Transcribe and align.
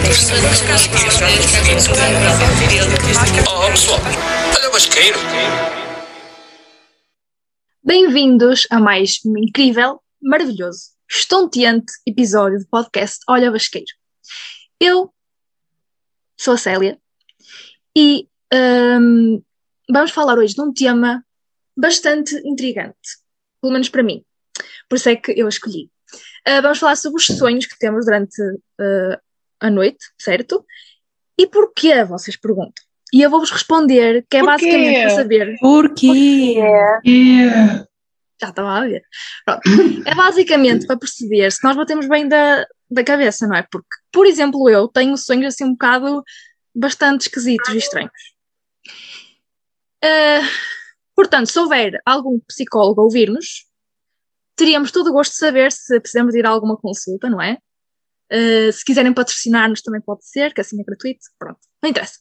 O. 0.00 0.06
Bem-vindos 7.84 8.66
a 8.70 8.80
mais 8.80 9.20
um 9.26 9.36
incrível, 9.36 10.02
maravilhoso, 10.22 10.92
estonteante 11.08 11.92
episódio 12.06 12.58
do 12.58 12.66
podcast 12.68 13.18
Olha 13.28 13.50
Basqueiro. 13.50 13.92
Eu 14.80 15.12
sou 16.38 16.54
a 16.54 16.58
Célia 16.58 16.98
e 17.94 18.26
hum, 18.52 19.42
vamos 19.88 20.12
falar 20.12 20.38
hoje 20.38 20.54
de 20.54 20.62
um 20.62 20.72
tema 20.72 21.22
bastante 21.76 22.34
intrigante, 22.46 23.18
pelo 23.60 23.74
menos 23.74 23.90
para 23.90 24.02
mim. 24.02 24.24
Por 24.88 24.96
isso 24.96 25.10
é 25.10 25.16
que 25.16 25.32
eu 25.32 25.46
a 25.46 25.50
escolhi. 25.50 25.90
Uh, 26.48 26.62
vamos 26.62 26.78
falar 26.78 26.96
sobre 26.96 27.18
os 27.18 27.26
sonhos 27.26 27.66
que 27.66 27.78
temos 27.78 28.06
durante 28.06 28.40
uh, 28.40 29.29
a 29.60 29.70
noite, 29.70 30.04
certo? 30.18 30.64
E 31.38 31.46
porquê, 31.46 32.04
vocês 32.04 32.36
perguntam? 32.36 32.84
E 33.12 33.22
eu 33.22 33.30
vou-vos 33.30 33.50
responder, 33.50 34.24
que 34.30 34.36
é 34.36 34.40
Porquê? 34.40 34.52
basicamente 34.52 35.00
para 35.00 35.10
saber. 35.10 35.56
Porquê? 35.58 36.54
Já 38.40 38.48
estava 38.48 38.78
a 38.78 38.80
ver. 38.82 39.02
Pronto. 39.44 39.62
É 40.06 40.14
basicamente 40.14 40.86
para 40.86 40.98
perceber 40.98 41.50
se 41.50 41.62
nós 41.64 41.76
batemos 41.76 42.08
bem 42.08 42.28
da, 42.28 42.64
da 42.90 43.04
cabeça, 43.04 43.46
não 43.46 43.56
é? 43.56 43.66
Porque, 43.70 43.88
por 44.12 44.26
exemplo, 44.26 44.68
eu 44.70 44.88
tenho 44.88 45.16
sonhos 45.16 45.54
assim 45.54 45.64
um 45.64 45.72
bocado 45.72 46.22
bastante 46.74 47.22
esquisitos 47.22 47.74
e 47.74 47.78
estranhos. 47.78 48.12
Ah, 50.02 50.48
portanto, 51.14 51.50
se 51.50 51.58
houver 51.58 52.00
algum 52.06 52.38
psicólogo 52.40 53.00
a 53.00 53.04
ouvir-nos, 53.04 53.66
teríamos 54.56 54.92
todo 54.92 55.08
o 55.10 55.12
gosto 55.12 55.32
de 55.32 55.38
saber 55.38 55.72
se 55.72 55.98
precisamos 56.00 56.34
ir 56.34 56.46
a 56.46 56.50
alguma 56.50 56.76
consulta, 56.76 57.28
não 57.28 57.40
é? 57.40 57.58
Ah, 58.30 58.72
se 58.72 58.84
quiserem 58.84 59.12
patrocinar-nos 59.12 59.82
também 59.82 60.00
pode 60.00 60.24
ser, 60.24 60.54
que 60.54 60.60
assim 60.60 60.80
é 60.80 60.84
gratuito. 60.84 61.20
Pronto, 61.38 61.58
não 61.82 61.90
interessa. 61.90 62.18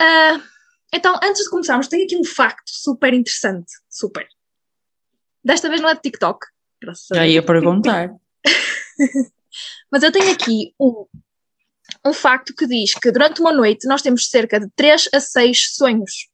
Ah, 0.00 0.40
então, 0.92 1.18
antes 1.22 1.44
de 1.44 1.50
começarmos, 1.50 1.88
tenho 1.88 2.04
aqui 2.04 2.16
um 2.16 2.24
facto 2.24 2.66
super 2.66 3.12
interessante. 3.12 3.70
Super. 3.88 4.26
Desta 5.44 5.68
vez 5.68 5.80
não 5.80 5.88
é 5.88 5.94
de 5.94 6.00
TikTok. 6.00 6.46
graças 6.80 7.10
a 7.12 7.16
Já 7.16 7.26
ia 7.26 7.42
perguntar. 7.42 8.10
Mas 9.90 10.02
eu 10.02 10.12
tenho 10.12 10.32
aqui 10.32 10.74
um, 10.80 11.06
um 12.06 12.12
facto 12.12 12.54
que 12.54 12.66
diz 12.66 12.94
que 12.94 13.10
durante 13.10 13.40
uma 13.40 13.52
noite 13.52 13.86
nós 13.86 14.02
temos 14.02 14.28
cerca 14.28 14.58
de 14.58 14.68
3 14.74 15.08
a 15.12 15.20
6 15.20 15.74
sonhos. 15.74 16.28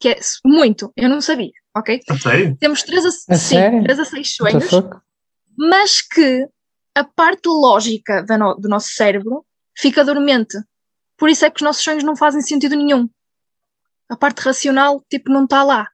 Que 0.00 0.10
é 0.10 0.20
muito, 0.44 0.92
eu 0.96 1.08
não 1.08 1.20
sabia, 1.20 1.50
ok? 1.76 2.00
A 2.08 2.18
sério? 2.18 2.56
Temos 2.60 2.82
3 2.84 3.04
a, 3.04 3.08
A 3.08 3.12
sim, 3.12 3.56
sério? 3.56 3.82
3 3.82 3.98
a 3.98 4.04
6 4.04 4.36
What 4.40 4.58
the 4.60 4.68
sonhos, 4.68 5.00
mas 5.56 6.00
que 6.02 6.48
a 6.98 7.04
parte 7.04 7.46
lógica 7.48 8.24
no- 8.36 8.54
do 8.54 8.68
nosso 8.68 8.88
cérebro 8.88 9.44
fica 9.76 10.04
dormente. 10.04 10.56
Por 11.16 11.28
isso 11.28 11.44
é 11.44 11.50
que 11.50 11.56
os 11.56 11.62
nossos 11.62 11.82
sonhos 11.82 12.04
não 12.04 12.16
fazem 12.16 12.40
sentido 12.40 12.76
nenhum. 12.76 13.08
A 14.08 14.16
parte 14.16 14.38
racional, 14.40 15.04
tipo, 15.10 15.30
não 15.30 15.44
está 15.44 15.62
lá. 15.62 15.88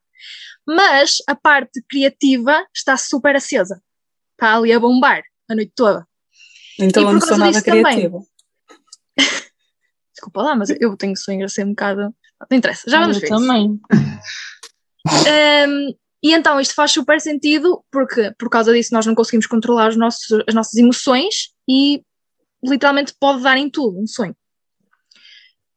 Mas 0.66 1.16
a 1.26 1.34
parte 1.34 1.82
criativa 1.88 2.64
está 2.74 2.96
super 2.96 3.36
acesa. 3.36 3.82
Está 4.32 4.56
ali 4.56 4.72
a 4.72 4.80
bombar 4.80 5.22
a 5.50 5.54
noite 5.54 5.72
toda. 5.74 6.06
Então 6.78 7.12
não 7.12 7.20
sou 7.20 7.36
nada 7.36 7.52
disso 7.52 7.64
também. 7.64 7.82
criativa. 7.82 8.18
Desculpa 10.14 10.42
lá, 10.42 10.54
mas 10.56 10.70
eu 10.80 10.96
tenho 10.96 11.16
sonhos 11.16 11.52
a 11.52 11.54
ser 11.54 11.64
um 11.64 11.70
bocado. 11.70 12.14
Não 12.50 12.58
interessa, 12.58 12.90
já 12.90 13.00
vamos 13.00 13.16
Eu 13.16 13.20
ver. 13.20 13.26
isso. 13.26 13.36
também. 13.36 13.80
Um, 15.68 15.94
e 16.24 16.32
então 16.32 16.58
isto 16.58 16.74
faz 16.74 16.90
super 16.90 17.20
sentido 17.20 17.84
porque 17.92 18.32
por 18.38 18.48
causa 18.48 18.72
disso 18.72 18.94
nós 18.94 19.04
não 19.04 19.14
conseguimos 19.14 19.46
controlar 19.46 19.90
os 19.90 19.96
nossos, 19.96 20.26
as 20.48 20.54
nossas 20.54 20.74
emoções 20.74 21.50
e 21.68 22.02
literalmente 22.64 23.14
pode 23.20 23.42
dar 23.42 23.58
em 23.58 23.70
tudo 23.70 24.00
um 24.00 24.06
sonho. 24.06 24.34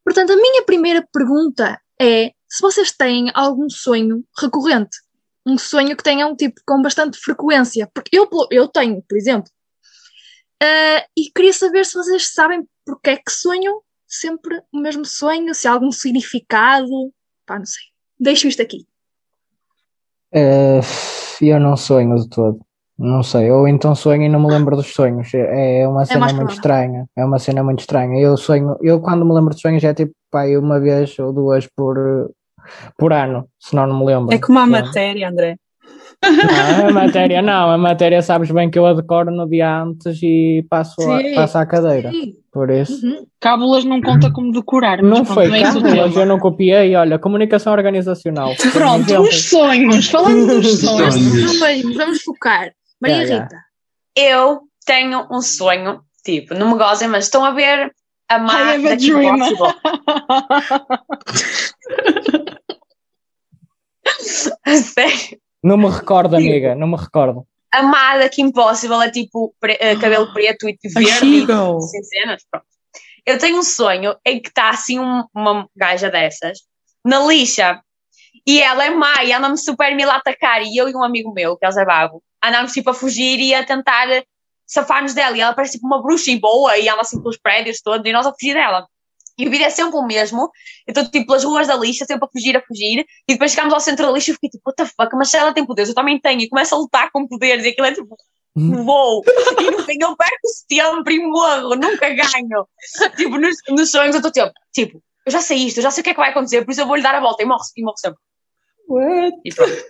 Portanto, 0.05 0.31
a 0.31 0.37
minha 0.37 0.63
primeira 0.63 1.05
pergunta 1.11 1.79
é 2.01 2.31
se 2.47 2.61
vocês 2.61 2.93
têm 2.93 3.29
algum 3.33 3.69
sonho 3.69 4.23
recorrente, 4.39 4.97
um 5.45 5.57
sonho 5.57 5.95
que 5.97 6.03
tenham 6.03 6.33
tipo 6.33 6.61
com 6.65 6.81
bastante 6.81 7.19
frequência, 7.19 7.89
porque 7.93 8.17
eu, 8.17 8.29
eu 8.49 8.67
tenho, 8.69 9.03
por 9.03 9.17
exemplo, 9.17 9.51
Uh, 10.61 11.05
e 11.15 11.29
queria 11.29 11.53
saber 11.53 11.85
se 11.85 11.93
vocês 11.93 12.33
sabem 12.33 12.67
porque 12.83 13.11
é 13.11 13.17
que 13.17 13.31
sonham 13.31 13.79
sempre 14.07 14.59
o 14.71 14.79
mesmo 14.79 15.05
sonho, 15.05 15.53
se 15.53 15.67
há 15.67 15.71
algum 15.71 15.91
significado, 15.91 17.13
pá, 17.45 17.59
não 17.59 17.65
sei. 17.65 17.83
Deixo 18.19 18.47
isto 18.47 18.61
aqui. 18.61 18.87
Eh, 20.33 20.81
eu 21.41 21.59
não 21.59 21.77
sonho 21.77 22.15
de 22.15 22.29
todo. 22.29 22.59
Não 22.97 23.21
sei. 23.21 23.51
Ou 23.51 23.67
então 23.67 23.93
sonho 23.93 24.23
e 24.23 24.29
não 24.29 24.39
me 24.39 24.47
lembro 24.47 24.75
dos 24.75 24.91
sonhos. 24.93 25.31
É 25.33 25.81
é 25.81 25.87
uma 25.87 26.05
cena 26.05 26.19
mais 26.21 26.33
muito 26.33 26.53
estranha. 26.53 27.05
É 27.15 27.23
uma 27.23 27.37
cena 27.37 27.63
muito 27.63 27.79
estranha. 27.81 28.19
Eu 28.19 28.35
sonho, 28.37 28.75
eu 28.81 28.99
quando 28.99 29.25
me 29.25 29.33
lembro 29.33 29.53
de 29.53 29.61
sonhos 29.61 29.83
é 29.83 29.93
tipo, 29.93 30.13
pai, 30.31 30.57
uma 30.57 30.79
vez 30.79 31.17
ou 31.19 31.31
duas 31.31 31.67
por, 31.67 32.31
por 32.97 33.13
ano, 33.13 33.47
senão 33.59 33.85
não 33.85 33.99
me 33.99 34.05
lembro. 34.05 34.33
É 34.33 34.39
como 34.39 34.59
a 34.59 34.65
matéria, 34.65 35.29
André. 35.29 35.57
Não, 36.23 36.87
a 36.87 36.91
matéria 36.91 37.41
não, 37.43 37.69
a 37.69 37.77
matéria 37.77 38.21
sabes 38.23 38.49
bem 38.49 38.71
que 38.71 38.79
eu 38.79 38.85
a 38.87 38.93
decoro 38.93 39.29
no 39.29 39.47
dia 39.47 39.83
antes 39.83 40.19
e 40.23 40.65
passo, 40.67 40.99
a, 41.01 41.19
passo 41.35 41.59
à 41.59 41.65
cadeira. 41.65 42.09
Sim. 42.09 42.33
Por 42.57 42.71
isso. 42.71 43.05
Uhum. 43.05 43.27
Cábulas 43.39 43.85
não 43.85 44.01
conta 44.01 44.31
como 44.31 44.51
decorar, 44.51 44.97
mas 44.97 45.05
Não 45.05 45.23
pronto, 45.23 45.33
foi 45.35 45.47
não 45.47 45.55
é 45.55 45.61
cábulas, 45.61 46.15
eu 46.15 46.25
não 46.25 46.39
copiei. 46.39 46.95
Olha, 46.95 47.19
comunicação 47.19 47.71
organizacional. 47.71 48.55
Pronto, 48.73 49.05
exemplo. 49.05 49.27
os 49.27 49.43
sonhos, 49.43 50.09
falando 50.09 50.59
dos 50.59 50.81
sonhos. 50.81 51.15
Vamos, 51.59 51.95
vamos 51.95 52.23
focar. 52.23 52.71
Maria 52.99 53.17
Yeah, 53.17 53.43
Rita. 53.43 53.57
Eu 54.15 54.61
tenho 54.87 55.27
um 55.31 55.39
sonho, 55.39 56.01
tipo, 56.25 56.55
não 56.55 56.71
me 56.71 56.79
gozem, 56.79 57.07
mas 57.07 57.25
estão 57.25 57.45
a 57.45 57.51
ver 57.51 57.91
a 58.27 58.37
I 58.37 58.41
má 58.41 58.73
have. 58.73 58.87
A 64.65 64.75
sério. 64.77 65.37
Não 65.63 65.77
me 65.77 65.89
recordo, 65.91 66.35
amiga, 66.35 66.73
não 66.73 66.87
me 66.87 66.97
recordo. 66.97 67.45
A 67.71 67.83
má 67.83 68.17
da 68.17 68.29
Kim 68.29 68.51
Possible 68.51 69.03
é 69.05 69.11
tipo 69.11 69.53
pre- 69.59 69.77
eh, 69.79 69.95
cabelo 69.97 70.31
preto 70.33 70.67
e 70.69 70.77
verde, 70.93 71.45
sem 71.81 72.03
cenas, 72.03 72.43
pronto. 72.49 72.65
Eu 73.25 73.37
tenho 73.37 73.57
um 73.59 73.63
sonho 73.63 74.15
em 74.25 74.39
que 74.41 74.47
está 74.47 74.69
assim 74.69 74.99
um- 74.99 75.25
uma 75.35 75.67
gaja 75.75 76.09
dessas 76.09 76.59
na 77.03 77.19
lixa 77.25 77.81
e 78.45 78.61
ela 78.61 78.85
é 78.85 78.89
má 78.89 79.23
e 79.23 79.33
anda-me 79.33 79.57
super 79.57 79.91
a 80.09 80.15
atacar 80.15 80.61
e 80.63 80.77
eu 80.77 80.87
e 80.87 80.95
um 80.95 81.03
amigo 81.03 81.33
meu, 81.33 81.57
que 81.57 81.65
é 81.65 81.69
o 81.69 81.71
Zé 81.71 81.83
Babo, 81.83 82.23
andámos 82.43 82.71
tipo 82.71 82.89
a 82.89 82.93
fugir 82.93 83.39
e 83.39 83.53
a 83.53 83.65
tentar 83.65 84.07
safar-nos 84.65 85.13
dela 85.13 85.35
e 85.37 85.41
ela 85.41 85.53
parece 85.53 85.73
tipo 85.73 85.87
uma 85.87 86.01
bruxa 86.01 86.31
e 86.31 86.39
boa 86.39 86.77
e 86.77 86.87
anda 86.87 87.01
assim 87.01 87.21
pelos 87.21 87.37
prédios 87.37 87.81
todos 87.81 88.05
e 88.05 88.13
nós 88.13 88.25
a 88.25 88.31
fugir 88.31 88.53
dela. 88.53 88.87
E 89.37 89.47
o 89.47 89.51
vídeo 89.51 89.65
é 89.65 89.69
sempre 89.69 89.97
o 89.97 90.05
mesmo, 90.05 90.49
eu 90.87 90.91
estou 90.91 91.05
tipo 91.05 91.27
pelas 91.27 91.43
ruas 91.43 91.67
da 91.67 91.75
lixa, 91.75 92.05
sempre 92.05 92.25
a 92.25 92.31
fugir, 92.31 92.57
a 92.57 92.61
fugir, 92.61 93.05
e 93.27 93.33
depois 93.33 93.51
chegámos 93.51 93.73
ao 93.73 93.79
centro 93.79 94.07
da 94.07 94.11
lixa 94.11 94.31
e 94.31 94.33
fiquei 94.33 94.49
tipo, 94.49 94.63
what 94.65 94.75
the 94.75 94.85
fuck, 94.85 95.15
mas 95.15 95.29
se 95.29 95.37
ela 95.37 95.53
tem 95.53 95.65
poderes, 95.65 95.89
eu 95.89 95.95
também 95.95 96.19
tenho, 96.19 96.41
e 96.41 96.49
começo 96.49 96.73
a 96.73 96.77
lutar 96.77 97.11
com 97.11 97.27
poderes, 97.27 97.63
e 97.63 97.69
aquilo 97.69 97.85
é 97.85 97.93
tipo, 97.93 98.17
uou, 98.57 99.23
e 99.61 99.71
no 99.71 99.83
fim 99.83 99.97
eu 100.01 100.15
perco 100.15 100.47
sempre 100.67 101.15
e 101.15 101.19
morro, 101.19 101.75
nunca 101.75 102.09
ganho. 102.09 102.67
Tipo, 103.15 103.37
nos, 103.37 103.55
nos 103.69 103.91
sonhos 103.91 104.15
eu 104.15 104.21
estou 104.21 104.31
tipo, 104.31 104.51
tipo, 104.73 105.03
eu 105.25 105.31
já 105.31 105.41
sei 105.41 105.57
isto, 105.57 105.77
eu 105.77 105.83
já 105.83 105.91
sei 105.91 106.01
o 106.01 106.03
que 106.03 106.09
é 106.09 106.13
que 106.13 106.19
vai 106.19 106.31
acontecer, 106.31 106.65
por 106.65 106.71
isso 106.71 106.81
eu 106.81 106.87
vou 106.87 106.95
lhe 106.95 107.03
dar 107.03 107.13
a 107.13 107.19
volta. 107.19 107.43
E 107.43 107.45
morro, 107.45 107.61
e 107.75 107.83
morro 107.83 107.97
sempre. 107.97 108.19
E 109.45 109.53
pronto. 109.53 109.85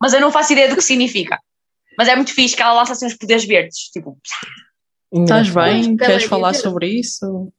Mas 0.00 0.14
eu 0.14 0.20
não 0.20 0.30
faço 0.30 0.52
ideia 0.52 0.68
do 0.68 0.76
que 0.76 0.82
significa. 0.82 1.38
Mas 1.98 2.08
é 2.08 2.14
muito 2.14 2.32
fixe 2.32 2.54
que 2.54 2.62
ela 2.62 2.72
lança 2.72 2.92
assim 2.92 3.06
uns 3.06 3.16
poderes 3.16 3.44
verdes, 3.44 3.90
tipo, 3.92 4.16
Estás 5.12 5.48
bem? 5.50 5.96
Queres 5.96 6.24
falar 6.24 6.54
sobre 6.54 6.88
isso? 6.88 7.52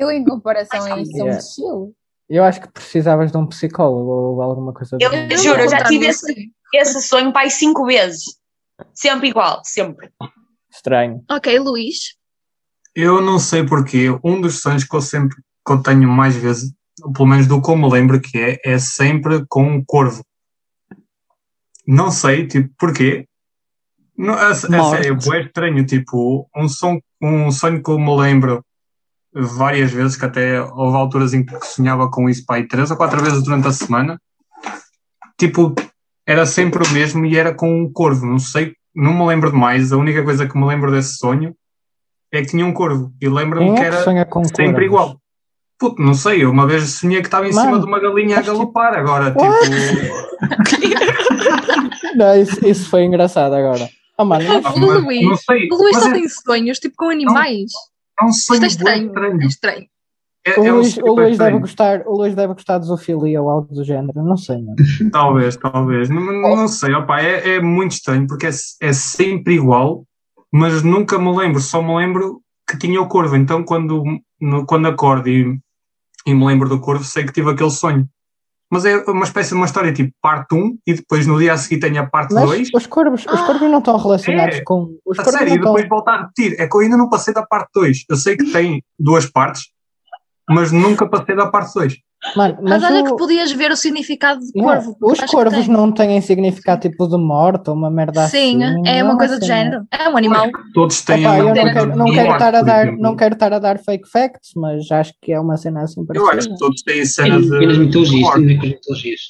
Eu, 0.00 0.10
em 0.10 0.24
comparação 0.24 0.82
a 0.82 1.00
isso, 1.00 1.10
sou 1.12 1.20
Yeah. 1.26 1.32
muito 1.32 1.54
chill. 1.54 1.94
Eu 2.28 2.44
acho 2.44 2.60
que 2.60 2.68
precisavas 2.72 3.30
de 3.30 3.36
um 3.36 3.46
psicólogo 3.46 4.10
ou 4.10 4.42
alguma 4.42 4.72
coisa 4.72 4.96
Eu- 5.00 5.10
género. 5.10 5.38
juro, 5.42 5.60
eu 5.60 5.68
já 5.68 5.84
tive 5.84 6.06
esse- 6.06 6.50
esse 6.74 7.02
sonho 7.02 7.32
pai 7.32 7.50
cinco 7.50 7.84
vezes. 7.84 8.22
Sempre 8.94 9.28
igual, 9.28 9.60
sempre. 9.64 10.10
Estranho. 10.72 11.22
Ok, 11.30 11.58
Luís. 11.58 12.16
Eu 12.94 13.20
não 13.20 13.38
sei 13.38 13.64
porquê. 13.66 14.06
Um 14.24 14.40
dos 14.40 14.60
sonhos 14.62 14.84
que 14.84 14.96
eu 14.96 15.00
sempre 15.02 15.36
que 15.66 15.72
eu 15.72 15.82
tenho 15.82 16.08
mais 16.08 16.34
vezes, 16.34 16.72
pelo 17.14 17.28
menos 17.28 17.46
do 17.46 17.60
que 17.60 17.70
eu 17.70 17.76
me 17.76 17.88
lembro 17.90 18.20
que 18.20 18.38
é, 18.38 18.58
é 18.64 18.78
sempre 18.78 19.44
com 19.48 19.62
um 19.64 19.84
corvo. 19.84 20.24
Não 21.86 22.10
sei, 22.10 22.46
tipo, 22.46 22.72
porquê. 22.78 23.26
Não, 24.16 24.34
a, 24.34 24.48
a 24.48 24.48
Morte. 24.48 25.02
sério, 25.02 25.18
é 25.34 25.40
estranho, 25.42 25.84
tipo, 25.86 26.48
um, 26.56 26.68
som, 26.68 26.98
um 27.22 27.50
sonho 27.50 27.82
que 27.82 27.90
eu 27.90 27.98
me 27.98 28.16
lembro 28.16 28.64
várias 29.32 29.90
vezes, 29.92 30.16
que 30.16 30.24
até 30.24 30.60
houve 30.60 30.96
alturas 30.96 31.32
em 31.34 31.44
que 31.44 31.54
sonhava 31.66 32.10
com 32.10 32.28
isso, 32.28 32.44
pai, 32.46 32.64
três 32.64 32.90
ou 32.90 32.96
quatro 32.96 33.22
vezes 33.22 33.42
durante 33.42 33.68
a 33.68 33.72
semana. 33.72 34.20
Tipo, 35.38 35.74
era 36.26 36.44
sempre 36.46 36.82
o 36.86 36.90
mesmo 36.92 37.24
e 37.24 37.36
era 37.36 37.54
com 37.54 37.70
um 37.82 37.90
corvo. 37.92 38.26
Não 38.26 38.38
sei, 38.38 38.74
não 38.94 39.14
me 39.14 39.26
lembro 39.26 39.50
de 39.50 39.56
mais. 39.56 39.92
A 39.92 39.96
única 39.96 40.22
coisa 40.22 40.46
que 40.48 40.58
me 40.58 40.66
lembro 40.66 40.90
desse 40.90 41.16
sonho 41.16 41.54
é 42.32 42.40
que 42.42 42.48
tinha 42.48 42.64
um 42.66 42.72
corvo. 42.72 43.12
E 43.20 43.28
lembro-me 43.28 43.70
é 43.70 43.74
que 43.74 43.84
era 43.84 44.02
sempre 44.02 44.24
corvos? 44.26 44.82
igual. 44.82 45.20
Puto, 45.78 46.02
não 46.02 46.12
sei, 46.12 46.44
eu 46.44 46.50
uma 46.50 46.66
vez 46.66 46.90
sonhei 46.90 47.20
que 47.22 47.26
estava 47.28 47.48
em 47.48 47.54
Mano, 47.54 47.68
cima 47.68 47.78
de 47.80 47.86
uma 47.86 47.98
galinha 47.98 48.38
a 48.38 48.42
galopar, 48.42 48.92
agora 48.94 49.32
What? 49.34 49.60
tipo. 49.70 50.20
Não, 52.16 52.34
isso, 52.40 52.66
isso 52.66 52.90
foi 52.90 53.04
engraçado 53.04 53.54
agora. 53.54 53.88
Oh, 54.18 54.24
mano, 54.24 54.44
Ah, 54.62 54.72
O 54.74 54.78
mas 54.78 55.02
Luís, 55.04 55.26
não 55.26 55.36
sei, 55.36 55.68
o 55.72 55.76
Luís 55.76 55.96
só 55.98 56.08
é- 56.08 56.12
tem 56.12 56.28
sonhos, 56.28 56.78
tipo, 56.78 56.94
com 56.96 57.08
animais. 57.08 57.70
É 58.20 58.24
um 58.24 58.32
sonho 58.32 58.64
Isto 58.66 58.88
é 58.88 58.96
estranho. 58.98 59.40
É 59.42 59.46
estranho. 59.46 59.86
É, 60.46 60.58
O 60.58 60.64
é 60.64 60.72
um 60.72 60.76
Luís, 60.76 60.96
o 60.96 61.00
Luís 61.06 61.16
deve 61.16 61.30
estranho. 61.32 61.60
gostar, 61.60 62.02
o 62.06 62.16
Luís 62.16 62.34
deve 62.34 62.54
gostar 62.54 62.78
de 62.78 62.86
zoofilia 62.86 63.42
ou 63.42 63.50
algo 63.50 63.74
do 63.74 63.84
género, 63.84 64.22
não 64.24 64.36
sei, 64.38 64.56
mano. 64.62 64.76
Talvez, 65.12 65.56
talvez. 65.56 66.08
Não, 66.08 66.22
não 66.40 66.66
sei, 66.68 66.94
opa, 66.94 67.20
é, 67.20 67.56
é 67.56 67.60
muito 67.60 67.92
estranho 67.92 68.26
porque 68.26 68.46
é, 68.46 68.50
é 68.80 68.92
sempre 68.92 69.54
igual, 69.54 70.04
mas 70.50 70.82
nunca 70.82 71.18
me 71.18 71.30
lembro, 71.36 71.60
só 71.60 71.82
me 71.82 71.94
lembro 71.94 72.40
que 72.68 72.78
tinha 72.78 73.00
o 73.02 73.06
corvo. 73.08 73.36
Então, 73.36 73.62
quando, 73.62 74.02
no- 74.40 74.64
quando 74.64 74.86
acordo 74.88 75.28
e, 75.28 75.58
e 76.26 76.34
me 76.34 76.46
lembro 76.46 76.68
do 76.70 76.80
corvo, 76.80 77.04
sei 77.04 77.24
que 77.24 77.32
tive 77.32 77.50
aquele 77.50 77.70
sonho. 77.70 78.08
Mas 78.72 78.84
é 78.84 78.96
uma 79.10 79.24
espécie 79.24 79.48
de 79.50 79.56
uma 79.56 79.66
história 79.66 79.92
tipo 79.92 80.12
parte 80.22 80.54
1 80.54 80.78
e 80.86 80.94
depois 80.94 81.26
no 81.26 81.38
dia 81.38 81.52
a 81.52 81.56
seguir 81.56 81.80
tenho 81.80 82.00
a 82.00 82.06
parte 82.06 82.32
Mas 82.32 82.44
2. 82.44 82.68
os 82.72 82.86
corvos, 82.86 83.26
os 83.26 83.40
corvos 83.40 83.68
não 83.68 83.78
estão 83.80 83.96
relacionados 83.96 84.56
É, 84.56 84.62
com. 84.62 84.96
Os 85.04 85.18
A 85.18 85.24
sério, 85.24 85.54
e 85.54 85.58
depois 85.58 85.82
estão. 85.82 85.96
voltar 85.96 86.14
a 86.14 86.20
repetir. 86.22 86.54
É 86.60 86.68
que 86.68 86.76
eu 86.76 86.80
ainda 86.80 86.96
não 86.96 87.08
passei 87.08 87.34
da 87.34 87.44
parte 87.44 87.70
2. 87.74 88.04
Eu 88.08 88.16
sei 88.16 88.36
que 88.36 88.52
tem 88.52 88.82
duas 88.98 89.26
partes, 89.26 89.64
mas 90.48 90.70
nunca 90.70 91.04
passei 91.08 91.34
da 91.34 91.48
parte 91.48 91.74
2. 91.74 91.98
Mano, 92.36 92.58
Mas, 92.62 92.82
mas 92.82 92.90
olha 92.92 93.00
o- 93.00 93.04
que 93.04 93.16
podias 93.16 93.50
ver 93.50 93.70
o 93.72 93.76
significado 93.76 94.40
de 94.40 94.52
Yeah, 94.54 94.82
corvo. 94.82 94.96
Os 95.00 95.20
corvos 95.22 95.66
não 95.66 95.90
têm 95.90 96.20
significado 96.20 96.82
tipo 96.82 97.08
de 97.08 97.16
morte 97.16 97.70
ou 97.70 97.74
uma 97.76 97.90
merda 97.90 98.28
Sim, 98.28 98.62
assim. 98.62 98.82
é 98.86 99.02
não 99.02 99.10
uma 99.10 99.18
coisa 99.18 99.38
de 99.38 99.46
cena. 99.46 99.58
género. 99.64 99.86
É 99.90 100.08
um 100.08 100.16
animal. 100.16 100.46
Todos 100.74 101.00
têm 101.02 101.26
Opa, 101.26 101.38
não 101.42 101.54
quero, 101.54 101.96
não 101.96 102.12
quero 102.12 102.32
estar 102.32 102.54
a 102.54 102.62
dar, 102.62 102.92
não 102.92 103.16
quero 103.16 103.34
estar 103.34 103.52
a 103.54 103.58
dar 103.58 103.78
fake 103.78 104.08
facts, 104.08 104.50
mas 104.54 104.90
acho 104.92 105.14
que 105.22 105.32
é 105.32 105.40
uma 105.40 105.56
cena 105.56 105.82
assim 105.82 106.04
Eu 106.12 106.22
acho 106.24 106.30
parecida. 106.30 106.54
que 106.54 106.60
todos 106.60 106.82
têm 106.82 107.02
tem 107.02 107.30
nas 107.30 107.42
de 107.46 107.78
mitologias, 107.78 108.36
mitologias. 108.38 109.20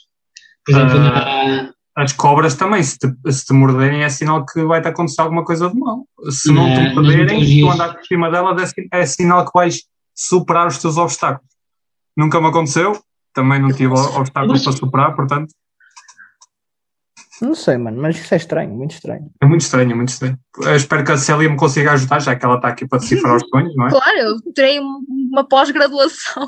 Por 0.66 0.72
exemplo, 0.74 0.98
na, 0.98 1.70
As 1.96 2.12
cobras 2.12 2.54
também, 2.54 2.82
se 2.82 2.98
te, 2.98 3.08
se 3.32 3.46
te 3.46 3.52
morderem, 3.52 4.02
é 4.04 4.08
sinal 4.08 4.44
que 4.46 4.62
vai-te 4.64 4.88
acontecer 4.88 5.20
alguma 5.20 5.44
coisa 5.44 5.68
de 5.68 5.78
mal. 5.78 6.04
Se 6.30 6.50
não 6.52 6.72
te 6.72 6.80
Na- 6.80 6.94
morderem, 6.94 7.44
se 7.44 7.60
tu 7.60 7.70
andar 7.70 7.94
por 7.94 8.04
cima 8.06 8.30
delas, 8.30 8.72
é, 8.92 9.00
é 9.00 9.06
sinal 9.06 9.44
que 9.44 9.50
vais 9.54 9.82
superar 10.14 10.66
os 10.66 10.78
teus 10.78 10.96
obstáculos. 10.96 11.48
Nunca 12.16 12.40
me 12.40 12.48
aconteceu, 12.48 13.00
também 13.32 13.60
não 13.60 13.72
tive 13.72 13.92
obstáculos 13.94 14.62
para 14.62 14.72
superar, 14.72 15.14
portanto, 15.16 15.52
Não 17.40 17.54
sei, 17.54 17.78
mano, 17.78 18.00
mas 18.02 18.16
isso 18.18 18.34
é 18.34 18.36
estranho, 18.36 18.74
muito 18.74 18.92
estranho. 18.92 19.30
é 19.40 19.46
muito 19.46 19.62
estranho, 19.62 19.92
é 19.92 19.94
muito 19.94 20.10
estranho. 20.10 20.38
Eu 20.58 20.76
espero 20.76 21.04
que 21.04 21.12
a 21.12 21.16
Célia 21.16 21.48
me 21.48 21.56
consiga 21.56 21.92
ajudar, 21.92 22.20
já 22.20 22.36
que 22.36 22.44
ela 22.44 22.56
está 22.56 22.68
aqui 22.68 22.86
para 22.86 22.98
decifrar 22.98 23.34
os 23.36 23.42
sonhos, 23.48 23.74
não 23.76 23.86
é? 23.86 23.90
Claro, 23.90 24.18
eu 24.18 24.52
terei 24.52 24.78
um- 24.80 25.04
uma 25.32 25.48
pós-graduação. 25.48 26.46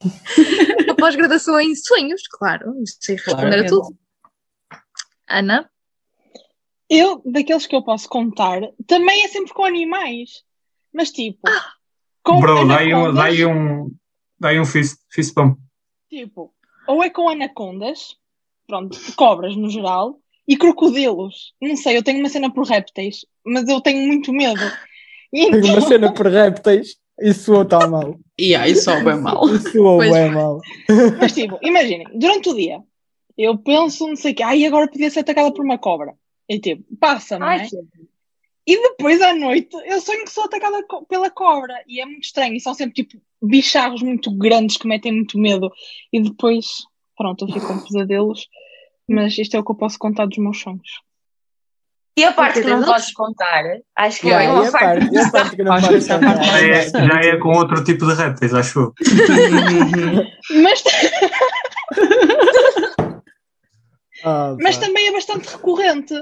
uma 0.86 0.96
pós-graduação 0.96 1.60
em 1.60 1.74
sonhos, 1.76 2.22
claro. 2.28 2.72
Sei 3.00 3.14
responder 3.16 3.60
a 3.60 3.66
tudo. 3.66 3.96
Ana? 5.28 5.70
Eu, 6.90 7.22
daqueles 7.24 7.66
que 7.66 7.74
eu 7.76 7.82
posso 7.84 8.08
contar, 8.08 8.60
também 8.86 9.24
é 9.24 9.28
sempre 9.28 9.52
com 9.54 9.64
animais. 9.64 10.42
Mas 10.92 11.10
tipo, 11.10 11.48
com 12.22 12.40
Bro, 12.40 12.66
dá 12.68 12.78
aí 12.78 12.94
um, 12.94 13.20
aí 13.20 13.46
um, 13.46 13.90
dá 14.44 14.50
aí 14.50 14.60
um 14.60 14.64
fist, 14.66 14.98
fist 15.10 15.34
bump. 15.34 15.58
tipo, 16.10 16.52
ou 16.86 17.02
é 17.02 17.08
com 17.08 17.30
anacondas, 17.30 18.14
pronto, 18.66 18.98
cobras 19.16 19.56
no 19.56 19.70
geral, 19.70 20.18
e 20.46 20.54
crocodilos. 20.56 21.54
Não 21.62 21.74
sei, 21.76 21.96
eu 21.96 22.02
tenho 22.02 22.20
uma 22.20 22.28
cena 22.28 22.52
por 22.52 22.66
répteis, 22.66 23.24
mas 23.44 23.66
eu 23.66 23.80
tenho 23.80 24.06
muito 24.06 24.30
medo. 24.32 24.60
E 25.32 25.50
Tenho 25.50 25.64
uma 25.64 25.78
então- 25.78 25.88
cena 25.88 26.12
por 26.12 26.26
répteis 26.26 26.96
e 27.18 27.32
soou 27.32 27.64
tão 27.64 27.80
mal. 27.90 28.18
E 28.38 28.54
aí 28.54 28.76
só 28.76 29.02
bem 29.02 29.18
mal. 29.18 29.48
Soou 29.72 29.96
Pois 29.98 30.12
bem 30.12 30.30
mal. 30.30 30.60
Mas 31.18 31.32
tipo, 31.32 31.58
imaginem, 31.62 32.06
durante 32.14 32.50
o 32.50 32.54
dia, 32.54 32.80
eu 33.38 33.56
penso, 33.56 34.06
não 34.06 34.16
sei 34.16 34.32
o 34.32 34.34
quê, 34.34 34.42
ai, 34.42 34.66
agora 34.66 34.86
podia 34.90 35.08
ser 35.10 35.20
atacada 35.20 35.50
por 35.54 35.64
uma 35.64 35.78
cobra. 35.78 36.14
E 36.48 36.60
tipo, 36.60 36.84
passa, 37.00 37.38
não 37.38 37.48
é? 37.50 37.60
Ai, 37.60 37.68
E 38.66 38.80
depois 38.80 39.20
à 39.20 39.34
noite 39.34 39.76
eu 39.84 40.00
sonho 40.00 40.24
que 40.24 40.30
sou 40.30 40.44
atacada 40.44 40.82
co- 40.86 41.04
pela 41.06 41.30
cobra. 41.30 41.74
E 41.86 42.00
é 42.00 42.06
muito 42.06 42.24
estranho. 42.24 42.54
E 42.54 42.60
são 42.60 42.72
sempre 42.74 42.94
tipo 43.04 43.22
bicharros 43.42 44.02
muito 44.02 44.30
grandes 44.36 44.76
que 44.78 44.86
metem 44.88 45.12
muito 45.12 45.38
medo. 45.38 45.70
E 46.12 46.20
depois, 46.22 46.66
pronto, 47.16 47.44
eu 47.46 47.52
fico 47.52 47.66
com 47.66 47.78
pesadelos. 47.78 48.48
Mas 49.08 49.36
isto 49.36 49.54
é 49.56 49.60
o 49.60 49.64
que 49.64 49.70
eu 49.70 49.76
posso 49.76 49.98
contar 49.98 50.24
dos 50.26 50.38
meus 50.38 50.58
sonhos. 50.60 51.02
E 52.16 52.24
a 52.24 52.32
parte 52.32 52.54
Porque 52.60 52.68
que 52.68 52.74
não 52.74 52.84
podes 52.84 53.12
contar, 53.12 53.64
acho 53.96 54.20
que 54.20 54.28
Yeah, 54.28 54.44
é 54.48 54.52
uma 54.52 54.68
a 54.68 54.72
parte. 54.72 55.00
parte, 55.10 55.18
a 55.18 55.30
parte 55.32 55.56
que 55.56 55.62
não 55.64 55.74
contar. 55.74 56.44
Já 56.44 56.58
é, 56.60 56.64
Interessante. 56.68 57.08
já 57.08 57.20
é 57.20 57.36
com 57.38 57.48
outro 57.48 57.84
tipo 57.84 58.06
de 58.06 58.14
répteis, 58.14 58.54
acho 58.54 58.78
eu. 58.80 58.94
Mas, 60.62 60.84
Ah, 64.24 64.56
mas 64.62 64.76
também 64.78 65.08
é 65.08 65.12
bastante 65.12 65.48
recorrente. 65.48 66.14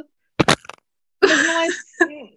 Mas 1.37 1.47
não 1.47 1.61
é. 1.63 2.29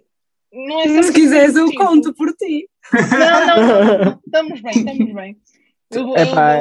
Não 0.54 1.00
é 1.00 1.04
Se 1.04 1.12
quiseres, 1.14 1.56
eu 1.56 1.74
conto 1.76 2.14
por 2.14 2.32
ti. 2.34 2.70
Não, 2.94 3.46
não, 3.46 3.68
não, 3.68 4.06
não. 4.06 4.20
Estamos 4.26 4.62
bem, 4.62 4.72
estamos 4.74 5.14
bem. 5.14 5.38
Eu 5.92 6.06
vou- 6.08 6.16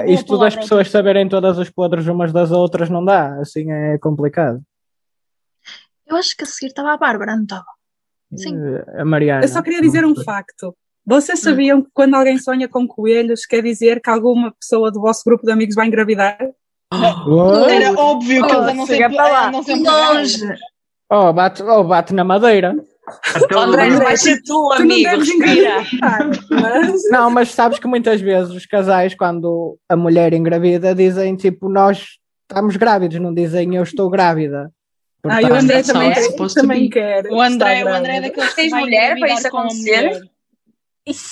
isto 0.06 0.38
das 0.38 0.54
para 0.54 0.62
pessoas 0.62 0.90
saberem 0.90 1.28
todas 1.28 1.58
os 1.58 1.70
podres 1.70 2.06
umas 2.06 2.32
das 2.32 2.50
outras 2.50 2.90
não 2.90 3.04
dá, 3.04 3.38
assim 3.40 3.70
é 3.70 3.98
complicado. 3.98 4.60
Eu 6.06 6.16
acho 6.16 6.36
que 6.36 6.44
a 6.44 6.46
seguir 6.46 6.66
estava 6.68 6.92
a 6.92 6.96
Bárbara, 6.96 7.34
não 7.34 7.42
estava? 7.44 7.64
Sim. 8.36 8.54
Eh, 8.56 9.00
A 9.00 9.04
Mariana. 9.04 9.44
Eu 9.44 9.48
só 9.48 9.62
queria 9.62 9.80
dizer 9.80 10.04
um 10.04 10.14
facto. 10.22 10.76
Vocês 11.06 11.38
sabiam 11.40 11.82
que 11.82 11.88
quando 11.92 12.14
alguém 12.14 12.38
sonha 12.38 12.68
com 12.68 12.86
coelhos, 12.86 13.46
quer 13.46 13.62
dizer 13.62 14.00
que 14.00 14.10
alguma 14.10 14.52
pessoa 14.52 14.90
do 14.90 15.00
vosso 15.00 15.22
grupo 15.24 15.44
de 15.46 15.52
amigos 15.52 15.74
vai 15.74 15.86
engravidar? 15.86 16.38
Oh, 16.92 17.66
Era 17.68 17.92
óbvio 17.98 18.46
que 18.46 18.54
Oh, 18.54 18.58
eles 18.58 18.72
andam 18.72 18.86
chega 18.86 19.04
sempre, 19.04 19.16
para 19.16 19.28
lá. 19.32 19.48
andam 19.48 19.62
sempre 19.62 19.90
Longe! 19.90 20.46
Oh, 21.10 21.32
bate, 21.32 21.62
oh, 21.62 21.84
bate 21.84 22.12
na 22.14 22.24
madeira. 22.24 22.74
Até 23.34 23.54
o 23.54 23.58
André, 23.60 23.86
Luís- 23.86 23.98
vai 23.98 24.16
ser 24.16 24.36
tu, 24.42 24.44
Tu 24.76 24.84
não 24.84 24.94
amigo, 24.94 25.10
respira. 25.10 25.34
engravidar. 25.82 26.30
Mas... 26.50 27.02
Não, 27.10 27.30
mas 27.30 27.50
sabes 27.50 27.78
que 27.78 27.86
muitas 27.86 28.20
vezes 28.20 28.50
os 28.54 28.64
casais, 28.66 29.14
quando 29.14 29.76
a 29.88 29.94
mulher 29.94 30.32
engravida, 30.32 30.94
dizem 30.94 31.36
tipo, 31.36 31.68
nós 31.68 32.06
estamos 32.48 32.76
grávidos, 32.76 33.20
não 33.20 33.34
dizem 33.34 33.74
eu 33.74 33.82
estou 33.82 34.08
grávida. 34.08 34.70
Ah, 35.26 35.40
e 35.40 35.46
o 35.46 35.54
André 35.54 35.82
também, 35.82 36.10
é 36.10 36.14
quer- 36.14 36.54
também 36.54 36.90
quer. 36.90 37.26
O 37.30 37.40
André, 37.40 37.82
o 37.84 37.88
André 37.88 38.16
é 38.16 38.20
daqueles 38.22 38.50
que 38.50 38.56
Tens 38.56 38.72
mulher 38.72 39.18
para 39.18 39.32
isso 39.34 39.46
acontecer? 39.48 40.20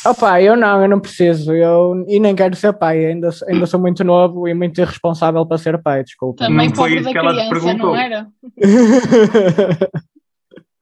Opa, 0.04 0.42
eu 0.42 0.54
não, 0.54 0.82
eu 0.82 0.88
não 0.88 1.00
preciso, 1.00 1.54
eu 1.54 2.04
e 2.06 2.20
nem 2.20 2.34
quero 2.36 2.54
ser 2.54 2.72
pai, 2.74 3.06
ainda, 3.06 3.30
ainda 3.48 3.64
sou 3.66 3.80
muito 3.80 4.04
novo 4.04 4.46
e 4.46 4.52
muito 4.52 4.78
irresponsável 4.80 5.46
para 5.46 5.56
ser 5.56 5.80
pai, 5.82 6.04
desculpa. 6.04 6.44
Também 6.44 6.68
Não 6.68 6.74
foi 6.76 6.94
isso 6.94 7.04
da 7.04 7.12
que 7.12 7.18
ela 7.18 7.30
te 7.32 7.48
criança, 7.48 7.54
perguntou. 7.54 7.86
não 7.92 7.96
era? 7.96 8.26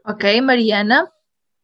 Ok, 0.07 0.41
Mariana. 0.41 1.07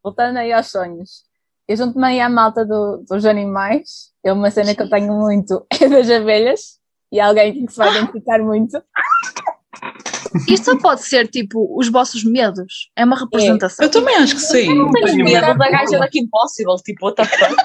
Voltando 0.05 0.37
aí 0.37 0.53
aos 0.53 0.71
sonhos. 0.71 1.25
Eu 1.67 1.77
junto-me 1.77 2.07
aí 2.07 2.21
à 2.21 2.29
malta 2.29 2.65
do- 2.65 3.03
dos 3.09 3.25
animais. 3.25 4.13
É 4.25 4.33
uma 4.33 4.51
cena 4.51 4.73
que 4.75 4.83
eu 4.83 4.89
tenho 4.91 5.13
muito 5.15 5.67
é 5.81 5.89
das 5.89 6.09
abelhas. 6.11 6.79
E 7.11 7.19
alguém 7.19 7.67
que 7.67 7.73
se 7.73 7.79
vai 7.79 7.91
identificar 7.91 8.39
muito. 8.39 8.81
Isto 10.49 10.65
só 10.65 10.79
pode 10.79 11.03
ser 11.03 11.29
tipo 11.29 11.79
os 11.79 11.89
vossos 11.89 12.25
medos. 12.25 12.91
É 12.97 13.05
uma 13.05 13.19
representação. 13.19 13.85
Eu 13.85 13.91
também 13.91 14.17
acho 14.17 14.35
que 14.35 14.41
sim. 14.41 14.75
Não 14.75 14.91
tens 14.91 15.13
tenho 15.13 15.25
medo 15.25 15.47
medo. 15.47 15.59
da 15.59 15.71
gaja 15.71 15.99
da 15.99 16.09
Kim 16.09 16.29
Possible, 16.29 16.77
tipo, 16.85 17.07
what 17.07 17.17
the 17.17 17.25
fuck? 17.25 17.57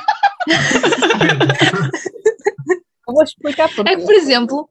Eu 3.07 3.13
vou 3.13 3.23
explicar 3.23 3.67
porquê. 3.73 3.91
É 3.91 3.95
que, 3.97 4.03
por 4.03 4.13
exemplo, 4.13 4.69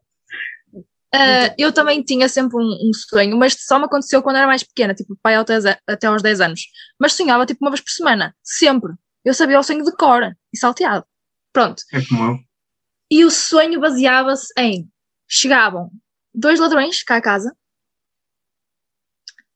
ah, 1.12 1.54
eu 1.58 1.72
também 1.72 2.02
tinha 2.02 2.28
sempre 2.28 2.56
um, 2.56 2.88
um 2.88 2.90
sonho, 2.94 3.36
mas 3.36 3.54
só 3.58 3.78
me 3.78 3.84
aconteceu 3.84 4.22
quando 4.22 4.36
era 4.36 4.46
mais 4.46 4.62
pequena, 4.62 4.94
tipo, 4.94 5.18
pai 5.22 5.34
até, 5.34 5.54
até 5.86 6.06
aos 6.06 6.22
10 6.22 6.40
anos. 6.40 6.62
Mas 6.98 7.12
sonhava 7.12 7.44
tipo 7.44 7.64
uma 7.64 7.70
vez 7.70 7.80
por 7.80 7.90
semana, 7.90 8.34
sempre. 8.42 8.92
Eu 9.24 9.34
sabia 9.34 9.58
o 9.58 9.62
sonho 9.62 9.84
de 9.84 9.92
cor 9.92 10.34
e 10.52 10.58
salteado. 10.58 11.04
Pronto. 11.52 11.82
É 11.92 12.00
como 12.06 12.32
eu. 12.32 12.38
E 13.10 13.24
o 13.24 13.30
sonho 13.30 13.80
baseava-se 13.80 14.52
em: 14.56 14.88
chegavam 15.28 15.90
dois 16.32 16.60
ladrões 16.60 17.02
cá 17.02 17.16
a 17.16 17.22
casa, 17.22 17.54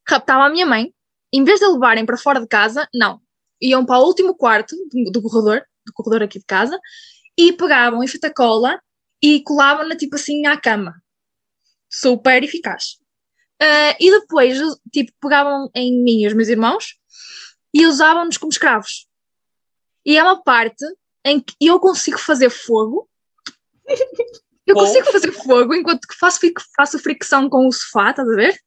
raptavam 0.06 0.44
a 0.44 0.50
minha 0.50 0.66
mãe, 0.66 0.92
em 1.32 1.44
vez 1.44 1.60
de 1.60 1.66
a 1.66 1.68
levarem 1.68 2.06
para 2.06 2.16
fora 2.16 2.40
de 2.40 2.46
casa, 2.46 2.88
não. 2.94 3.20
Iam 3.60 3.84
para 3.84 3.98
o 3.98 4.06
último 4.06 4.34
quarto 4.36 4.76
do, 4.90 5.10
do 5.10 5.22
corredor, 5.22 5.64
do 5.86 5.92
corredor 5.92 6.22
aqui 6.22 6.38
de 6.38 6.44
casa, 6.44 6.78
e 7.36 7.52
pegavam 7.52 8.02
em 8.02 8.06
fita 8.06 8.32
cola 8.32 8.80
e 9.22 9.42
colavam-na 9.42 9.96
tipo 9.96 10.16
assim 10.16 10.46
à 10.46 10.56
cama. 10.56 10.94
Super 11.90 12.42
eficaz. 12.42 12.98
Ah, 13.60 13.96
e 13.98 14.10
depois, 14.10 14.58
tipo, 14.92 15.12
pegavam 15.20 15.70
em 15.74 16.02
mim 16.02 16.22
e 16.22 16.26
os 16.26 16.34
meus 16.34 16.48
irmãos 16.48 16.96
e 17.72 17.86
usavam-nos 17.86 18.36
como 18.36 18.52
escravos. 18.52 19.06
E 20.04 20.18
é 20.18 20.22
uma 20.22 20.42
parte 20.42 20.84
em 21.24 21.40
que 21.40 21.54
eu 21.60 21.80
consigo 21.80 22.18
fazer 22.18 22.50
fogo. 22.50 23.08
Eu 24.66 24.74
consigo 24.74 25.10
fazer 25.10 25.32
fogo 25.32 25.74
enquanto 25.74 26.06
que 26.06 26.14
faço, 26.14 26.40
faço 26.76 26.98
fricção 26.98 27.48
com 27.48 27.66
o 27.66 27.72
sofá, 27.72 28.10
estás 28.10 28.28
a 28.28 28.34
ver? 28.34 28.58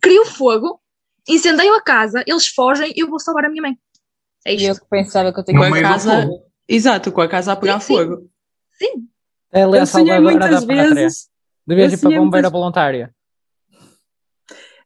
Crio 0.00 0.24
fogo, 0.26 0.80
incendeio 1.28 1.74
a 1.74 1.82
casa, 1.82 2.22
eles 2.26 2.46
fogem 2.48 2.92
e 2.96 3.00
eu 3.02 3.08
vou 3.08 3.18
salvar 3.18 3.44
a 3.46 3.48
minha 3.48 3.62
mãe. 3.62 3.76
É 4.44 4.54
E 4.54 4.64
eu 4.66 4.72
isto. 4.72 4.82
que 4.82 4.88
pensava 4.90 5.32
que 5.32 5.40
eu 5.40 5.44
tinha 5.44 5.58
Com 5.58 5.64
a 5.74 5.80
casa. 5.82 6.28
Exato, 6.68 7.12
com 7.12 7.20
a 7.20 7.28
casa 7.28 7.52
a 7.52 7.56
pegar 7.56 7.80
Sim, 7.80 7.86
sim. 7.86 7.94
fogo. 8.04 8.30
Sim. 8.72 9.08
É 9.52 9.62
a 9.62 9.66
lei 9.68 9.80
Eu 9.80 9.86
sonhei 9.86 10.06
salvadora 10.14 10.20
muitas 10.22 10.50
da 10.50 10.66
pátria. 10.66 10.94
vezes. 10.94 11.28
Devias 11.66 11.92
ir 11.92 11.96
para 12.00 12.08
bombeira 12.10 12.30
muitas- 12.48 12.52
voluntária. 12.52 13.14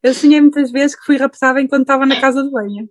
Eu 0.03 0.15
sonhei 0.15 0.41
muitas 0.41 0.71
vezes 0.71 0.95
que 0.97 1.05
fui 1.05 1.17
raptada 1.17 1.61
enquanto 1.61 1.83
estava 1.83 2.05
na 2.07 2.21
casa 2.21 2.43
de 2.43 2.51
banho. 2.51 2.89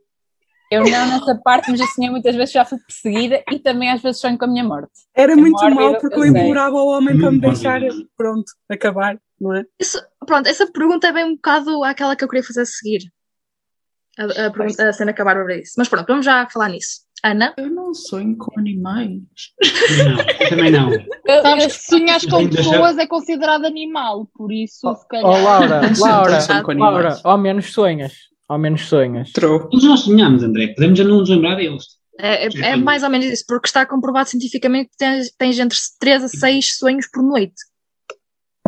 Eu 0.72 0.84
não 0.84 0.90
nessa 1.08 1.36
parte, 1.44 1.70
mas 1.70 1.80
eu 1.80 1.86
sonhei 1.88 2.10
muitas 2.10 2.36
vezes 2.36 2.50
que 2.52 2.58
já 2.58 2.66
fui 2.66 2.80
perseguida 2.80 3.44
e 3.52 3.60
também 3.60 3.92
às 3.92 4.02
vezes 4.02 4.20
sonho 4.20 4.38
com 4.38 4.46
a 4.46 4.48
minha 4.48 4.64
morte. 4.64 4.92
Era 5.14 5.34
É 5.34 5.36
muito 5.36 5.54
mórbido, 5.54 5.76
mal 5.80 5.98
porque 6.00 6.16
eu 6.16 6.24
eu 6.26 6.30
implorava 6.32 6.78
ao 6.78 6.88
homem 6.88 7.18
para 7.18 7.32
me 7.32 7.40
deixar, 7.40 7.80
pronto, 8.18 8.46
acabar, 8.70 9.20
não 9.40 9.56
é? 9.56 9.64
Isso, 9.80 10.02
pronto, 10.26 10.48
essa 10.48 10.66
pergunta 10.72 11.08
é 11.08 11.12
bem 11.14 11.26
um 11.26 11.36
bocado 11.36 11.84
aquela 11.84 12.16
que 12.16 12.24
eu 12.24 12.28
queria 12.28 12.44
fazer 12.44 12.62
a 12.62 12.66
seguir. 12.66 13.12
A, 14.18 14.46
a, 14.48 14.52
pergunta, 14.52 14.88
a 14.88 14.94
cena 14.94 15.14
que 15.14 15.22
a 15.22 15.26
Bárbara 15.26 15.60
disse. 15.60 15.74
Mas 15.78 15.90
pronto, 15.90 16.08
vamos 16.08 16.26
já 16.26 16.48
falar 16.50 16.70
nisso. 16.70 17.02
Ana? 17.24 17.54
Eu 17.58 17.70
não 17.70 17.94
sonho 17.94 18.38
com 18.38 18.58
animais. 18.60 19.20
Não, 19.98 20.20
eu 20.40 20.50
também 20.50 20.72
não. 20.72 20.92
Eu, 20.92 21.42
Sabes 21.42 21.78
que 21.78 21.84
sonhas 21.84 22.26
com 22.26 22.48
pessoas 22.50 22.98
é 22.98 23.08
considerado 23.08 23.66
animal, 23.66 24.30
por 24.34 24.52
isso, 24.54 24.94
se 24.96 25.08
calhar. 25.08 25.26
Oh, 25.26 25.42
Laura, 25.44 25.82
Laura, 26.00 26.74
Laura, 26.78 27.20
ao 27.24 27.38
menos 27.38 27.74
sonhas. 27.74 28.14
Ao 28.48 28.60
menos 28.60 28.86
sonhas. 28.88 29.32
True. 29.32 29.60
Todos 29.72 29.84
nós 29.84 30.02
sonhamos, 30.02 30.44
André. 30.44 30.68
Podemos 30.76 30.98
já 31.00 31.04
não 31.04 31.18
nos 31.18 31.30
lembrar 31.30 31.56
deles. 31.56 31.84
É, 32.20 32.46
é- 32.46 32.72
é 32.74 32.76
mais 32.76 33.02
ou 33.04 33.10
menos 33.10 33.26
isso, 33.26 33.44
porque 33.48 33.68
está 33.68 33.86
comprovado 33.86 34.30
cientificamente 34.30 34.92
que 34.92 34.98
tens, 34.98 35.32
tens 35.38 35.58
entre 35.60 35.78
3 36.00 36.24
a 36.24 36.28
6 36.28 36.78
sonhos 36.78 37.08
por 37.12 37.24
noite. 37.24 37.56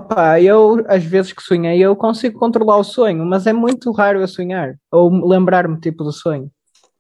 Pá, 0.08 0.40
eu, 0.40 0.84
às 0.88 1.04
vezes 1.04 1.34
que 1.34 1.42
sonhei, 1.42 1.80
eu 1.80 1.96
consigo 1.96 2.38
controlar 2.40 2.78
o 2.78 2.84
sonho, 2.84 3.26
mas 3.26 3.48
é 3.48 3.54
muito 3.54 3.92
raro 3.92 4.20
eu 4.22 4.28
sonhar. 4.28 4.76
Ou 4.92 5.10
lembrar-me, 5.28 5.80
tipo, 5.80 6.04
do 6.04 6.12
sonho. 6.12 6.52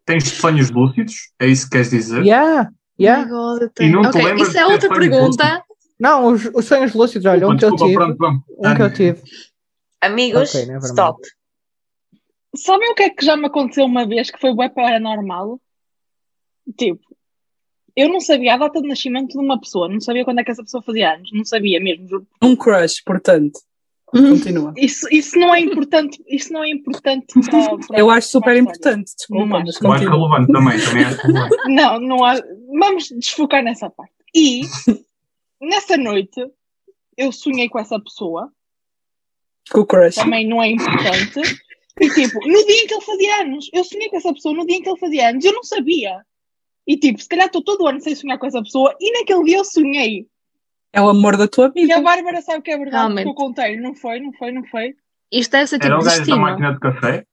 Tens 0.05 0.27
sonhos 0.29 0.69
lúcidos? 0.71 1.31
É 1.39 1.45
isso 1.47 1.65
que 1.65 1.71
queres 1.71 1.89
dizer? 1.89 2.23
Yeah, 2.23 2.69
yeah. 2.99 3.25
Oh 3.25 3.59
God, 3.59 3.69
E 3.79 3.89
não 3.89 4.01
te 4.03 4.07
Ok, 4.17 4.23
lembras 4.23 4.47
isso 4.49 4.57
é 4.57 4.65
outra 4.65 4.89
pergunta. 4.89 5.63
Não, 5.99 6.27
os, 6.33 6.45
os 6.53 6.65
sonhos 6.65 6.93
lúcidos, 6.93 7.25
olha, 7.25 7.47
um 7.47 7.55
que 7.57 7.65
eu 7.65 7.71
Desculpa, 7.71 7.85
tive. 7.85 7.95
pronto, 7.95 8.17
vamos. 8.17 8.43
Um 8.57 8.75
que 8.75 8.81
eu 8.81 8.93
tive. 8.93 9.21
Amigos, 10.01 10.49
Ok, 10.49 10.61
never 10.61 10.81
mind. 10.81 10.85
stop. 10.91 11.21
Sabem 12.55 12.91
o 12.91 12.95
que 12.95 13.03
é 13.03 13.09
que 13.09 13.25
já 13.25 13.35
me 13.37 13.45
aconteceu 13.47 13.85
uma 13.85 14.07
vez 14.07 14.31
que 14.31 14.39
foi 14.39 14.55
bem 14.55 14.69
paranormal? 14.69 15.59
Tipo, 16.77 17.01
eu 17.97 18.07
não 18.09 18.19
sabia 18.21 18.53
a 18.53 18.57
data 18.57 18.79
de 18.81 18.87
nascimento 18.87 19.31
de 19.31 19.39
uma 19.39 19.59
pessoa, 19.59 19.89
não 19.89 19.99
sabia 19.99 20.23
quando 20.23 20.39
é 20.39 20.43
que 20.43 20.51
essa 20.51 20.63
pessoa 20.63 20.83
fazia 20.83 21.15
anos, 21.15 21.29
não 21.33 21.43
sabia 21.43 21.79
mesmo. 21.81 22.25
Um 22.41 22.55
crush, 22.55 23.01
portanto. 23.03 23.59
Uhum. 24.13 24.29
Continua. 24.29 24.73
Isso, 24.77 25.05
isso 25.11 25.37
não 25.37 25.53
é 25.53 25.59
importante, 25.59 26.23
isso 26.29 26.53
não 26.53 26.63
é 26.63 26.69
importante 26.69 27.25
para, 27.51 27.77
para- 27.87 27.99
Eu 27.99 28.09
acho 28.09 28.29
super 28.29 28.55
importante, 28.55 29.11
desculpa, 29.17 29.43
Não 29.45 29.47
mas 29.59 29.69
acho. 29.75 29.81
Relevante 30.09 30.47
também, 30.53 30.79
também 30.79 31.03
acho 31.03 31.21
relevante. 31.27 31.55
Não, 31.67 31.99
não 31.99 32.23
há. 32.23 32.35
Vamos 32.79 33.09
desfocar 33.09 33.61
nessa 33.63 33.89
parte. 33.89 34.13
E 34.33 34.61
nessa 35.59 35.97
noite 35.97 36.39
eu 37.17 37.31
sonhei 37.33 37.67
com 37.67 37.79
essa 37.79 37.99
pessoa, 37.99 38.49
Com 39.71 39.81
o 39.81 39.85
crush. 39.85 40.15
também 40.15 40.47
não 40.47 40.61
é 40.63 40.69
importante. 40.69 41.41
E 41.99 42.09
tipo, 42.11 42.39
no 42.47 42.65
dia 42.65 42.83
em 42.83 42.87
que 42.87 42.93
ele 42.93 43.01
fazia 43.03 43.41
anos, 43.41 43.69
eu 43.73 43.83
sonhei 43.83 44.07
com 44.09 44.17
essa 44.17 44.31
pessoa 44.33 44.53
no 44.55 44.65
dia 44.67 44.77
em 44.77 44.81
que 44.83 44.87
ele 44.89 44.99
fazia 44.99 45.29
anos, 45.31 45.43
eu 45.43 45.51
não 45.51 45.63
sabia. 45.63 46.21
E 46.87 46.97
tipo, 46.97 47.21
se 47.21 47.27
calhar 47.27 47.47
estou 47.47 47.63
todo 47.63 47.85
ano 47.87 47.99
sem 47.99 48.15
sonhar 48.15 48.37
com 48.39 48.45
essa 48.45 48.61
pessoa 48.63 48.95
e 48.99 49.11
naquele 49.19 49.43
dia 49.43 49.57
eu 49.57 49.65
sonhei. 49.65 50.25
É 50.93 51.01
o 51.01 51.09
amor 51.09 51.35
da 51.37 51.47
tua 51.47 51.71
E 51.75 51.81
vida. 51.81 51.97
a 51.97 52.01
Bárbara 52.01 52.41
sabe 52.41 52.61
que 52.61 52.71
é 52.71 52.77
verdade, 52.77 52.95
Realmente. 53.07 53.25
porque 53.25 53.41
eu 53.41 53.45
contei, 53.45 53.75
não 53.79 53.93
foi, 53.93 54.19
não 54.19 54.31
foi, 54.33 54.51
não 54.51 54.63
foi. 54.65 54.95
Isto 55.31 55.51
deve 55.51 55.67
ser 55.67 55.75
tipo 55.79 55.87
Era 55.87 55.99
o 55.99 56.03
gajo 56.03 56.25
da 56.25 56.35
máquina 56.37 56.73
de 56.73 56.79
café? 56.79 57.25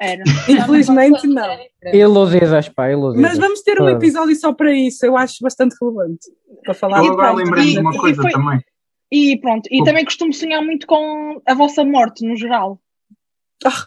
Era. 0.00 0.22
Infelizmente 0.48 1.26
não. 1.26 1.58
Iludidas, 1.92 2.68
pá, 2.68 2.90
iludidas. 2.90 3.30
Mas 3.30 3.38
vamos 3.38 3.62
ter 3.62 3.80
um 3.80 3.88
episódio 3.88 4.34
só 4.36 4.52
para 4.52 4.72
isso, 4.72 5.04
eu 5.06 5.16
acho 5.16 5.36
bastante 5.42 5.76
relevante. 5.80 6.26
Para 6.64 6.74
falar 6.74 6.98
Eu 6.98 7.04
E 7.04 7.08
agora 7.08 7.28
pronto, 7.34 7.44
lembrei-me 7.44 7.70
de 7.70 7.76
e- 7.76 7.80
uma 7.80 7.94
e 7.94 7.98
coisa 7.98 8.22
foi- 8.22 8.30
também. 8.32 8.60
E 9.10 9.38
pronto, 9.40 9.68
e 9.72 9.82
também 9.84 10.04
costumo 10.04 10.32
sonhar 10.34 10.60
muito 10.62 10.86
com 10.86 11.40
a 11.46 11.54
vossa 11.54 11.84
morte, 11.84 12.26
no 12.26 12.36
geral. 12.36 12.78
Ah. 13.64 13.86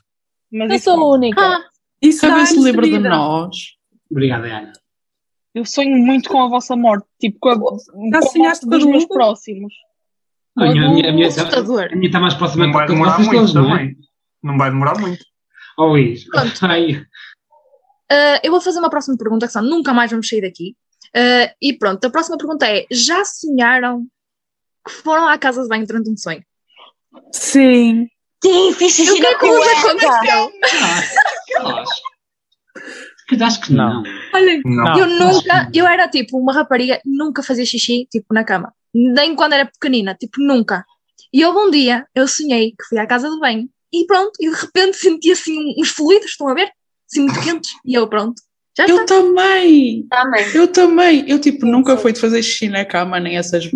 Mas 0.51 0.69
eu 0.69 0.75
isso, 0.77 0.85
sou 0.85 0.95
pronto. 0.95 1.13
única. 1.15 1.41
Ah, 1.41 1.63
Isso 2.01 2.25
A 2.25 2.35
ver 2.35 2.45
se 2.47 2.59
livra 2.59 2.81
de 2.87 2.97
nós. 2.99 3.55
Obrigado, 4.09 4.45
Ana. 4.45 4.73
Eu 5.53 5.65
sonho 5.65 5.97
muito 5.97 6.29
com 6.29 6.41
a 6.43 6.47
vossa 6.49 6.75
morte, 6.75 7.05
tipo 7.19 7.37
com 7.39 7.49
a, 7.49 7.59
com 7.59 7.67
a 7.69 7.71
morte 7.71 8.31
sonhaste 8.31 8.65
com 8.65 8.73
a 8.73 8.77
dos 8.77 8.85
do 8.85 8.89
meus 8.91 9.05
próximos. 9.05 9.73
A 10.57 10.65
minha, 10.65 10.85
a 10.85 10.89
minha, 10.93 11.09
a 11.09 11.13
minha, 11.13 11.27
assustador. 11.27 11.89
a 11.91 11.95
minha 11.95 12.07
está 12.07 12.19
mais 12.19 12.33
próxima 12.33 12.65
Não 12.65 12.73
vai 12.73 12.85
demorar 12.87 13.19
muito 13.19 13.31
todos, 13.31 13.53
não 13.53 13.65
é? 13.65 13.69
também. 13.77 13.97
Não 14.43 14.57
vai 14.57 14.69
demorar 14.69 14.99
muito. 14.99 15.23
Oh, 15.77 15.85
Luís. 15.87 16.25
Pronto. 16.29 16.59
Ai, 16.65 17.01
Ah, 18.11 18.39
eu 18.43 18.51
vou 18.51 18.59
fazer 18.61 18.79
uma 18.79 18.89
próxima 18.89 19.17
pergunta, 19.17 19.47
que 19.47 19.53
só 19.53 19.61
nunca 19.61 19.93
mais 19.93 20.11
vamos 20.11 20.27
sair 20.27 20.41
daqui. 20.41 20.75
Ah, 21.15 21.53
e 21.61 21.73
pronto, 21.73 22.03
a 22.05 22.09
próxima 22.09 22.37
pergunta 22.37 22.65
é: 22.67 22.85
já 22.91 23.23
sonharam 23.23 24.05
que 24.85 24.91
foram 24.93 25.27
à 25.27 25.37
casa 25.37 25.61
de 25.63 25.69
banho 25.69 25.85
durante 25.87 26.09
um 26.09 26.17
sonho? 26.17 26.43
Sim. 27.31 28.07
Sim, 28.43 28.73
fiz 28.73 28.97
E 28.99 29.03
o 29.03 29.05
xixi 29.05 29.21
que 29.21 29.25
é 29.27 29.31
na 29.33 29.39
que 29.39 29.47
vos 29.47 29.57
cueca. 29.65 29.87
aconteceu? 29.87 30.51
acho. 31.77 32.01
Que 33.37 33.41
acho 33.43 33.61
que 33.61 33.73
não. 33.73 34.03
Olhem, 34.33 34.61
Não. 34.65 34.97
eu 34.99 35.07
nunca, 35.07 35.69
eu 35.73 35.87
era 35.87 36.07
tipo 36.09 36.37
uma 36.37 36.53
rapariga, 36.53 36.99
nunca 37.05 37.41
fazia 37.41 37.65
xixi, 37.65 38.07
tipo, 38.11 38.33
na 38.33 38.43
cama. 38.43 38.73
Nem 38.93 39.35
quando 39.35 39.53
era 39.53 39.65
pequenina, 39.65 40.13
tipo, 40.15 40.41
nunca. 40.41 40.85
E 41.33 41.43
houve 41.45 41.59
um 41.59 41.71
dia, 41.71 42.05
eu 42.13 42.27
sonhei 42.27 42.71
que 42.71 42.83
fui 42.89 42.97
à 42.99 43.07
casa 43.07 43.29
de 43.29 43.39
banho 43.39 43.69
e 43.93 44.05
pronto, 44.05 44.31
e 44.39 44.49
de 44.49 44.55
repente 44.55 44.97
senti 44.97 45.31
assim 45.31 45.57
uns 45.79 45.89
fluidos, 45.89 46.31
estão 46.31 46.49
a 46.49 46.53
ver? 46.53 46.69
Assim 47.09 47.21
muito 47.21 47.41
quentes. 47.41 47.69
E 47.85 47.93
eu, 47.93 48.07
pronto, 48.07 48.35
já 48.77 48.85
Eu 48.85 49.01
está. 49.03 49.15
também. 49.15 50.05
Também. 50.09 50.45
Eu 50.53 50.67
também. 50.67 51.29
Eu, 51.29 51.39
tipo, 51.39 51.65
nunca 51.65 51.95
fui 51.97 52.11
de 52.11 52.19
fazer 52.19 52.43
xixi 52.43 52.67
na 52.67 52.83
cama, 52.83 53.19
nem 53.19 53.37
essas 53.37 53.69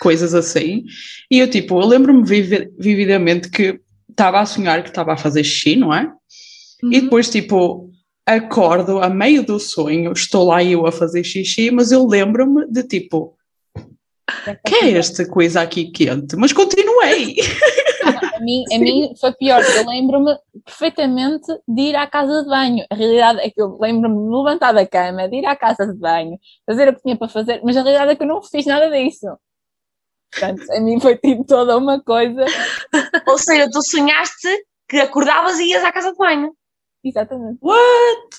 coisas 0.00 0.34
assim. 0.34 0.84
E 1.30 1.38
eu, 1.40 1.50
tipo, 1.50 1.80
eu 1.80 1.86
lembro-me 1.86 2.24
vivi- 2.24 2.70
vividamente 2.78 3.50
que 3.50 3.80
estava 4.08 4.40
a 4.40 4.46
sonhar 4.46 4.82
que 4.82 4.88
estava 4.90 5.12
a 5.14 5.16
fazer 5.16 5.42
xixi, 5.42 5.74
não 5.76 5.92
é? 5.92 6.10
E 6.82 6.86
Uhum. 6.86 6.90
depois, 7.04 7.28
tipo, 7.28 7.90
acordo 8.34 9.00
a 9.00 9.08
meio 9.08 9.44
do 9.44 9.58
sonho, 9.58 10.12
estou 10.12 10.46
lá 10.46 10.62
eu 10.62 10.86
a 10.86 10.92
fazer 10.92 11.24
xixi, 11.24 11.70
mas 11.70 11.92
eu 11.92 12.06
lembro-me 12.06 12.66
de, 12.66 12.82
tipo, 12.84 13.36
que 14.66 14.74
é 14.76 14.92
esta 14.96 15.28
coisa 15.28 15.60
aqui 15.60 15.90
quente? 15.90 16.36
Mas 16.36 16.52
continuei. 16.52 17.36
A 18.34 18.40
mim, 18.40 18.64
a 18.72 18.78
mim 18.78 19.14
foi 19.20 19.32
pior, 19.32 19.62
eu 19.62 19.86
lembro-me 19.86 20.34
perfeitamente 20.64 21.46
de 21.68 21.82
ir 21.82 21.96
à 21.96 22.06
casa 22.06 22.42
de 22.42 22.48
banho. 22.48 22.84
A 22.88 22.94
realidade 22.94 23.40
é 23.40 23.50
que 23.50 23.60
eu 23.60 23.76
lembro-me 23.78 24.16
de 24.16 24.22
me 24.22 24.36
levantar 24.36 24.72
da 24.72 24.86
cama, 24.86 25.28
de 25.28 25.36
ir 25.36 25.46
à 25.46 25.54
casa 25.54 25.86
de 25.86 25.92
banho, 25.92 26.38
fazer 26.66 26.88
o 26.88 26.94
que 26.94 27.02
tinha 27.02 27.16
para 27.16 27.28
fazer, 27.28 27.60
mas 27.62 27.76
a 27.76 27.82
realidade 27.82 28.12
é 28.12 28.16
que 28.16 28.22
eu 28.22 28.26
não 28.26 28.42
fiz 28.42 28.64
nada 28.64 28.90
disso. 28.90 29.26
Portanto, 30.32 30.62
a 30.72 30.80
mim 30.80 31.00
foi 31.00 31.16
tipo 31.16 31.44
toda 31.44 31.76
uma 31.76 32.00
coisa. 32.00 32.44
Ou 33.26 33.36
seja, 33.36 33.68
tu 33.70 33.82
sonhaste 33.82 34.48
que 34.88 34.98
acordavas 34.98 35.58
e 35.58 35.70
ias 35.70 35.84
à 35.84 35.92
casa 35.92 36.12
de 36.12 36.18
banho. 36.18 36.54
Exatamente. 37.02 37.58
What? 37.62 38.36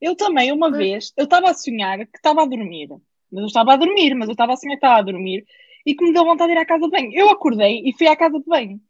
Eu 0.00 0.14
também, 0.14 0.52
uma 0.52 0.70
vez, 0.70 1.12
eu 1.16 1.24
estava 1.24 1.50
a 1.50 1.54
sonhar 1.54 1.98
que 1.98 2.16
estava 2.16 2.42
a 2.42 2.46
dormir. 2.46 2.88
Mas 3.32 3.42
eu 3.42 3.46
estava 3.46 3.72
a 3.72 3.76
dormir, 3.76 4.14
mas 4.14 4.28
eu 4.28 4.32
estava 4.32 4.52
a 4.52 4.56
sonhar 4.56 4.78
que 4.78 4.84
estava 4.84 4.98
a 4.98 5.02
dormir 5.02 5.44
e 5.84 5.94
que 5.94 6.04
me 6.04 6.12
deu 6.12 6.24
vontade 6.24 6.52
de 6.52 6.58
ir 6.58 6.60
à 6.60 6.66
casa 6.66 6.84
de 6.84 6.90
banho. 6.90 7.10
Eu 7.14 7.30
acordei 7.30 7.82
e 7.84 7.92
fui 7.96 8.06
à 8.06 8.16
casa 8.16 8.38
de 8.38 8.44
banho. 8.44 8.80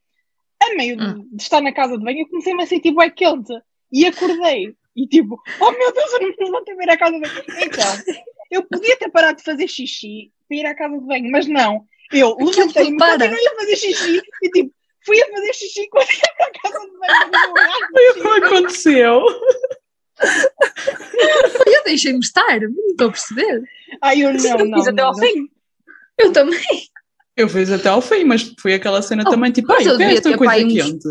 A 0.61 0.75
meio 0.75 0.97
de, 0.97 1.37
de 1.37 1.42
estar 1.42 1.61
na 1.61 1.73
casa 1.73 1.97
de 1.97 2.04
banho, 2.04 2.21
eu 2.21 2.28
comecei-me 2.28 2.62
a 2.62 2.66
sentir 2.66 2.92
bué 2.92 3.11
quente. 3.11 3.52
E 3.92 4.06
acordei. 4.06 4.75
E 4.97 5.06
tipo, 5.06 5.40
oh 5.61 5.71
meu 5.73 5.92
Deus, 5.92 6.12
eu 6.14 6.21
não 6.21 6.28
me 6.28 6.37
levantei 6.38 6.75
para 6.75 6.85
ir 6.85 6.90
à 6.90 6.97
casa 6.97 7.12
de 7.12 7.21
banho. 7.21 7.45
Então, 7.62 8.16
eu 8.50 8.62
podia 8.64 8.97
ter 8.97 9.11
parado 9.11 9.37
de 9.37 9.45
fazer 9.45 9.68
xixi 9.68 10.33
para 10.49 10.56
ir 10.56 10.66
à 10.66 10.75
casa 10.75 10.99
de 10.99 11.04
banho, 11.04 11.30
mas 11.30 11.47
não. 11.47 11.85
Eu 12.11 12.37
levantei-me, 12.37 12.99
continuei 12.99 13.47
a 13.47 13.54
fazer 13.56 13.76
xixi 13.76 14.23
e 14.42 14.50
tipo, 14.50 14.75
fui 15.07 15.23
a 15.23 15.27
fazer 15.31 15.53
xixi 15.55 15.89
quando 15.89 16.09
ia 16.11 16.35
para 16.37 16.47
a 16.47 16.51
casa 16.63 16.87
de 16.87 16.99
banho. 16.99 18.23
Foi 18.23 18.39
o 18.39 18.41
que 18.41 18.47
aconteceu. 18.47 19.23
Eu 21.67 21.85
deixei-me 21.85 22.21
estar, 22.21 22.61
não 22.61 22.87
estou 22.91 23.09
a 23.09 23.11
perceber. 23.11 23.63
Ai, 24.03 24.23
eu 24.23 24.33
não, 24.33 24.67
não. 24.67 24.79
Fiz 24.79 24.89
até 24.89 25.03
ao 25.03 25.13
não. 25.13 25.19
fim. 25.19 25.49
Eu 26.19 26.33
também. 26.33 26.61
Eu 27.37 27.49
fiz 27.49 27.71
até 27.71 27.89
ao 27.91 28.01
fim, 28.01 28.25
mas 28.25 28.55
foi 28.59 28.73
aquela 28.75 29.03
cena 29.03 29.23
Oh, 29.27 29.31
também, 29.31 29.53
tipo, 29.53 29.71
ai, 29.73 29.87
eu 29.87 29.99
devia 29.99 30.15
esta 30.15 30.31
ter 30.31 30.39
coisa 30.39 30.53
pai 30.55 30.65
uns- 30.65 30.73
quente? 30.73 31.09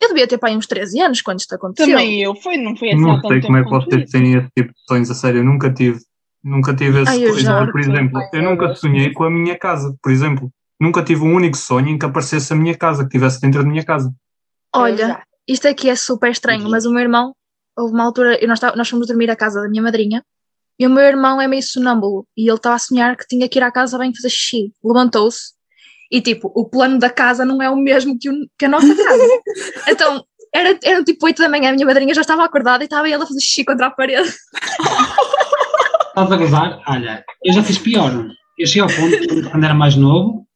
Eu 0.00 0.08
devia 0.08 0.26
ter 0.28 0.38
pai 0.38 0.56
uns 0.56 0.66
13 0.66 1.00
anos 1.00 1.22
quando 1.22 1.40
isto 1.40 1.54
aconteceu. 1.54 1.86
Também 1.96 2.22
eu, 2.22 2.34
foi, 2.34 2.56
não 2.56 2.76
foi 2.76 2.90
assim 2.90 3.00
Não 3.00 3.20
tanto 3.20 3.28
sei 3.28 3.40
como 3.42 3.56
é 3.56 3.64
que 3.64 3.70
vocês 3.70 4.10
têm 4.10 4.34
esse 4.34 4.48
tipo 4.56 4.72
de 4.72 4.80
sonhos 4.88 5.10
a 5.10 5.14
sério. 5.14 5.40
Eu 5.40 5.44
nunca 5.44 5.72
tive. 5.72 5.98
Nunca 6.42 6.74
tive 6.74 7.02
esse 7.02 7.10
Ai, 7.10 7.20
coisa. 7.28 7.66
Por 7.70 7.80
exemplo, 7.80 8.20
eu 8.32 8.42
nunca 8.42 8.74
sonhei 8.76 9.12
com 9.12 9.24
a 9.24 9.30
minha 9.30 9.56
casa. 9.58 9.96
Por 10.02 10.12
exemplo, 10.12 10.50
nunca 10.80 11.02
tive 11.02 11.22
um 11.22 11.34
único 11.34 11.56
sonho 11.56 11.88
em 11.88 11.98
que 11.98 12.06
aparecesse 12.06 12.52
a 12.52 12.56
minha 12.56 12.76
casa, 12.76 13.02
que 13.02 13.08
estivesse 13.08 13.40
dentro 13.40 13.62
da 13.62 13.68
minha 13.68 13.84
casa. 13.84 14.12
Olha, 14.74 15.22
isto 15.46 15.66
aqui 15.66 15.88
é 15.90 15.96
super 15.96 16.30
estranho, 16.30 16.68
mas 16.70 16.84
o 16.86 16.90
meu 16.90 17.00
irmão, 17.00 17.34
houve 17.76 17.94
uma 17.94 18.04
altura, 18.04 18.38
eu- 18.40 18.48
nós, 18.48 18.60
tá- 18.60 18.74
nós 18.76 18.88
fomos 18.88 19.06
dormir 19.06 19.30
à 19.30 19.36
casa 19.36 19.60
da 19.62 19.68
minha 19.68 19.82
madrinha, 19.82 20.22
e 20.78 20.86
o 20.86 20.90
meu 20.90 21.02
irmão 21.04 21.40
é 21.40 21.48
meio 21.48 21.62
sonâmbulo, 21.62 22.26
e 22.36 22.48
ele 22.48 22.56
estava 22.56 22.76
a 22.76 22.78
sonhar 22.78 23.16
que 23.16 23.26
tinha 23.26 23.48
que 23.48 23.58
ir 23.58 23.62
à 23.62 23.70
casa 23.72 23.98
bem 23.98 24.14
fazer 24.14 24.30
xixi. 24.30 24.72
Levantou-se, 24.84 25.52
e 26.10 26.20
tipo, 26.20 26.52
o 26.54 26.68
plano 26.68 26.98
da 26.98 27.10
casa 27.10 27.44
não 27.44 27.60
é 27.62 27.68
o 27.68 27.76
mesmo 27.76 28.16
que, 28.18 28.30
o- 28.30 28.46
que 28.58 28.64
a 28.66 28.68
nossa 28.68 28.94
casa. 28.94 29.22
então, 29.88 30.24
era, 30.54 30.78
era 30.82 31.02
tipo 31.04 31.26
8 31.26 31.42
da 31.42 31.48
manhã, 31.48 31.70
a 31.70 31.72
minha 31.72 31.84
madrinha 31.86 32.14
já 32.14 32.20
estava 32.22 32.44
acordada 32.44 32.84
e 32.84 32.86
estava 32.86 33.08
ele 33.08 33.22
a 33.22 33.26
fazer 33.26 33.40
xixi 33.40 33.64
contra 33.64 33.86
a 33.86 33.90
parede. 33.90 34.28
Estás 36.08 36.32
a 36.32 36.36
gozar? 36.36 36.82
Olha, 36.88 37.24
eu 37.44 37.52
já 37.52 37.62
fiz 37.62 37.78
pior. 37.78 38.10
Eu 38.58 38.66
cheguei 38.66 38.82
ao 38.82 38.88
ponto, 38.88 39.50
quando 39.50 39.64
era 39.64 39.74
mais 39.74 39.94
novo, 39.96 40.47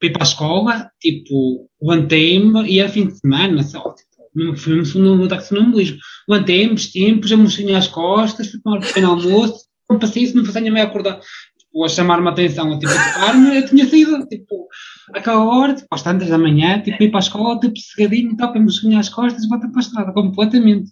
fui 0.00 0.10
para 0.10 0.22
a 0.22 0.26
escola, 0.26 0.90
tipo, 1.00 1.68
levantei-me 1.80 2.68
e 2.68 2.80
era 2.80 2.88
fim 2.88 3.06
de 3.06 3.18
semana, 3.18 3.62
só, 3.62 3.94
tipo, 3.94 4.56
Foi 4.56 4.80
um 4.80 4.84
segundo 4.84 5.24
ataque 5.24 5.42
de 5.42 5.48
sonambulismo. 5.48 5.98
Levantei-me, 6.28 6.74
vesti-me, 6.74 7.20
pus 7.20 7.32
a 7.32 7.36
mochilinha 7.36 7.78
às 7.78 7.88
costas, 7.88 8.48
fui 8.50 8.60
tomar 8.60 8.78
um 8.78 8.80
pequeno 8.80 9.10
almoço, 9.10 9.64
não 9.90 9.98
passei 9.98 10.22
isso, 10.22 10.36
não 10.36 10.44
passei 10.44 10.68
a 10.68 10.72
meia 10.72 10.86
acordar. 10.86 11.20
Tipo, 11.58 11.84
a 11.84 11.88
chamar-me 11.88 12.28
a 12.28 12.30
atenção, 12.30 12.72
a, 12.72 12.78
tipo, 12.78 12.92
a 12.92 13.12
tocar-me, 13.12 13.56
eu 13.56 13.66
tinha 13.66 13.88
saído, 13.88 14.26
tipo, 14.26 14.68
àquela 15.14 15.44
hora, 15.44 15.74
tipo, 15.74 15.88
às 15.90 16.02
tantas 16.02 16.28
da 16.28 16.38
manhã, 16.38 16.80
tipo, 16.82 17.02
ir 17.02 17.10
para 17.10 17.18
a 17.18 17.26
escola, 17.26 17.58
tipo, 17.58 17.78
cegadinho 17.78 18.36
para 18.36 18.50
a 18.50 18.60
mochilinha 18.60 19.00
às 19.00 19.08
costas 19.08 19.44
e 19.44 19.48
voltar 19.48 19.68
para 19.68 19.78
a 19.78 19.82
estrada, 19.82 20.12
completamente. 20.12 20.90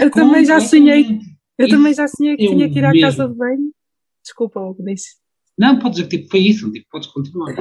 Eu 0.00 0.10
também 0.10 0.44
já 0.44 0.60
sonhei, 0.60 1.18
eu 1.58 1.68
também 1.68 1.94
já 1.94 2.06
sonhei 2.06 2.36
que 2.36 2.44
eu 2.44 2.50
tinha 2.50 2.70
que 2.70 2.78
ir 2.78 2.84
à 2.84 2.92
mesmo. 2.92 3.06
casa 3.06 3.28
de 3.28 3.34
banho. 3.34 3.70
Desculpa, 4.22 4.60
o 4.60 4.74
que 4.74 4.82
disse. 4.82 5.19
Não, 5.60 5.78
podes 5.78 5.98
dizer 5.98 6.08
que 6.08 6.16
tipo, 6.16 6.30
foi 6.30 6.40
isso, 6.40 6.72
tipo, 6.72 6.86
podes 6.90 7.08
continuar. 7.08 7.54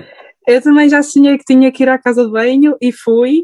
Eu 0.48 0.62
também 0.62 0.88
já 0.88 1.04
sonhei 1.04 1.38
que 1.38 1.44
tinha 1.44 1.70
que 1.70 1.84
ir 1.84 1.90
à 1.90 2.00
casa 2.00 2.26
de 2.26 2.32
banho 2.32 2.78
e 2.82 2.94
fui. 2.94 3.44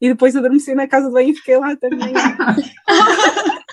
E 0.00 0.08
depois 0.08 0.36
adormeci 0.36 0.74
na 0.76 0.86
casa 0.86 1.08
de 1.08 1.12
banho 1.12 1.30
e 1.30 1.34
fiquei 1.34 1.58
lá 1.58 1.74
também. 1.76 2.14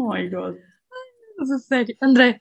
Oh 0.00 0.12
my 0.12 0.28
god. 0.30 0.56
Mas 1.36 1.50
a 1.50 1.58
sério. 1.58 1.96
André, 2.00 2.40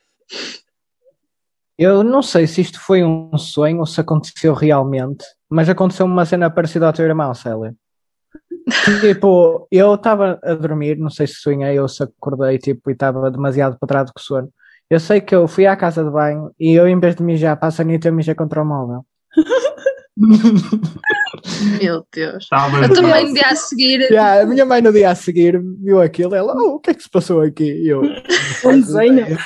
Eu 1.75 2.03
não 2.03 2.21
sei 2.21 2.45
se 2.45 2.61
isto 2.61 2.79
foi 2.79 3.03
um 3.03 3.35
sonho 3.35 3.79
ou 3.79 3.85
se 3.87 3.99
aconteceu 3.99 4.53
realmente, 4.53 5.25
mas 5.49 5.67
aconteceu 5.67 6.05
uma 6.05 6.23
cena 6.23 6.51
parecida 6.51 6.85
ao 6.85 6.93
teu 6.93 7.05
irmão, 7.05 7.33
Célia. 7.33 7.75
tipo, 9.01 9.67
eu 9.71 9.95
estava 9.95 10.39
a 10.43 10.53
dormir, 10.53 10.97
não 10.97 11.09
sei 11.09 11.25
se 11.25 11.35
sonhei 11.35 11.79
ou 11.79 11.87
se 11.87 12.03
acordei, 12.03 12.59
tipo, 12.59 12.91
e 12.91 12.93
estava 12.93 13.31
demasiado 13.31 13.77
patrado 13.79 14.11
com 14.13 14.19
sono. 14.19 14.51
Eu 14.89 14.99
sei 14.99 15.19
que 15.19 15.35
eu 15.35 15.47
fui 15.47 15.65
à 15.65 15.75
casa 15.75 16.03
de 16.03 16.09
banho 16.09 16.51
e 16.59 16.73
eu, 16.73 16.87
em 16.87 16.99
vez 16.99 17.15
de 17.15 17.23
mijar 17.23 17.57
para 17.57 17.67
a 17.67 17.71
sanita, 17.71 18.07
eu 18.07 18.13
mijei 18.13 18.33
contra 18.33 18.61
o 18.61 18.65
móvel. 18.65 19.05
meu 21.81 22.07
Deus. 22.11 22.47
Eu 22.81 22.93
também 22.93 23.27
no 23.27 23.33
dia 23.33 23.47
a 23.47 23.55
seguir. 23.55 23.99
Yeah, 24.01 24.43
a 24.43 24.45
minha 24.45 24.65
mãe 24.65 24.81
no 24.81 24.93
dia 24.93 25.11
a 25.11 25.15
seguir 25.15 25.61
viu 25.83 26.01
aquilo, 26.01 26.33
ela, 26.33 26.55
oh, 26.55 26.75
o 26.75 26.79
que 26.79 26.91
é 26.91 26.93
que 26.93 27.03
se 27.03 27.09
passou 27.09 27.41
aqui? 27.41 27.65
E 27.65 27.89
eu, 27.89 28.01
Um 28.65 28.79
desenho. 28.79 29.27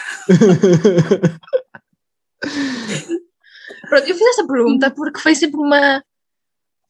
Pronto, 3.89 4.07
eu 4.07 4.15
fiz 4.15 4.27
esta 4.27 4.45
pergunta 4.48 4.91
porque 4.91 5.19
foi 5.19 5.33
sempre 5.36 5.60
uma. 5.60 6.03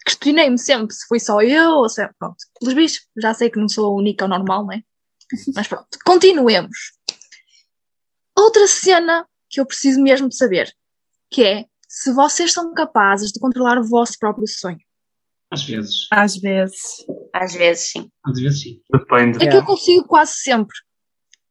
Questionei-me 0.06 0.58
sempre 0.58 0.94
se 0.94 1.08
foi 1.08 1.20
só 1.20 1.42
eu 1.42 1.72
ou 1.72 1.90
se. 1.90 2.08
Pronto, 2.20 2.36
pelos 2.60 2.76
bichos, 2.76 3.08
já 3.20 3.34
sei 3.34 3.50
que 3.50 3.60
não 3.60 3.70
sou 3.70 3.88
a 3.88 3.96
única 3.96 4.26
ou 4.26 4.30
normal, 4.30 4.66
não 4.66 4.74
é? 4.74 4.82
Mas 5.56 5.68
pronto, 5.68 5.88
continuemos. 6.06 6.78
Outra 8.42 8.68
cena 8.68 9.26
que 9.50 9.60
eu 9.60 9.66
preciso 9.66 10.02
mesmo 10.02 10.30
de 10.30 10.36
saber, 10.36 10.74
que 11.30 11.44
é 11.44 11.66
se 11.88 12.14
vocês 12.14 12.54
são 12.54 12.74
capazes 12.74 13.32
de 13.32 13.40
controlar 13.40 13.78
o 13.78 13.84
vosso 13.84 14.18
próprio 14.18 14.48
sonho. 14.48 14.80
Às 15.52 15.64
vezes. 15.64 16.08
Às 16.10 16.38
vezes. 16.38 16.82
Às 17.34 17.54
vezes 17.54 17.92
sim. 17.92 18.10
Às 18.26 18.40
vezes 18.40 18.62
sim. 18.62 18.82
Depende. 18.92 19.44
É 19.44 19.50
que 19.50 19.58
eu 19.58 19.66
consigo 19.66 20.06
quase 20.08 20.34
sempre. 20.36 20.76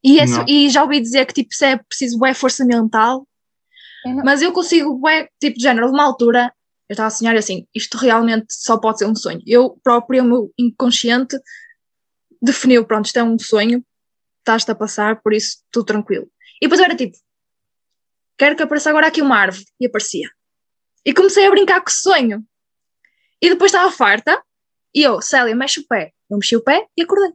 E, 0.03 0.19
é- 0.19 0.25
e 0.49 0.71
já 0.71 0.83
ouvi 0.83 0.99
dizer 1.01 1.27
que 1.27 1.35
tipo, 1.35 1.55
se 1.55 1.67
é 1.67 1.77
preciso 1.77 2.19
bué 2.19 2.33
força 2.33 2.65
mental, 2.65 3.27
Eu 4.07 4.15
mas 4.25 4.41
eu 4.41 4.51
consigo 4.53 4.95
bué, 4.99 5.29
tipo, 5.39 5.59
de 5.59 5.63
género, 5.63 5.89
de 5.89 5.93
uma 5.93 6.05
altura, 6.05 6.51
eu 6.89 6.95
estava 6.95 7.09
a 7.09 7.11
sonhar 7.11 7.37
assim, 7.37 7.67
isto 7.75 7.99
realmente 7.99 8.47
só 8.49 8.79
pode 8.79 8.99
ser 8.99 9.07
um 9.07 9.15
sonho. 9.15 9.43
Eu 9.47 9.79
próprio, 9.85 10.23
o 10.25 10.27
meu 10.27 10.55
inconsciente, 10.59 11.37
definiu, 12.41 12.87
pronto, 12.87 13.05
isto 13.07 13.19
é 13.19 13.23
um 13.23 13.39
sonho, 13.39 13.85
estás-te 14.39 14.71
a 14.71 14.75
passar, 14.75 15.21
por 15.21 15.35
isso, 15.35 15.59
tudo 15.71 15.85
tranquilo. 15.85 16.27
E 16.61 16.67
depois 16.67 16.79
eu 16.81 16.85
era 16.85 16.95
tipo, 16.97 17.17
quero 18.37 18.57
que 18.57 18.63
apareça 18.63 18.91
agora 18.91 19.07
aqui 19.07 19.23
uma 19.23 19.37
árvore. 19.37 19.65
E 19.81 19.87
aparecia. 19.87 20.29
E 21.05 21.15
comecei 21.15 21.47
a 21.47 21.51
brincar 21.51 21.81
com 21.81 21.89
o 21.89 21.93
sonho. 21.93 22.45
E 23.41 23.49
depois 23.49 23.73
estava 23.73 23.91
farta, 23.91 24.43
e 24.95 25.03
eu, 25.03 25.23
Célia, 25.23 25.55
mexe 25.55 25.81
o 25.81 25.87
pé. 25.87 26.13
Eu 26.31 26.37
mexi 26.37 26.57
o 26.57 26.61
pé 26.63 26.87
e 26.97 27.03
acordei. 27.03 27.33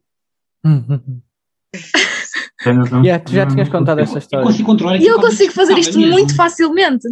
yeah, 3.04 3.20
tu 3.26 3.32
já 3.32 3.48
tinhas 3.48 3.70
contado 3.70 4.00
essa 4.00 4.14
Eu 4.14 4.20
história. 4.20 4.46
consigo 4.46 4.66
controlar 4.66 4.98
E 4.98 5.06
eu 5.08 5.20
consigo 5.20 5.52
fazer 5.52 5.78
isto 5.78 5.98
mesmo. 5.98 6.14
muito 6.14 6.36
facilmente. 6.36 7.08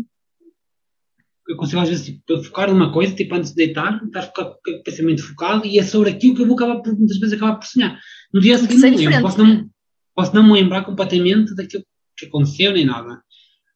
Eu 1.47 1.57
consigo 1.57 1.81
às 1.81 1.89
vezes 1.89 2.05
tipo, 2.05 2.43
focar 2.43 2.69
numa 2.69 2.93
coisa, 2.93 3.13
tipo 3.13 3.35
antes 3.35 3.49
de 3.49 3.55
deitar, 3.57 4.01
estar 4.05 4.27
com 4.31 4.41
o 4.41 4.83
pensamento 4.83 5.23
focado 5.27 5.65
e 5.65 5.77
é 5.77 5.83
sobre 5.83 6.11
aquilo 6.11 6.35
que 6.35 6.41
eu 6.43 6.47
vou 6.47 6.55
acabar 6.55 6.81
por, 6.81 6.95
muitas 6.97 7.17
vezes 7.17 7.35
acabar 7.35 7.55
por 7.55 7.65
sonhar. 7.65 7.99
No 8.33 8.39
dia 8.39 8.57
seguinte 8.57 9.05
é 9.05 9.09
não 9.09 9.21
posso 9.21 9.37
não, 9.37 9.69
posso 10.15 10.33
não 10.33 10.43
me 10.43 10.53
lembrar 10.53 10.85
completamente 10.85 11.53
daquilo 11.53 11.83
que 12.23 12.29
aconteceu 12.29 12.73
nem 12.73 12.85
nada. 12.85 13.21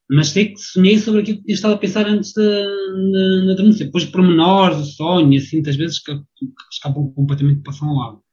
Mas 0.09 0.29
sei 0.29 0.53
que 0.53 0.59
sonhei 0.59 0.97
sobre 0.97 1.21
aquilo 1.21 1.43
que 1.43 1.51
eu 1.51 1.55
estava 1.55 1.73
a 1.73 1.77
pensar 1.77 2.05
antes 2.05 2.31
de, 2.31 2.41
de, 2.41 3.45
de 3.45 3.51
adormecer. 3.51 3.87
Depois 3.87 4.05
pormenores 4.05 4.77
do 4.77 4.85
sonho, 4.85 5.37
assim, 5.37 5.57
muitas 5.57 5.75
vezes 5.75 5.99
que, 5.99 6.15
que 6.15 6.45
escapam 6.71 7.11
completamente 7.13 7.61
para 7.61 7.73
ao 7.81 7.93
lado. 7.93 8.23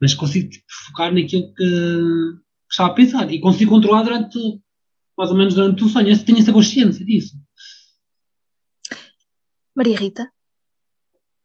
Mas 0.00 0.14
consigo 0.14 0.50
tipo, 0.50 0.64
focar 0.86 1.12
naquilo 1.12 1.54
que, 1.54 1.64
que 1.64 2.70
estava 2.70 2.90
a 2.90 2.94
pensar 2.94 3.32
e 3.32 3.40
consigo 3.40 3.70
controlar 3.70 4.02
durante, 4.02 4.38
mais 5.16 5.30
ou 5.30 5.36
menos 5.36 5.54
durante 5.54 5.82
o 5.84 5.88
sonho. 5.88 6.10
Eu 6.10 6.24
tenho 6.24 6.38
essa 6.38 6.52
consciência 6.52 7.04
disso. 7.04 7.34
Maria 9.74 9.96
Rita. 9.96 10.30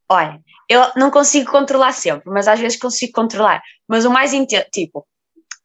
Olha, 0.09 0.41
eu 0.69 0.81
não 0.97 1.09
consigo 1.11 1.49
controlar 1.49 1.93
sempre, 1.93 2.29
mas 2.29 2.47
às 2.47 2.59
vezes 2.59 2.77
consigo 2.77 3.13
controlar. 3.13 3.61
Mas 3.87 4.05
o 4.05 4.11
mais 4.11 4.33
intenso, 4.33 4.67
tipo, 4.71 5.07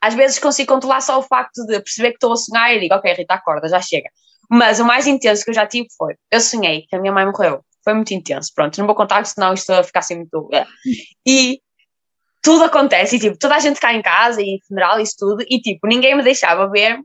às 0.03 0.15
vezes 0.15 0.39
consigo 0.39 0.75
controlar 0.75 1.01
só 1.01 1.19
o 1.19 1.23
facto 1.23 1.65
de 1.65 1.81
perceber 1.81 2.11
que 2.11 2.17
estou 2.17 2.33
a 2.33 2.37
sonhar 2.37 2.75
e 2.75 2.81
digo, 2.81 2.95
ok, 2.95 3.13
Rita, 3.15 3.35
acorda, 3.35 3.69
já 3.69 3.81
chega. 3.81 4.11
Mas 4.51 4.81
o 4.81 4.85
mais 4.85 5.07
intenso 5.07 5.45
que 5.45 5.51
eu 5.51 5.55
já 5.55 5.67
tive 5.67 5.87
foi, 5.97 6.15
eu 6.31 6.41
sonhei 6.41 6.83
que 6.89 6.97
a 6.97 7.01
minha 7.01 7.13
mãe 7.13 7.25
morreu. 7.25 7.65
Foi 7.85 7.95
muito 7.95 8.13
intenso. 8.13 8.51
Pronto, 8.55 8.77
não 8.79 8.87
vou 8.87 8.97
contar, 8.97 9.25
senão 9.25 9.55
isto 9.55 9.73
vai 9.73 9.83
ficar 9.85 10.01
assim 10.01 10.17
muito. 10.17 10.49
é. 10.53 10.67
E 11.27 11.61
tudo 12.43 12.65
acontece, 12.65 13.17
e 13.17 13.21
tipo, 13.21 13.39
toda 13.39 13.55
a 13.55 13.61
gente 13.61 13.81
cá 13.81 13.95
em 13.95 14.03
casa, 14.03 14.43
e 14.43 14.59
funeral, 14.67 14.99
isso 14.99 15.15
tudo, 15.17 15.45
e 15.49 15.61
tipo, 15.61 15.87
ninguém 15.87 16.17
me 16.17 16.25
deixava 16.25 16.69
ver 16.69 16.99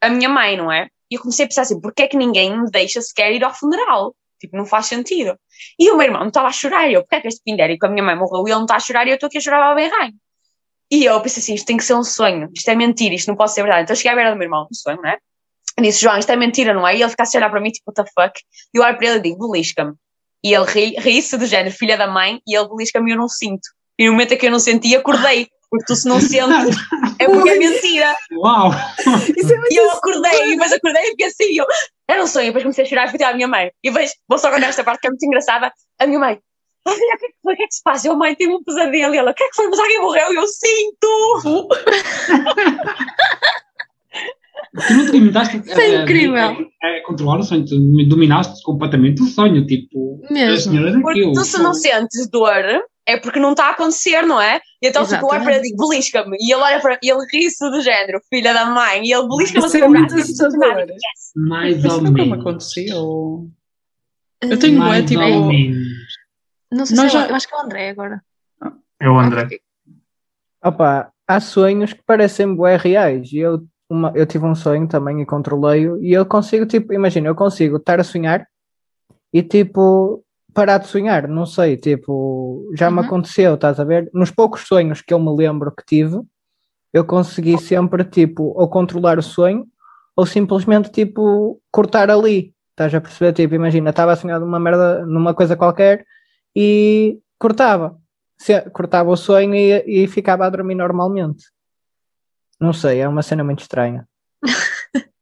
a 0.00 0.08
minha 0.08 0.28
mãe, 0.28 0.56
não 0.56 0.70
é? 0.70 0.88
E 1.08 1.14
eu 1.14 1.20
comecei 1.20 1.44
a 1.44 1.48
pensar 1.48 1.62
assim, 1.62 1.80
porquê 1.80 2.02
é 2.02 2.08
que 2.08 2.16
ninguém 2.16 2.58
me 2.58 2.68
deixa 2.70 3.00
sequer 3.00 3.32
ir 3.32 3.44
ao 3.44 3.54
funeral? 3.54 4.14
Tipo, 4.40 4.56
não 4.56 4.66
faz 4.66 4.86
sentido. 4.86 5.38
E 5.78 5.88
o 5.90 5.96
meu 5.96 6.06
irmão 6.06 6.26
estava 6.26 6.48
a 6.48 6.52
chorar, 6.52 6.90
eu, 6.90 7.02
porquê 7.02 7.16
é 7.16 7.20
que 7.20 7.28
este 7.28 7.40
pindérico, 7.44 7.86
a 7.86 7.88
minha 7.88 8.02
mãe 8.02 8.16
morreu, 8.16 8.48
e 8.48 8.50
ele 8.50 8.56
não 8.56 8.64
está 8.64 8.74
a 8.74 8.80
chorar, 8.80 9.06
e 9.06 9.10
eu 9.10 9.14
estou 9.14 9.28
aqui 9.28 9.38
a 9.38 9.40
chorar 9.40 9.62
ao 9.62 9.76
berranho. 9.76 10.14
E 10.94 11.04
eu 11.04 11.20
pensei 11.20 11.42
assim, 11.42 11.54
isto 11.54 11.66
tem 11.66 11.76
que 11.76 11.82
ser 11.84 11.94
um 11.94 12.04
sonho, 12.04 12.48
isto 12.54 12.70
é 12.70 12.74
mentira, 12.74 13.14
isto 13.14 13.26
não 13.28 13.36
pode 13.36 13.52
ser 13.52 13.62
verdade. 13.62 13.82
Então 13.82 13.94
eu 13.94 13.96
cheguei 13.96 14.12
à 14.12 14.14
beira 14.14 14.30
do 14.30 14.36
meu 14.36 14.44
irmão, 14.44 14.68
um 14.70 14.74
sonho, 14.74 15.00
não 15.02 15.08
é? 15.10 15.18
E 15.78 15.82
disse, 15.82 16.00
João, 16.02 16.16
isto 16.18 16.30
é 16.30 16.36
mentira, 16.36 16.72
não 16.72 16.86
é? 16.86 16.96
E 16.96 17.02
ele 17.02 17.10
ficasse 17.10 17.36
a 17.36 17.40
olhar 17.40 17.50
para 17.50 17.60
mim, 17.60 17.70
tipo, 17.70 17.90
what 17.90 18.00
the 18.00 18.08
fuck? 18.14 18.40
E 18.72 18.78
eu 18.78 18.84
olho 18.84 18.96
para 18.96 19.06
ele 19.08 19.18
e 19.18 19.22
digo, 19.22 19.50
belisca-me. 19.50 19.94
E 20.44 20.54
ele 20.54 20.64
ri- 20.66 20.94
ri-se 20.98 21.36
do 21.36 21.46
género, 21.46 21.74
filha 21.74 21.96
da 21.96 22.06
mãe, 22.06 22.40
e 22.46 22.56
ele 22.56 22.68
belisca-me 22.68 23.10
e 23.10 23.14
eu 23.14 23.18
não 23.18 23.28
sinto. 23.28 23.68
E 23.98 24.06
no 24.06 24.12
momento 24.12 24.34
em 24.34 24.36
que 24.38 24.46
eu 24.46 24.50
não 24.52 24.60
senti, 24.60 24.94
acordei. 24.94 25.48
Porque 25.70 25.86
tu 25.86 25.96
se 25.96 26.06
não 26.06 26.20
sentes, 26.20 26.76
é 27.18 27.24
porque 27.26 27.48
é 27.48 27.58
mentira. 27.58 28.14
Uau! 28.36 28.70
E 29.70 29.76
eu 29.76 29.90
acordei, 29.90 30.44
e 30.44 30.50
depois 30.50 30.72
acordei 30.72 31.02
e 31.02 31.10
fiquei 31.10 31.26
assim, 31.26 31.58
eu, 31.58 31.66
era 32.08 32.22
um 32.22 32.26
sonho, 32.28 32.44
e 32.44 32.46
depois 32.48 32.62
comecei 32.62 32.84
a 32.84 32.88
chorar 32.88 33.06
e 33.06 33.10
fui 33.10 33.18
ter 33.18 33.24
à 33.24 33.34
minha 33.34 33.48
mãe. 33.48 33.72
E 33.82 33.90
depois, 33.90 34.12
vou 34.28 34.38
só 34.38 34.52
contar 34.52 34.68
esta 34.68 34.84
parte 34.84 35.00
que 35.00 35.08
é 35.08 35.10
muito 35.10 35.24
engraçada, 35.26 35.72
a 35.98 36.06
minha 36.06 36.20
mãe, 36.20 36.38
filha, 36.92 37.14
o 37.14 37.18
que 37.18 37.24
é 37.24 37.28
que 37.28 37.34
foi? 37.42 37.54
O 37.54 37.56
que 37.56 37.62
é 37.62 37.66
que 37.66 37.74
se 37.74 37.82
passa? 37.82 38.08
Eu, 38.08 38.16
mãe, 38.16 38.34
tive 38.34 38.52
um 38.52 38.62
pesadelo. 38.62 39.14
E 39.14 39.18
ela, 39.18 39.30
o 39.30 39.34
que 39.34 39.42
é 39.44 39.48
que 39.48 39.54
foi? 39.54 39.68
Mas 39.68 39.78
alguém 39.78 40.00
morreu? 40.00 40.32
E 40.32 40.36
eu, 40.36 40.46
sinto! 40.46 41.68
Tu 44.86 44.92
não 44.92 45.06
te 45.06 45.12
limitaste 45.12 45.56
Isso 45.58 45.80
é 45.80 45.96
a- 45.96 46.00
a- 46.00 46.02
incrível. 46.02 46.36
a- 46.36 46.50
a 46.50 47.02
controlar 47.06 47.38
o 47.38 47.42
sonho, 47.44 47.64
tu 47.64 47.76
dominaste 48.08 48.60
completamente 48.64 49.22
o 49.22 49.26
sonho, 49.26 49.64
tipo, 49.66 50.20
a 50.28 50.32
Mesmo. 50.32 50.72
senhora 50.72 50.92
Porque 51.00 51.20
daquilo. 51.20 51.32
tu 51.32 51.44
se 51.44 51.58
não 51.62 51.72
sentes 51.74 52.28
dor, 52.28 52.82
é 53.06 53.16
porque 53.16 53.38
não 53.38 53.52
está 53.52 53.66
a 53.66 53.70
acontecer, 53.70 54.22
não 54.22 54.40
é? 54.40 54.60
E 54.82 54.88
então 54.88 55.04
tipo, 55.06 55.22
eu 55.22 55.26
olho 55.28 55.44
para 55.44 55.54
ele 55.54 55.62
digo, 55.70 55.88
belisca-me. 55.88 56.36
E 56.40 56.52
ele 56.52 56.60
olha 56.60 56.80
para 56.80 56.98
e 57.00 57.08
ele 57.08 57.24
ri-se 57.32 57.70
do 57.70 57.80
género, 57.82 58.20
filha 58.28 58.52
da 58.52 58.64
mãe. 58.66 59.04
E 59.06 59.12
ele 59.12 59.28
belisca-me 59.28 59.64
assim 59.66 59.80
é 59.80 59.88
muito 59.88 60.12
assustador. 60.14 60.58
"Nada, 60.58 60.80
yes." 60.92 60.98
Mais 61.36 61.76
Isso 61.84 61.94
ou 61.94 62.00
nunca 62.00 62.22
me 62.24 62.30
menos. 62.30 62.40
aconteceu. 62.40 63.48
Eu 64.42 64.58
tenho, 64.58 64.74
é 64.76 64.78
Mais 64.78 65.04
tipo. 65.06 65.20
Não 66.74 66.86
sei 66.86 66.96
Nós 66.96 67.10
se 67.12 67.16
é, 67.16 67.20
já- 67.20 67.28
eu 67.28 67.34
acho 67.34 67.48
que 67.48 67.54
é 67.54 67.58
o 67.58 67.60
André 67.60 67.90
agora. 67.90 68.22
É 69.00 69.08
o 69.08 69.18
André. 69.18 69.48
Opa, 70.62 71.10
há 71.26 71.40
sonhos 71.40 71.92
que 71.92 72.02
parecem 72.02 72.54
bué 72.54 72.76
reais. 72.76 73.30
E 73.32 73.38
eu, 73.38 73.62
uma, 73.88 74.12
eu 74.14 74.26
tive 74.26 74.44
um 74.46 74.54
sonho 74.54 74.88
também 74.88 75.20
e 75.20 75.26
controlei-o. 75.26 76.02
E 76.02 76.12
eu 76.12 76.24
consigo, 76.26 76.66
tipo, 76.66 76.92
imagina, 76.92 77.28
eu 77.28 77.34
consigo 77.34 77.76
estar 77.76 78.00
a 78.00 78.04
sonhar 78.04 78.46
e, 79.32 79.42
tipo, 79.42 80.24
parar 80.54 80.78
de 80.78 80.86
sonhar. 80.86 81.28
Não 81.28 81.44
sei, 81.46 81.76
tipo, 81.76 82.70
já 82.74 82.90
me 82.90 82.98
Uhum. 83.00 83.04
aconteceu, 83.04 83.54
estás 83.54 83.78
a 83.78 83.84
ver? 83.84 84.10
Nos 84.14 84.30
poucos 84.30 84.66
sonhos 84.66 85.02
que 85.02 85.12
eu 85.12 85.18
me 85.18 85.34
lembro 85.36 85.70
que 85.70 85.84
tive, 85.84 86.20
eu 86.92 87.04
consegui 87.04 87.58
sempre, 87.58 88.04
tipo, 88.04 88.44
ou 88.56 88.68
controlar 88.68 89.18
o 89.18 89.22
sonho 89.22 89.66
ou 90.16 90.24
simplesmente, 90.24 90.90
tipo, 90.90 91.60
cortar 91.70 92.10
ali. 92.10 92.54
Estás 92.70 92.94
a 92.94 93.00
perceber? 93.00 93.32
Tipo, 93.32 93.54
imagina, 93.54 93.90
estava 93.90 94.12
a 94.12 94.16
sonhar 94.16 94.40
numa 94.40 94.58
merda, 94.58 95.04
numa 95.04 95.34
coisa 95.34 95.56
qualquer 95.56 96.04
e 96.54 97.18
cortava 97.38 97.98
se- 98.38 98.60
cortava 98.70 99.10
o 99.10 99.16
sonho 99.16 99.54
e, 99.54 100.04
e 100.04 100.06
ficava 100.08 100.46
a 100.46 100.50
dormir 100.50 100.74
normalmente. 100.74 101.44
Não 102.60 102.72
sei, 102.72 103.00
é 103.00 103.08
uma 103.08 103.22
cena 103.22 103.42
muito 103.44 103.60
estranha. 103.60 104.06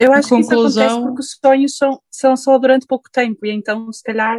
Eu 0.00 0.12
acho 0.12 0.28
que 0.28 0.36
isso 0.40 0.48
conclusão- 0.50 0.84
acontece 0.86 1.06
porque 1.06 1.20
os 1.20 1.38
sonhos 1.44 1.76
são, 1.76 2.00
são 2.10 2.36
só 2.36 2.56
durante 2.58 2.86
pouco 2.86 3.10
tempo 3.12 3.44
e 3.44 3.50
então, 3.50 3.92
se 3.92 4.02
calhar, 4.02 4.38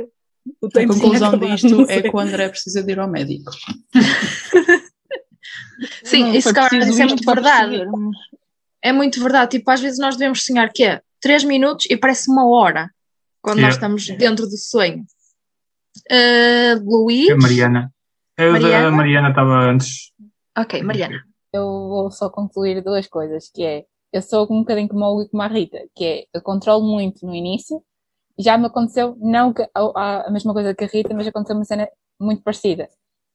O 0.62 0.68
A 0.68 0.70
tempo 0.70 0.94
conclusão 0.94 1.18
tinha 1.18 1.28
acabado, 1.28 1.56
disto 1.58 1.86
é 1.92 2.02
que 2.02 2.16
o 2.16 2.20
André 2.20 2.48
precisa 2.50 2.82
de 2.82 2.92
ir 2.94 3.00
ao 3.00 3.10
médico. 3.10 3.52
Sim, 6.04 6.24
Não 6.26 6.36
isso, 6.36 6.54
cara, 6.54 6.78
isso 6.78 7.02
é 7.02 7.06
muito 7.06 7.26
verdade. 7.26 7.78
perceber, 7.78 8.10
É 8.82 8.92
muito 8.92 9.22
verdade. 9.22 9.58
Tipo, 9.58 9.72
às 9.72 9.80
vezes 9.82 10.00
nós 10.00 10.16
devemos 10.16 10.44
sonhar 10.44 10.72
que 10.74 10.84
é 10.84 11.02
3 11.22 11.44
minutos 11.44 11.86
e 11.90 11.98
parece 11.98 12.30
uma 12.32 12.48
hora 12.50 12.90
quando 13.42 13.58
nós 13.62 13.76
Yeah. 13.76 13.98
estamos 13.98 14.08
dentro 14.18 14.46
do 14.48 14.58
sonho. 14.58 15.04
Uh, 16.12 16.80
Luís? 16.84 17.30
A 17.30 17.38
Mariana. 17.38 17.94
Eu 18.38 18.54
da 18.54 18.60
Mariana? 18.60 18.92
Mariana 18.92 19.30
estava 19.30 19.60
antes. 19.60 20.12
Ok, 20.58 20.82
Mariana. 20.84 21.24
Eu 21.54 21.64
vou 21.66 22.12
só 22.12 22.30
concluir 22.30 22.84
duas 22.84 23.08
coisas, 23.08 23.50
que 23.54 23.64
é, 23.64 23.86
eu 24.14 24.22
sou 24.22 24.44
um 24.52 24.60
bocadinho 24.60 24.88
como 24.88 25.04
a 25.20 25.24
e 25.24 25.30
como 25.30 25.42
a 25.44 25.48
Rita, 25.48 25.80
que 25.96 26.06
é, 26.06 26.26
eu 26.34 26.42
controlo 26.42 26.86
muito 26.86 27.26
no 27.26 27.34
início, 27.34 27.82
já 28.38 28.58
me 28.58 28.68
aconteceu, 28.68 29.18
não 29.20 29.52
que, 29.52 29.62
a, 29.64 29.70
a- 29.76 30.28
a 30.28 30.32
mesma 30.32 30.54
coisa 30.54 30.74
que 30.76 30.84
a 30.84 30.88
Rita, 30.88 31.14
mas 31.14 31.28
aconteceu 31.28 31.56
uma 31.56 31.66
cena 31.66 31.90
muito 32.22 32.44
parecida, 32.44 32.88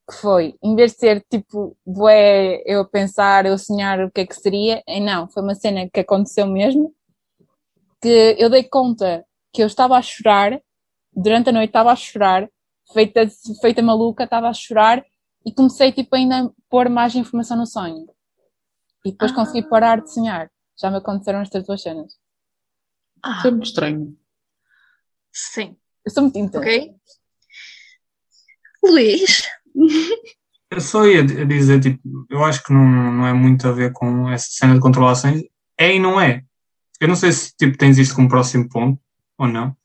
que 0.09 0.15
foi, 0.17 0.55
em 0.63 0.75
vez 0.75 0.93
de 0.93 0.99
ser 0.99 1.25
tipo, 1.29 1.75
bué, 1.85 2.63
eu 2.65 2.81
a 2.81 2.85
pensar, 2.85 3.45
eu 3.45 3.53
a 3.53 3.57
sonhar 3.57 3.99
o 3.99 4.11
que 4.11 4.21
é 4.21 4.25
que 4.25 4.35
seria, 4.35 4.81
e 4.87 4.99
não, 4.99 5.27
foi 5.29 5.43
uma 5.43 5.55
cena 5.55 5.89
que 5.93 5.99
aconteceu 5.99 6.47
mesmo, 6.47 6.93
que 8.01 8.35
eu 8.39 8.49
dei 8.49 8.63
conta 8.63 9.25
que 9.53 9.61
eu 9.63 9.67
estava 9.67 9.97
a 9.97 10.01
chorar, 10.01 10.59
durante 11.13 11.49
a 11.49 11.53
noite 11.53 11.69
estava 11.69 11.91
a 11.91 11.95
chorar, 11.95 12.47
feita, 12.93 13.27
feita 13.61 13.81
maluca, 13.81 14.23
estava 14.23 14.47
a 14.49 14.53
chorar, 14.53 15.03
e 15.45 15.53
comecei 15.53 15.91
tipo 15.91 16.15
ainda 16.15 16.45
a 16.45 16.49
pôr 16.69 16.89
mais 16.89 17.13
informação 17.15 17.57
no 17.57 17.65
sonho. 17.67 18.05
E 19.05 19.11
depois 19.11 19.31
Ah. 19.31 19.35
consegui 19.35 19.67
parar 19.69 20.01
de 20.01 20.11
sonhar. 20.11 20.49
Já 20.79 20.89
me 20.89 20.97
aconteceram 20.97 21.39
estas 21.41 21.65
duas 21.65 21.81
cenas. 21.81 22.13
Ah, 23.23 23.43
é 23.45 23.51
muito 23.51 23.65
estranho. 23.67 24.17
sim. 25.31 25.75
Eu 26.05 26.11
sou 26.11 26.23
muito 26.23 26.37
intensa. 26.37 26.59
Ok. 26.59 26.95
Luís? 28.83 29.43
Eu 30.69 30.81
só 30.81 31.05
ia 31.05 31.23
dizer, 31.23 31.79
tipo, 31.79 31.99
eu 32.29 32.43
acho 32.43 32.63
que 32.63 32.71
não, 32.73 32.83
não 33.11 33.25
é 33.27 33.33
muito 33.33 33.67
a 33.67 33.71
ver 33.71 33.91
com 33.93 34.29
essa 34.29 34.47
cena 34.49 34.73
de 34.75 34.79
controlações. 34.79 35.41
É 35.77 35.95
e 35.95 35.99
não 35.99 36.19
é. 36.19 36.43
Eu 36.99 37.07
não 37.07 37.15
sei 37.15 37.31
se 37.31 37.55
tipo, 37.57 37.77
tens 37.77 37.97
isto 37.97 38.15
como 38.15 38.29
próximo 38.29 38.67
ponto 38.69 38.99
ou 39.37 39.47
não. 39.47 39.75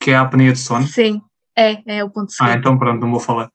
Que 0.00 0.10
é 0.12 0.14
a 0.16 0.22
apneia 0.22 0.52
de 0.52 0.58
sono. 0.58 0.86
Sim. 0.86 1.20
É, 1.58 1.98
é 1.98 2.04
o 2.04 2.10
ponto 2.10 2.30
Ah, 2.30 2.34
seguinte. 2.46 2.58
então 2.58 2.78
pronto, 2.78 3.00
não 3.00 3.10
vou 3.10 3.20
falar. 3.20 3.50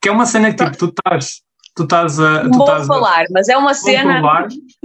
Que 0.00 0.08
é 0.08 0.12
uma 0.12 0.26
cena 0.26 0.52
que 0.54 0.64
tipo, 0.64 0.76
tu 0.76 0.86
estás. 0.86 1.42
Tu 1.74 1.82
estás 1.84 2.20
a. 2.20 2.44
Não 2.44 2.50
Tu 2.52 2.58
vou 2.58 2.66
estás 2.66 2.82
a 2.82 2.86
falar, 2.86 3.24
mas 3.32 3.48
é 3.48 3.56
uma 3.56 3.74
cena. 3.74 4.20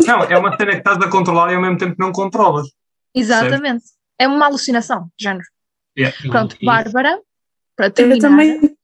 Não, 0.07 0.23
é 0.23 0.37
uma 0.37 0.55
cena 0.57 0.71
que 0.71 0.77
estás 0.77 0.97
a 0.97 1.09
controlar 1.09 1.51
e 1.51 1.55
ao 1.55 1.61
mesmo 1.61 1.77
tempo 1.77 1.95
não 1.99 2.11
controlas. 2.11 2.67
Exatamente. 3.13 3.83
É 4.19 4.27
uma 4.27 4.45
alucinação, 4.45 5.09
género. 5.19 5.45
Yeah. 5.97 6.15
Pronto, 6.29 6.55
E- 6.59 6.65
Bárbara, 6.65 7.19
para 7.75 7.87
Eu 7.87 7.91
terminar. 7.91 8.19
também, 8.29 8.75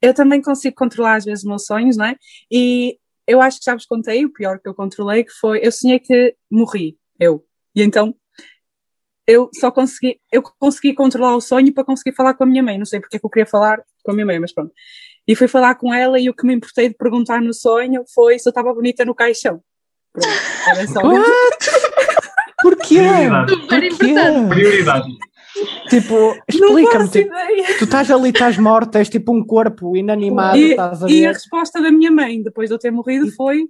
eu 0.00 0.14
também 0.14 0.40
consigo 0.42 0.74
controlar 0.76 1.16
às 1.16 1.24
vezes 1.24 1.42
os 1.44 1.48
meus 1.48 1.66
sonhos, 1.66 1.96
não 1.96 2.06
é? 2.06 2.16
E 2.50 2.96
eu 3.26 3.42
acho 3.42 3.58
que 3.58 3.64
já 3.66 3.74
vos 3.74 3.84
contei, 3.86 4.24
o 4.24 4.32
pior 4.32 4.58
que 4.58 4.68
eu 4.68 4.74
controlei, 4.74 5.24
que 5.24 5.32
foi, 5.32 5.60
eu 5.62 5.72
sonhei 5.72 5.98
que 5.98 6.34
morri, 6.50 6.96
eu. 7.18 7.44
E 7.74 7.82
então, 7.82 8.14
eu 9.30 9.48
só 9.54 9.70
consegui, 9.70 10.20
eu 10.32 10.42
consegui 10.42 10.92
controlar 10.92 11.36
o 11.36 11.40
sonho 11.40 11.72
para 11.72 11.84
conseguir 11.84 12.14
falar 12.16 12.34
com 12.34 12.42
a 12.42 12.46
minha 12.46 12.62
mãe. 12.62 12.76
Não 12.76 12.84
sei 12.84 12.98
porque 13.00 13.16
é 13.16 13.20
que 13.20 13.24
eu 13.24 13.30
queria 13.30 13.46
falar 13.46 13.80
com 14.02 14.10
a 14.10 14.14
minha 14.14 14.26
mãe, 14.26 14.40
mas 14.40 14.52
pronto. 14.52 14.72
E 15.26 15.36
fui 15.36 15.46
falar 15.46 15.76
com 15.76 15.94
ela 15.94 16.18
e 16.18 16.28
o 16.28 16.34
que 16.34 16.44
me 16.44 16.54
importei 16.54 16.88
de 16.88 16.96
perguntar 16.96 17.40
no 17.40 17.54
sonho 17.54 18.02
foi 18.12 18.38
se 18.38 18.48
eu 18.48 18.50
estava 18.50 18.74
bonita 18.74 19.04
no 19.04 19.14
caixão. 19.14 19.62
Pronto, 20.12 20.28
era 20.66 20.86
só 20.88 21.00
Porquê? 22.62 22.98
Prioridade. 22.98 23.50
Super 23.50 23.84
importante. 23.84 24.48
Prioridade. 24.48 25.08
Tipo, 25.88 26.36
explica-me, 26.48 27.08
tipo, 27.08 27.30
tu 27.78 27.84
estás 27.84 28.10
ali, 28.10 28.30
estás 28.30 28.58
morta, 28.58 28.98
és 28.98 29.08
tipo 29.08 29.32
um 29.32 29.44
corpo 29.44 29.96
inanimado, 29.96 30.56
E, 30.56 30.70
estás 30.70 31.02
a 31.02 31.10
e 31.10 31.26
a 31.26 31.32
resposta 31.32 31.80
da 31.80 31.90
minha 31.90 32.10
mãe, 32.10 32.42
depois 32.42 32.68
de 32.68 32.74
eu 32.74 32.78
ter 32.78 32.90
morrido, 32.90 33.30
foi: 33.32 33.64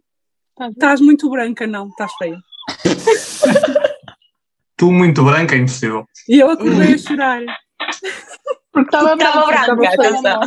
estás 0.71 1.01
muito 1.01 1.29
branca, 1.31 1.67
não, 1.67 1.89
estás 1.89 2.13
feia. 2.19 2.39
Tu 4.81 4.91
muito 4.91 5.23
branca 5.23 5.55
é 5.55 5.59
impossível. 5.59 6.07
E 6.27 6.41
eu 6.41 6.51
acordei 6.51 6.95
a 6.95 6.99
chorar. 6.99 7.43
Porque 8.73 8.89
estava 8.97 9.15
branca. 9.15 9.77
branca. 9.77 10.41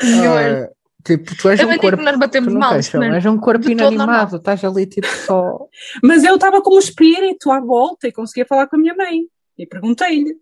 Ah, 0.00 0.68
tipo, 1.04 1.36
tu 1.36 1.48
és 1.48 1.60
Eu 1.60 1.68
um 1.68 1.76
corpo. 1.78 1.98
que 1.98 2.04
nós 2.04 2.14
Tu 2.14 2.18
batemos 2.20 2.52
não 2.52 2.60
mal, 2.60 2.72
tens, 2.74 2.86
senhor. 2.86 3.12
és 3.14 3.26
um 3.26 3.38
corpo 3.38 3.68
inanimado, 3.68 4.36
estás 4.36 4.64
ali 4.64 4.86
tipo 4.86 5.06
só. 5.08 5.58
Mas 6.02 6.22
eu 6.24 6.34
estava 6.36 6.62
como 6.62 6.78
espírito 6.78 7.50
à 7.50 7.60
volta 7.60 8.06
e 8.08 8.12
conseguia 8.12 8.46
falar 8.46 8.66
com 8.68 8.76
a 8.76 8.78
minha 8.78 8.94
mãe. 8.94 9.22
E 9.58 9.66
perguntei-lhe. 9.66 10.36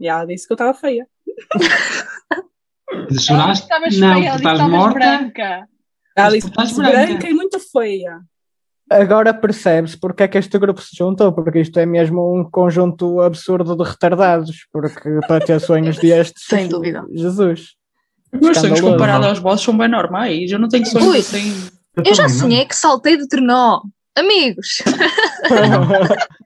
E 0.00 0.08
ela 0.08 0.24
disse 0.26 0.46
que 0.46 0.52
eu 0.52 0.56
estava 0.56 0.74
feia. 0.74 1.06
Choraste? 3.20 3.64
Estavas 3.64 3.96
Não, 3.98 4.14
feia, 4.14 4.34
estás 4.36 4.40
estavas 4.58 4.70
morta. 4.70 4.94
branca. 4.98 5.68
Ela 6.16 6.30
disse 6.30 6.46
tu 6.50 6.50
estás 6.50 6.70
que 6.72 6.76
branca. 6.78 7.06
branca. 7.06 7.28
e 7.28 7.34
muito 7.34 7.58
feia. 7.60 8.20
Agora 9.00 9.32
percebes 9.32 9.96
porque 9.96 10.24
é 10.24 10.28
que 10.28 10.38
este 10.38 10.58
grupo 10.58 10.80
se 10.80 10.96
juntou, 10.96 11.32
porque 11.32 11.60
isto 11.60 11.78
é 11.78 11.86
mesmo 11.86 12.34
um 12.34 12.44
conjunto 12.48 13.20
absurdo 13.20 13.76
de 13.76 13.88
retardados, 13.88 14.66
porque 14.72 15.20
para 15.26 15.44
ter 15.44 15.60
sonhos 15.62 15.98
destes. 15.98 16.44
Sem 16.46 16.68
dúvida. 16.68 17.04
Jesus. 17.12 17.74
Os 18.32 18.40
meus 18.40 18.58
sonhos 18.58 18.80
comparados 18.80 19.26
aos 19.26 19.38
vossos 19.38 19.64
são 19.64 19.76
bem 19.76 19.88
normais. 19.88 20.50
Eu 20.50 20.58
não 20.58 20.68
tenho 20.68 20.86
sonhos 20.86 21.08
Ui. 21.08 21.18
assim. 21.18 21.68
Eu 21.96 22.14
já 22.14 22.24
também 22.24 22.32
não. 22.32 22.40
sonhei 22.40 22.64
que 22.64 22.76
saltei 22.76 23.16
do 23.16 23.28
trenó. 23.28 23.82
Amigos, 24.14 24.82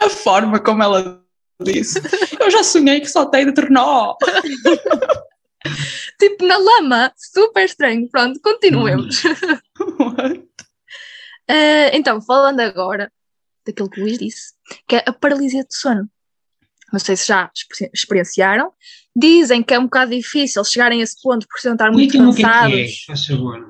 A 0.00 0.08
forma 0.08 0.60
como 0.60 0.82
ela 0.82 1.20
disse. 1.60 2.00
Eu 2.38 2.50
já 2.50 2.62
sonhei 2.62 3.00
que 3.00 3.08
saltei 3.08 3.44
de 3.44 3.52
trenó. 3.52 4.14
tipo 6.20 6.46
na 6.46 6.56
lama, 6.56 7.12
super 7.16 7.64
estranho. 7.64 8.08
Pronto, 8.08 8.40
continuemos. 8.40 9.22
Ah, 11.48 11.90
então, 11.94 12.20
falando 12.20 12.60
agora 12.60 13.10
daquilo 13.66 13.90
que 13.90 14.00
o 14.00 14.04
Luís 14.04 14.18
disse, 14.18 14.52
que 14.86 14.96
é 14.96 15.04
a 15.06 15.12
paralisia 15.12 15.62
de 15.64 15.74
sono. 15.74 16.08
Não 16.92 16.98
sei 16.98 17.16
se 17.16 17.26
já 17.28 17.50
exper- 17.54 17.90
experienciaram. 17.94 18.72
Dizem 19.14 19.62
que 19.62 19.74
é 19.74 19.78
um 19.78 19.84
bocado 19.84 20.10
difícil 20.12 20.64
chegarem 20.64 21.00
a 21.00 21.04
esse 21.04 21.20
ponto 21.22 21.46
por 21.48 21.58
se 21.60 21.68
estar 21.70 21.90
muito 21.90 22.14
Explica-me 22.16 22.30
o 22.30 22.34
que 22.34 22.42
é 22.42 22.46
é, 22.46 22.48
cansados. 22.50 23.04
faz 23.06 23.26
favor. 23.26 23.66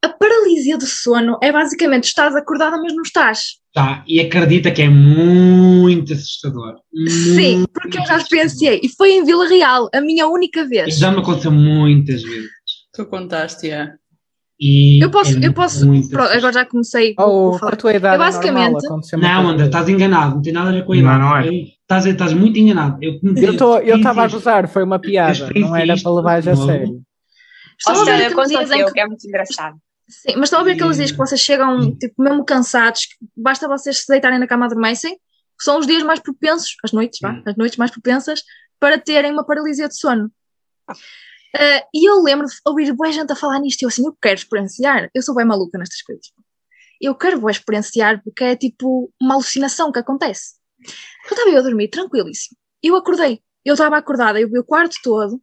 A 0.00 0.08
paralisia 0.08 0.78
do 0.78 0.86
sono 0.86 1.38
é 1.42 1.50
basicamente 1.50 2.04
estás 2.04 2.36
acordada, 2.36 2.76
mas 2.80 2.94
não 2.94 3.02
estás. 3.02 3.58
Tá, 3.74 4.04
e 4.06 4.20
acredita 4.20 4.70
que 4.70 4.82
é 4.82 4.88
muito 4.88 6.12
assustador. 6.12 6.76
Sim, 7.34 7.56
Muito 7.58 7.68
porque 7.72 7.98
eu 7.98 8.06
já 8.06 8.16
experienciei. 8.16 8.80
E 8.82 8.88
foi 8.88 9.12
em 9.12 9.24
Vila 9.24 9.48
Real, 9.48 9.88
a 9.92 10.00
minha 10.00 10.28
única 10.28 10.64
vez. 10.64 10.88
Isso 10.88 11.00
já 11.00 11.10
me 11.10 11.18
aconteceu 11.18 11.50
muitas 11.50 12.22
vezes. 12.22 12.48
Tu 12.92 13.06
contaste, 13.06 13.70
é. 13.70 13.92
E 14.60 15.00
Eu 15.02 15.10
posso, 15.10 15.38
é 15.38 15.46
eu 15.46 15.52
posso. 15.52 15.86
Pronto, 15.86 16.32
agora 16.32 16.52
já 16.52 16.64
comecei. 16.64 17.14
com 17.14 17.54
a 17.54 17.58
falar. 17.58 17.76
tua 17.76 17.94
idade 17.94 18.14
Eu 18.16 18.18
basicamente- 18.18 18.82
Não, 19.16 19.48
André, 19.50 19.66
estás 19.66 19.88
enganado, 19.88 20.34
não 20.36 20.42
tem 20.42 20.52
nada 20.52 20.70
a 20.70 20.72
ver 20.72 20.84
com 20.84 20.92
a 20.92 20.96
Não, 20.96 21.02
idade. 21.02 21.18
não 21.20 21.36
é. 21.36 21.40
ok? 21.40 21.68
Estás, 21.82 22.06
estás 22.06 22.32
muito 22.32 22.58
enganado. 22.58 22.98
Eu 23.00 23.20
Eu 23.36 23.56
tô- 23.56 23.78
eu 23.78 23.96
estava 23.98 24.24
a 24.24 24.28
gozar, 24.28 24.68
foi 24.68 24.82
uma 24.82 24.98
piada, 24.98 25.48
não 25.54 25.76
era 25.76 25.94
para 25.96 26.12
levar 26.12 26.38
a 26.40 26.54
Não. 26.54 26.66
sério. 26.66 27.02
Estão 27.78 27.94
a 27.94 27.98
Ou 27.98 28.04
ver 28.04 28.16
seja, 28.16 28.28
aqueles 28.30 28.48
dias 28.48 28.70
em 28.72 28.84
que 28.84 28.92
que 28.92 29.00
é 29.00 29.06
muito 29.06 29.26
engraçado. 29.28 29.76
Sim, 30.08 30.32
mas 30.36 30.44
estão 30.44 30.60
a 30.60 30.62
ver 30.64 30.72
aqueles 30.72 30.96
dias 30.96 31.12
que 31.12 31.18
vocês 31.18 31.40
chegam, 31.40 31.96
tipo, 31.96 32.20
mesmo 32.20 32.44
cansados, 32.44 33.02
que 33.06 33.14
basta 33.36 33.68
vocês 33.68 33.98
se 34.00 34.06
deitarem 34.08 34.38
na 34.40 34.46
cama 34.48 34.64
adormecem, 34.66 35.14
que 35.14 35.64
são 35.64 35.78
os 35.78 35.86
dias 35.86 36.02
mais 36.02 36.18
propensos, 36.18 36.74
as 36.84 36.92
noites, 36.92 37.18
vá, 37.22 37.40
as 37.46 37.56
noites 37.56 37.76
mais 37.78 37.90
propensas, 37.92 38.42
para 38.80 38.98
terem 38.98 39.30
uma 39.32 39.44
paralisia 39.46 39.86
de 39.86 39.96
sono. 39.96 40.30
Ah, 41.56 41.84
e 41.94 42.08
eu 42.08 42.22
lembro 42.22 42.46
de 42.46 42.54
ouvir 42.66 42.92
boa 42.92 43.10
gente 43.12 43.32
a 43.32 43.36
falar 43.36 43.58
nisto, 43.60 43.82
e 43.82 43.84
eu 43.84 43.88
assim, 43.88 44.06
eu 44.06 44.16
quero 44.20 44.34
experienciar, 44.34 45.10
eu 45.14 45.22
sou 45.22 45.34
bem 45.34 45.46
maluca 45.46 45.78
nestas 45.78 46.02
coisas. 46.02 46.26
Eu 47.00 47.14
quero 47.14 47.40
boa 47.40 47.50
experienciar, 47.50 48.22
porque 48.22 48.44
é 48.44 48.56
tipo 48.56 49.12
uma 49.20 49.34
alucinação 49.34 49.92
que 49.92 49.98
acontece. 49.98 50.54
Eu 51.26 51.30
estava 51.30 51.50
eu 51.50 51.58
a 51.58 51.62
dormir, 51.62 51.88
tranquilíssimo. 51.88 52.56
Eu 52.82 52.96
acordei, 52.96 53.40
eu 53.64 53.74
estava 53.74 53.96
acordada, 53.96 54.40
eu 54.40 54.48
vi 54.48 54.58
o 54.58 54.64
quarto 54.64 54.96
todo, 55.02 55.40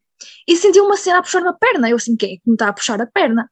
e 0.47 0.55
senti 0.55 0.79
uma 0.79 0.97
cena 0.97 1.19
a 1.19 1.21
puxar-me 1.21 1.49
a 1.49 1.53
perna. 1.53 1.89
Eu 1.89 1.97
assim, 1.97 2.15
quem 2.15 2.35
é 2.35 2.37
que 2.37 2.43
me 2.47 2.53
está 2.53 2.69
a 2.69 2.73
puxar 2.73 3.01
a 3.01 3.07
perna? 3.07 3.49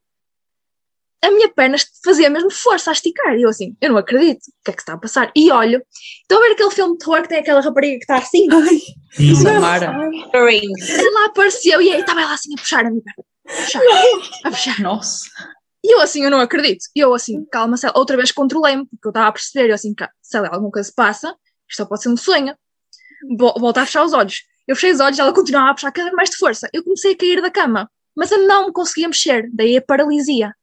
A 1.23 1.31
minha 1.31 1.49
perna 1.49 1.77
fazia 2.03 2.29
mesmo 2.29 2.51
força 2.51 2.89
a 2.89 2.93
esticar. 2.93 3.35
E 3.37 3.41
eu 3.43 3.49
assim, 3.49 3.75
eu 3.81 3.89
não 3.91 3.97
acredito, 3.97 4.39
o 4.47 4.51
que 4.65 4.71
é 4.71 4.73
que 4.73 4.81
está 4.81 4.93
a 4.93 4.97
passar? 4.97 5.31
E 5.35 5.51
olho, 5.51 5.81
estão 6.21 6.37
a 6.37 6.41
ver 6.41 6.51
aquele 6.53 6.71
filme 6.71 6.93
de 6.93 6.99
terror 6.99 7.21
que 7.21 7.29
tem 7.29 7.39
aquela 7.39 7.61
rapariga 7.61 7.97
que 7.97 8.03
está 8.03 8.17
assim? 8.17 8.47
Sim. 9.11 9.35
Samara. 9.35 9.91
Ring. 10.33 10.71
Ela 10.89 11.25
apareceu 11.27 11.81
e 11.81 11.91
aí 11.93 12.01
estava 12.01 12.21
ela 12.21 12.33
assim 12.33 12.53
a 12.53 12.57
puxar 12.59 12.85
a 12.85 12.89
minha 12.89 13.01
perna. 13.03 13.23
A 13.47 13.61
puxar, 13.63 13.81
a 14.45 14.49
puxar. 14.51 14.79
Nossa. 14.81 15.25
E 15.85 15.93
eu 15.93 15.99
assim, 16.01 16.23
eu 16.23 16.31
não 16.31 16.39
acredito. 16.39 16.85
E 16.95 16.99
eu 16.99 17.13
assim, 17.13 17.45
calma, 17.51 17.75
Célia. 17.77 17.93
outra 17.97 18.15
vez 18.15 18.31
controlei-me, 18.31 18.85
porque 18.85 19.07
eu 19.07 19.09
estava 19.09 19.27
a 19.27 19.31
perceber, 19.31 19.69
eu 19.69 19.75
assim, 19.75 19.93
Célia, 20.21 20.49
alguma 20.49 20.71
coisa 20.71 20.87
se 20.87 20.95
passa, 20.95 21.27
isto 21.69 21.77
só 21.77 21.85
pode 21.85 22.01
ser 22.03 22.09
um 22.09 22.17
sonho. 22.17 22.55
Vo- 23.37 23.53
Volta 23.59 23.81
a 23.81 23.85
fechar 23.85 24.03
os 24.05 24.13
olhos. 24.13 24.43
Eu 24.67 24.75
fechei 24.75 24.91
os 24.93 24.99
olhos 25.01 25.17
e 25.17 25.21
ela 25.21 25.33
continuava 25.33 25.71
a 25.71 25.73
puxar 25.73 25.91
cada 25.91 26.05
vez 26.05 26.15
mais 26.15 26.29
de 26.29 26.37
força. 26.37 26.69
Eu 26.73 26.83
comecei 26.83 27.11
a 27.13 27.17
cair 27.17 27.41
da 27.41 27.51
cama, 27.51 27.89
mas 28.15 28.31
eu 28.31 28.47
não 28.47 28.67
me 28.67 28.71
conseguia 28.73 29.07
mexer, 29.09 29.49
daí 29.53 29.75
a 29.77 29.81
paralisia. 29.81 30.53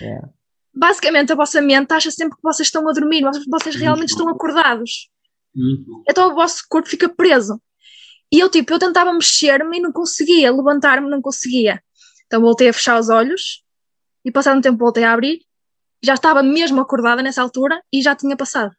Yeah. 0.00 0.28
Basicamente, 0.74 1.32
a 1.32 1.36
vossa 1.36 1.60
mente 1.60 1.92
acha 1.92 2.10
sempre 2.10 2.36
que 2.36 2.42
vocês 2.42 2.68
estão 2.68 2.88
a 2.88 2.92
dormir, 2.92 3.22
mas 3.22 3.44
vocês 3.46 3.74
realmente 3.74 4.10
estão 4.10 4.28
acordados. 4.28 5.10
Então 6.08 6.30
o 6.30 6.34
vosso 6.34 6.64
corpo 6.68 6.88
fica 6.88 7.08
preso. 7.08 7.60
E 8.32 8.38
eu, 8.38 8.50
tipo, 8.50 8.72
eu 8.72 8.78
tentava 8.78 9.12
mexer-me 9.12 9.78
e 9.78 9.80
não 9.80 9.90
conseguia, 9.90 10.52
levantar-me 10.52 11.08
não 11.08 11.20
conseguia. 11.20 11.82
Então 12.26 12.40
voltei 12.40 12.68
a 12.68 12.72
fechar 12.72 13.00
os 13.00 13.08
olhos 13.08 13.64
e 14.24 14.30
passado 14.30 14.58
um 14.58 14.60
tempo 14.60 14.78
voltei 14.78 15.04
a 15.04 15.12
abrir. 15.12 15.40
Já 16.02 16.14
estava 16.14 16.42
mesmo 16.42 16.80
acordada 16.80 17.22
nessa 17.22 17.42
altura 17.42 17.82
e 17.92 18.02
já 18.02 18.14
tinha 18.14 18.36
passado. 18.36 18.72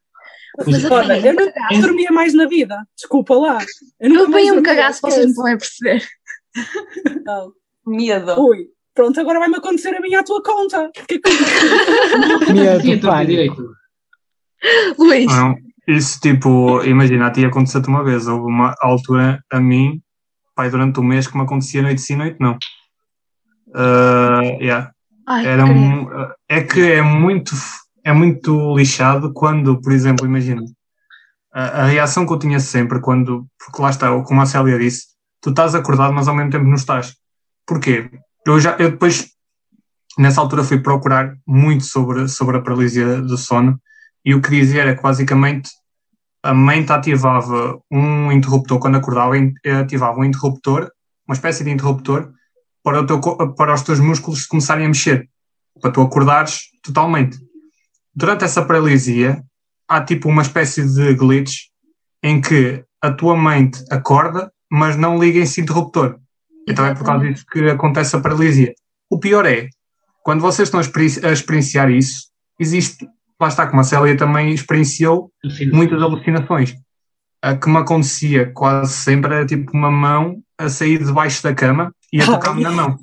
Mas 0.57 0.85
Olha, 0.85 1.19
eu 1.19 1.33
um 1.33 1.75
não 1.75 1.81
dormia 1.81 2.11
mais 2.11 2.33
na 2.33 2.45
vida. 2.45 2.77
Desculpa 2.95 3.35
lá. 3.35 3.59
Eu 3.99 4.09
Eu 4.09 4.09
nunca 4.09 4.29
mais 4.29 4.47
apanhei 4.47 4.51
um 4.51 4.63
cagaço, 4.63 5.01
vocês 5.01 5.25
não 5.27 5.33
podem 5.33 5.57
perceber. 5.57 6.07
Não. 7.25 7.53
Medo. 7.85 8.41
Ui, 8.41 8.67
pronto, 8.99 9.17
agora 9.17 9.39
vai-me 9.39 9.55
acontecer 9.55 9.95
a 9.95 10.01
mim 10.01 10.13
à 10.13 10.21
tua 10.21 10.43
conta. 10.43 10.91
Que 11.07 11.21
Medo, 12.51 13.09
direito. 13.25 13.71
Luís, 14.97 15.25
Não, 15.25 15.55
isso 15.87 16.19
tipo, 16.19 16.83
imagina, 16.83 17.27
a 17.27 17.31
ti 17.31 17.45
aconteceu-te 17.45 17.87
uma 17.87 18.03
vez, 18.03 18.27
houve 18.27 18.51
uma 18.51 18.75
altura 18.81 19.41
a 19.49 19.57
mim, 19.57 20.01
pai, 20.53 20.69
durante 20.69 20.99
o 20.99 21.03
mês 21.03 21.27
que 21.27 21.37
me 21.37 21.43
acontecia 21.43 21.81
noite 21.81 22.01
sim, 22.01 22.17
noite 22.17 22.35
não. 22.41 22.57
Ah, 23.73 24.41
yeah. 24.59 24.91
ai, 25.25 25.47
Era 25.47 25.65
mu- 25.65 26.09
é 26.49 26.61
que 26.61 26.81
é 26.81 27.01
muito, 27.01 27.53
é 28.03 28.11
muito 28.11 28.75
lixado 28.75 29.31
quando, 29.31 29.79
por 29.79 29.93
exemplo, 29.93 30.25
imagina, 30.25 30.61
a, 31.53 31.83
a 31.83 31.85
reação 31.85 32.25
que 32.25 32.33
eu 32.33 32.39
tinha 32.39 32.59
sempre 32.59 32.99
quando, 32.99 33.47
porque 33.57 33.81
lá 33.81 33.91
está, 33.91 34.09
como 34.23 34.41
a 34.41 34.45
Célia 34.45 34.77
disse, 34.77 35.05
tu 35.39 35.51
estás 35.51 35.73
acordado, 35.73 36.11
mas 36.11 36.27
ao 36.27 36.35
mesmo 36.35 36.51
tempo 36.51 36.65
não 36.65 36.75
estás. 36.75 37.15
Porquê? 37.65 38.09
Eu 38.49 38.59
já, 38.59 38.75
eu 38.79 38.89
depois, 38.89 39.27
nessa 40.17 40.41
altura 40.41 40.63
fui 40.63 40.79
procurar 40.79 41.37
muito 41.45 41.83
sobre, 41.83 42.27
sobre 42.27 42.57
a 42.57 42.61
paralisia 42.61 43.21
do 43.21 43.37
sono 43.37 43.79
e 44.25 44.33
o 44.33 44.41
que 44.41 44.49
dizia 44.49 44.81
era 44.81 44.95
que 44.95 45.03
basicamente 45.03 45.69
a 46.41 46.51
mente 46.51 46.91
ativava 46.91 47.79
um 47.91 48.31
interruptor 48.31 48.79
quando 48.79 48.97
acordava, 48.97 49.37
in- 49.37 49.53
ativava 49.79 50.19
um 50.19 50.23
interruptor, 50.23 50.89
uma 51.27 51.35
espécie 51.35 51.63
de 51.63 51.69
interruptor, 51.69 52.31
para, 52.83 53.05
teu, 53.05 53.19
para 53.55 53.75
os 53.75 53.83
teus 53.83 53.99
músculos 53.99 54.47
começarem 54.47 54.85
a 54.85 54.87
mexer, 54.87 55.29
para 55.79 55.91
tu 55.91 56.01
acordares 56.01 56.61
totalmente. 56.81 57.37
Durante 58.15 58.45
essa 58.45 58.65
paralisia, 58.65 59.43
há 59.87 60.01
tipo 60.03 60.27
uma 60.27 60.41
espécie 60.41 60.83
de 60.83 61.13
glitch 61.13 61.67
em 62.23 62.41
que 62.41 62.83
a 62.99 63.11
tua 63.11 63.37
mente 63.37 63.83
acorda, 63.91 64.51
mas 64.71 64.95
não 64.95 65.19
liga 65.19 65.37
esse 65.37 65.61
interruptor. 65.61 66.19
Então 66.69 66.85
é 66.85 66.93
por 66.93 67.03
causa 67.05 67.25
disso 67.25 67.45
que 67.51 67.59
acontece 67.69 68.15
a 68.15 68.19
paralisia. 68.19 68.73
O 69.09 69.19
pior 69.19 69.45
é, 69.45 69.67
quando 70.23 70.41
vocês 70.41 70.67
estão 70.67 70.79
a 70.79 70.83
experi- 70.83 71.25
a 71.25 71.31
experienciar 71.31 71.89
isso, 71.89 72.29
existe, 72.59 73.07
lá 73.41 73.47
está, 73.47 73.65
como 73.67 73.81
a 73.81 73.83
Célia 73.83 74.15
também 74.15 74.53
experienciou, 74.53 75.31
muitas 75.71 76.01
alucinações. 76.01 76.75
A 77.41 77.55
que 77.55 77.69
me 77.69 77.77
acontecia 77.77 78.51
quase 78.53 78.93
sempre 78.93 79.33
era 79.33 79.45
tipo 79.45 79.71
uma 79.73 79.89
mão 79.89 80.41
a 80.57 80.67
sair 80.69 80.97
debaixo 81.03 81.41
da 81.41 81.53
cama 81.55 81.93
e 82.11 82.21
a 82.21 82.25
tocar-me 82.25 82.61
na 82.61 82.71
mão. 82.71 82.97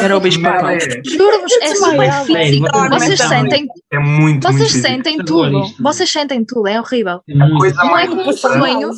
Era 0.00 0.16
o 0.16 0.20
bicho 0.20 0.40
papão. 0.42 0.68
É, 0.68 0.78
Juro-vos, 0.78 1.52
é 1.62 1.74
super 1.74 1.88
Desmaiava. 1.90 2.26
físico. 2.26 2.66
Sério, 2.70 2.90
Vocês 2.90 3.18
sentem, 3.20 3.66
é 3.90 3.98
muito, 3.98 4.42
vocês 4.42 4.58
muito 4.58 4.70
físico. 4.72 4.86
sentem 4.88 5.16
tudo. 5.24 5.62
Vocês 5.80 6.10
sentem 6.12 6.44
tudo, 6.44 6.68
é 6.68 6.78
horrível. 6.78 7.22
É 7.26 7.34
muito- 7.34 7.56
coisa 7.58 7.76
Não 7.76 7.84
é 7.88 7.90
mais 7.92 8.08
como 8.10 8.28
um 8.28 8.32
sonho. 8.34 8.90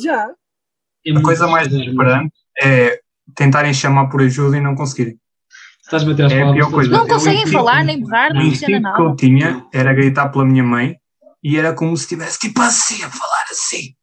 é 1.05 1.11
A 1.17 1.21
coisa 1.21 1.47
mais 1.47 1.67
desesperante 1.69 2.33
é 2.61 2.99
tentarem 3.35 3.73
chamar 3.73 4.07
por 4.07 4.21
ajuda 4.21 4.57
e 4.57 4.61
não 4.61 4.75
conseguirem. 4.75 5.17
Estás 5.83 6.03
a 6.03 6.05
bater 6.05 6.25
as 6.25 6.31
É 6.31 6.43
a 6.43 6.53
pior 6.53 6.71
coisa. 6.71 6.91
Não 6.91 6.99
Eu 7.01 7.07
conseguem 7.07 7.39
instinto- 7.39 7.57
falar, 7.57 7.83
nem 7.83 8.03
berrar, 8.03 8.31
O 8.31 8.33
nem 8.35 8.49
dizer 8.51 8.65
instinto 8.65 8.71
que 8.73 8.79
nada. 8.79 9.01
eu 9.01 9.15
tinha 9.15 9.65
era 9.73 9.93
gritar 9.93 10.29
pela 10.29 10.45
minha 10.45 10.63
mãe 10.63 10.95
e 11.43 11.57
era 11.57 11.73
como 11.73 11.95
se 11.97 12.03
estivesse 12.03 12.37
tipo 12.39 12.61
assim, 12.61 13.03
a 13.03 13.09
falar 13.09 13.45
assim. 13.49 13.93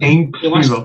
É 0.00 0.10
impossível. 0.10 0.84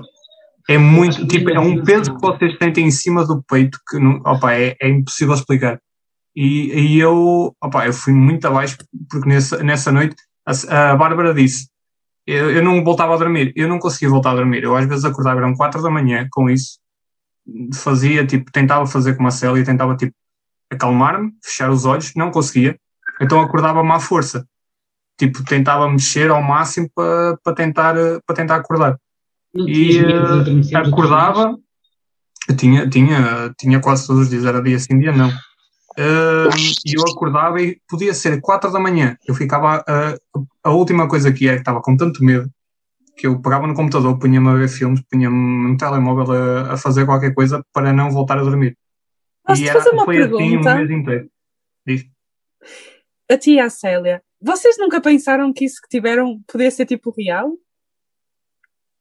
É 0.68 0.78
muito, 0.78 1.18
que 1.26 1.38
tipo, 1.38 1.50
é 1.50 1.60
um 1.60 1.82
peso 1.84 2.14
que 2.14 2.20
vocês 2.20 2.56
sentem 2.60 2.86
em 2.86 2.90
cima 2.90 3.24
do 3.24 3.42
peito 3.42 3.78
que 3.88 3.98
não, 3.98 4.20
opa, 4.24 4.52
é, 4.54 4.74
é 4.80 4.88
impossível 4.88 5.34
explicar. 5.34 5.78
E, 6.34 6.72
e 6.94 6.98
eu, 6.98 7.54
opa, 7.62 7.86
eu 7.86 7.92
fui 7.92 8.12
muito 8.12 8.46
abaixo 8.46 8.76
porque 9.10 9.28
nessa, 9.28 9.62
nessa 9.62 9.92
noite 9.92 10.16
a, 10.44 10.90
a 10.92 10.96
Bárbara 10.96 11.32
disse, 11.32 11.68
eu, 12.26 12.50
eu 12.50 12.62
não 12.64 12.82
voltava 12.82 13.14
a 13.14 13.16
dormir, 13.18 13.52
eu 13.54 13.68
não 13.68 13.78
conseguia 13.78 14.08
voltar 14.08 14.32
a 14.32 14.34
dormir. 14.36 14.64
Eu 14.64 14.74
às 14.76 14.86
vezes 14.86 15.04
acordava, 15.04 15.38
eram 15.40 15.54
quatro 15.54 15.80
da 15.82 15.88
manhã 15.90 16.26
com 16.32 16.50
isso, 16.50 16.78
fazia, 17.74 18.26
tipo, 18.26 18.50
tentava 18.50 18.86
fazer 18.86 19.16
como 19.16 19.28
a 19.28 19.30
Célia, 19.30 19.64
tentava, 19.64 19.96
tipo, 19.96 20.14
acalmar-me, 20.70 21.32
fechar 21.42 21.70
os 21.70 21.84
olhos, 21.84 22.12
não 22.14 22.30
conseguia, 22.30 22.78
então 23.20 23.40
acordava-me 23.40 23.90
à 23.92 24.00
força. 24.00 24.46
Tipo, 25.18 25.42
tentava 25.44 25.88
mexer 25.88 26.30
ao 26.30 26.42
máximo 26.42 26.90
para 26.94 27.38
para 27.42 27.54
tentar, 27.54 27.94
para 28.26 28.36
tentar 28.36 28.56
acordar. 28.56 28.98
Não 29.54 29.66
E 29.66 30.04
os 30.04 30.74
acordava, 30.74 31.56
tinha, 32.58 32.88
tinha, 32.88 33.54
tinha 33.58 33.80
quase 33.80 34.06
todos 34.06 34.22
os 34.24 34.30
dias, 34.30 34.44
era 34.44 34.62
dia 34.62 34.78
sim, 34.78 34.98
dia 34.98 35.12
não. 35.12 35.32
E 36.84 36.94
eu 36.94 37.02
acordava 37.10 37.62
e 37.62 37.80
podia 37.88 38.12
ser 38.12 38.40
quatro 38.42 38.70
da 38.70 38.78
manhã. 38.78 39.16
Eu 39.26 39.34
ficava, 39.34 39.82
a, 39.88 40.14
a 40.64 40.70
última 40.70 41.08
coisa 41.08 41.32
que 41.32 41.46
era 41.46 41.56
que 41.56 41.62
estava 41.62 41.80
com 41.80 41.96
tanto 41.96 42.22
medo 42.22 42.50
que 43.16 43.26
eu 43.26 43.40
pegava 43.40 43.66
no 43.66 43.74
computador, 43.74 44.18
punha-me 44.18 44.48
a 44.48 44.54
ver 44.54 44.68
filmes, 44.68 45.00
punha-me 45.10 45.70
no 45.70 45.76
telemóvel 45.76 46.32
a, 46.32 46.74
a 46.74 46.76
fazer 46.76 47.06
qualquer 47.06 47.32
coisa 47.34 47.64
para 47.72 47.92
não 47.92 48.10
voltar 48.10 48.38
a 48.38 48.42
dormir. 48.42 48.76
Posso-te 49.44 49.72
fazer 49.72 49.90
uma 49.90 50.04
foi 50.04 50.18
assim 50.18 50.28
pergunta? 50.28 50.70
um 50.70 50.74
mês 50.74 50.90
inteiro. 50.90 51.30
Diz. 51.86 52.04
A 53.30 53.38
ti 53.38 53.52
e 53.52 53.60
a 53.60 53.70
Célia, 53.70 54.22
vocês 54.40 54.76
nunca 54.78 55.00
pensaram 55.00 55.52
que 55.52 55.64
isso 55.64 55.80
que 55.80 55.88
tiveram 55.88 56.40
podia 56.46 56.70
ser 56.70 56.84
tipo 56.86 57.10
real? 57.16 57.52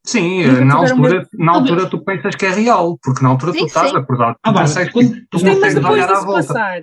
Sim, 0.06 0.44
Nunca 0.46 0.66
na 0.66 0.76
altura, 0.76 1.28
na 1.34 1.52
altura 1.54 1.90
tu 1.90 2.04
pensas 2.04 2.36
que 2.36 2.46
é 2.46 2.52
real, 2.52 2.98
porque 3.04 3.24
na 3.24 3.30
altura 3.30 3.54
Sim, 3.54 3.60
tu 3.60 3.66
estás 3.66 3.90
sim. 3.90 3.98
acordado. 3.98 4.36
Tu 4.36 4.40
Ah, 4.44 4.52
Bárbara, 4.52 4.68
consegues, 4.68 4.94
quando- 4.94 5.28
tu 5.32 5.40
Sim, 5.40 5.46
mas 5.60 5.74
depois 5.76 5.94
olhar 5.94 6.10
à 6.12 6.20
volta. 6.22 6.48
passar. 6.48 6.82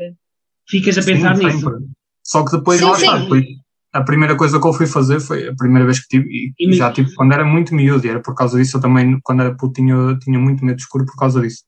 Ficas 0.68 0.98
a 0.98 1.02
Sim, 1.02 1.12
pensar 1.14 1.36
sempre. 1.36 1.54
nisso. 1.54 1.88
Só 2.24 2.44
que 2.44 2.56
depois 2.56 2.80
Sim, 2.80 2.86
lá 2.86 2.94
sim. 2.96 3.06
está. 3.06 3.18
Depois, 3.18 3.44
a 3.92 4.02
primeira 4.02 4.36
coisa 4.36 4.58
que 4.60 4.66
eu 4.66 4.72
fui 4.72 4.86
fazer 4.86 5.20
foi 5.20 5.48
a 5.48 5.54
primeira 5.54 5.84
vez 5.84 6.00
que 6.00 6.08
tive, 6.08 6.54
e 6.58 6.72
já 6.72 6.90
tive 6.92 7.14
quando 7.14 7.32
era 7.32 7.44
muito 7.44 7.74
miúdo, 7.74 8.06
e 8.06 8.10
era 8.10 8.20
por 8.20 8.34
causa 8.34 8.56
disso. 8.58 8.76
Eu 8.76 8.80
também, 8.80 9.18
quando 9.22 9.42
era 9.42 9.54
puto, 9.54 9.74
tinha, 9.74 10.18
tinha 10.18 10.38
muito 10.38 10.64
medo 10.64 10.76
de 10.76 10.82
escuro 10.82 11.04
por 11.04 11.16
causa 11.16 11.40
disso. 11.40 11.64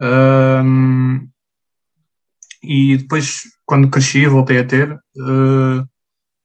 Ahm, 0.00 1.26
e 2.62 2.96
depois, 2.96 3.42
quando 3.64 3.90
cresci, 3.90 4.26
voltei 4.26 4.58
a 4.58 4.64
ter, 4.64 4.90
eh, 4.92 5.84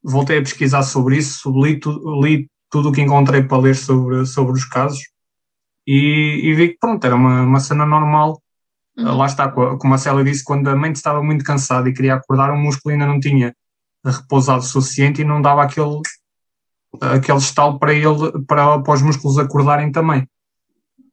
voltei 0.03 0.37
a 0.39 0.41
pesquisar 0.41 0.83
sobre 0.83 1.17
isso, 1.17 1.51
li, 1.61 1.79
tu, 1.79 1.91
li 2.21 2.49
tudo 2.69 2.89
o 2.89 2.91
que 2.91 3.01
encontrei 3.01 3.43
para 3.43 3.57
ler 3.57 3.75
sobre, 3.75 4.25
sobre 4.25 4.53
os 4.53 4.65
casos 4.65 5.01
e, 5.87 6.41
e 6.43 6.53
vi 6.55 6.69
que 6.69 6.77
pronto, 6.79 7.05
era 7.05 7.15
uma, 7.15 7.43
uma 7.43 7.59
cena 7.59 7.85
normal. 7.85 8.41
Uhum. 8.97 9.17
Lá 9.17 9.25
está, 9.25 9.49
co- 9.49 9.77
como 9.77 9.93
a 9.93 9.97
Célia 9.97 10.23
disse, 10.23 10.43
quando 10.43 10.67
a 10.69 10.75
mente 10.75 10.97
estava 10.97 11.21
muito 11.21 11.43
cansada 11.43 11.89
e 11.89 11.93
queria 11.93 12.15
acordar, 12.15 12.51
o 12.51 12.57
músculo 12.57 12.93
ainda 12.93 13.05
não 13.07 13.19
tinha 13.19 13.55
repousado 14.05 14.59
o 14.59 14.63
suficiente 14.63 15.21
e 15.21 15.25
não 15.25 15.41
dava 15.41 15.63
aquele, 15.63 16.01
aquele 17.01 17.37
estalo 17.37 17.79
para, 17.79 17.93
ele, 17.93 18.31
para, 18.47 18.79
para 18.79 18.93
os 18.93 19.01
músculos 19.01 19.37
acordarem 19.39 19.91
também. 19.91 20.27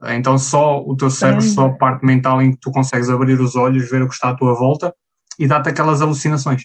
Então 0.08 0.38
só 0.38 0.80
o 0.82 0.96
teu 0.96 1.10
cérebro, 1.10 1.40
Caramba. 1.42 1.54
só 1.54 1.66
a 1.66 1.76
parte 1.78 2.04
mental 2.06 2.40
em 2.40 2.52
que 2.52 2.58
tu 2.58 2.70
consegues 2.70 3.10
abrir 3.10 3.38
os 3.40 3.54
olhos, 3.54 3.90
ver 3.90 4.02
o 4.02 4.08
que 4.08 4.14
está 4.14 4.30
à 4.30 4.34
tua 4.34 4.54
volta 4.54 4.94
e 5.38 5.46
dá-te 5.46 5.68
aquelas 5.68 6.00
alucinações. 6.00 6.64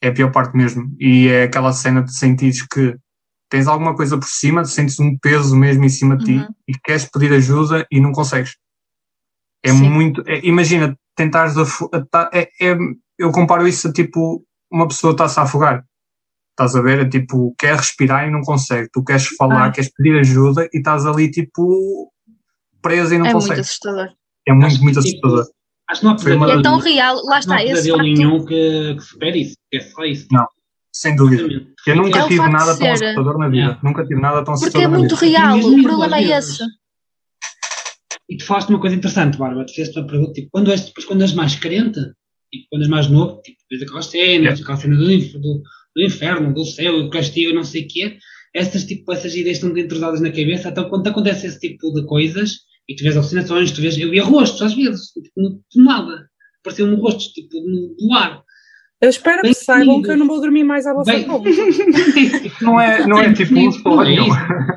É 0.00 0.08
a 0.08 0.12
pior 0.12 0.32
parte 0.32 0.56
mesmo. 0.56 0.92
E 0.98 1.28
é 1.28 1.44
aquela 1.44 1.72
cena 1.72 2.02
de 2.02 2.12
sentires 2.12 2.66
que 2.66 2.96
tens 3.48 3.68
alguma 3.68 3.94
coisa 3.94 4.18
por 4.18 4.26
cima, 4.26 4.64
sentes 4.64 4.98
um 4.98 5.16
peso 5.18 5.54
mesmo 5.54 5.84
em 5.84 5.88
cima 5.88 6.16
de 6.16 6.24
ti 6.24 6.36
Uhum. 6.38 6.48
e 6.66 6.72
queres 6.78 7.04
pedir 7.04 7.32
ajuda 7.32 7.86
e 7.90 8.00
não 8.00 8.10
consegues. 8.10 8.56
É 9.62 9.70
Sim. 9.70 9.88
muito. 9.88 10.22
é- 10.26 10.44
imagina, 10.44 10.98
tentares. 11.14 11.54
a 11.56 12.00
ta- 12.10 12.30
é- 12.32 12.48
é- 12.60 12.76
eu 13.18 13.30
comparo 13.30 13.68
isso 13.68 13.86
a 13.86 13.92
tipo 13.92 14.44
uma 14.72 14.88
pessoa 14.88 15.12
está-se 15.12 15.38
a 15.38 15.42
afogar. 15.44 15.84
Estás 16.50 16.74
a 16.76 16.82
ver? 16.82 17.00
É 17.06 17.08
tipo, 17.08 17.54
quer 17.58 17.76
respirar 17.76 18.26
e 18.26 18.30
não 18.30 18.40
consegue. 18.42 18.88
Tu 18.92 19.02
queres 19.04 19.26
falar, 19.36 19.66
Ah. 19.66 19.70
queres 19.70 19.90
pedir 19.94 20.18
ajuda 20.18 20.68
e 20.72 20.78
estás 20.78 21.06
ali 21.06 21.30
tipo 21.30 22.10
preso 22.82 23.14
e 23.14 23.18
não 23.18 23.26
É 23.26 23.32
muito 23.32 23.42
consegues. 23.46 23.68
assustador. 23.68 24.08
É 24.46 24.52
muito, 24.52 24.66
Acho 24.66 24.82
muito 24.82 25.00
que, 25.00 25.08
tipo, 25.12 25.26
assustador. 25.28 25.52
Acho 25.88 26.00
que 26.00 26.04
não 26.06 26.12
há 26.44 26.50
é 26.58 26.62
tão 26.62 26.72
nenhum- 26.78 26.84
real, 26.84 27.16
lá 27.16 27.22
não 27.24 27.32
há 27.34 27.38
está, 27.38 27.56
esse 27.64 27.72
pesadelo 27.74 27.96
facto. 27.98 28.08
nenhum 28.08 28.44
que, 28.44 28.94
que 28.96 29.00
supere 29.02 29.40
isso. 29.42 29.56
É 29.72 29.80
só 29.80 30.04
isso. 30.04 30.26
Sem 30.94 31.16
dúvida. 31.16 31.42
Exatamente. 31.42 31.72
Eu 31.86 31.96
nunca 31.96 32.18
É 32.18 32.28
tive 32.28 32.48
nada 32.50 32.78
tão 32.78 32.92
assustador 32.92 33.38
na 33.38 33.48
vida. 33.48 33.78
É. 33.82 33.86
Nunca 33.86 34.02
tive 34.06 34.20
nada 34.20 34.44
tão 34.44 34.54
Porque 34.54 34.64
assustador 34.66 34.82
é 34.82 34.88
na 34.88 34.98
muito 34.98 35.14
real, 35.14 35.58
o 35.58 35.82
problema 35.82 36.18
é 36.18 36.22
esse. 36.38 36.62
E 38.28 38.36
tu 38.36 38.44
falaste 38.46 38.68
uma 38.68 38.80
coisa 38.80 38.96
interessante, 38.96 39.38
Bárbara. 39.38 39.66
Tu 39.66 39.72
fizeste 39.74 39.98
uma 39.98 40.06
pergunta, 40.06 40.32
tipo, 40.32 40.48
quando 40.50 40.70
és, 40.70 40.82
depois, 40.86 41.06
quando 41.06 41.22
és 41.22 41.32
mais 41.34 41.54
carente, 41.56 41.98
tipo, 42.52 42.66
quando 42.70 42.82
és 42.82 42.88
mais 42.90 43.08
novo, 43.08 43.40
tipo, 43.42 43.56
vês 43.70 43.82
aquelas 43.82 44.06
cenas, 44.06 44.58
Yeah. 44.58 44.62
aquela 44.62 44.76
cena 44.78 44.96
do, 44.96 45.06
do, 45.40 45.62
do 45.96 46.02
inferno, 46.04 46.52
do 46.54 46.64
céu, 46.64 47.02
do 47.02 47.10
castigo, 47.10 47.54
não 47.54 47.64
sei 47.64 47.82
o 47.82 47.88
quê, 47.88 48.16
essas, 48.54 48.84
tipo, 48.84 49.10
essas 49.12 49.34
ideias 49.34 49.56
estão 49.58 49.76
entrosadas 49.76 50.20
na 50.20 50.28
cabeça, 50.30 50.68
então 50.68 50.88
quando 50.88 51.04
te 51.04 51.08
acontece 51.08 51.46
esse 51.46 51.58
tipo 51.58 51.92
de 51.94 52.04
coisas, 52.06 52.58
e 52.88 52.94
tu 52.94 53.02
vês 53.04 53.16
alucinações, 53.16 53.70
tu 53.72 53.80
vês, 53.80 53.96
eu 53.98 54.10
via 54.10 54.24
rostos 54.24 54.60
às 54.62 54.74
vezes, 54.74 55.06
tipo, 55.12 55.30
no, 55.36 55.50
do 55.50 55.84
nada, 55.84 56.26
pareciam-me 56.62 56.96
rostos, 56.96 57.26
tipo, 57.28 57.56
no, 57.60 57.94
do 57.96 58.12
ar. 58.14 58.42
Eu 59.00 59.08
espero 59.10 59.42
Bem 59.42 59.52
que 59.52 59.58
saibam 59.58 60.00
que 60.02 60.10
eu 60.10 60.16
não 60.16 60.28
vou 60.28 60.40
dormir 60.40 60.62
mais 60.62 60.86
à 60.86 60.92
vossa 60.94 61.10
Bem- 61.10 61.26
não 62.60 62.80
é, 62.80 63.04
não 63.06 63.18
é 63.18 63.32
tipo 63.32 63.54
um 63.54 63.68
é 63.68 63.72
sonho. 63.72 64.22
isso. 64.22 64.71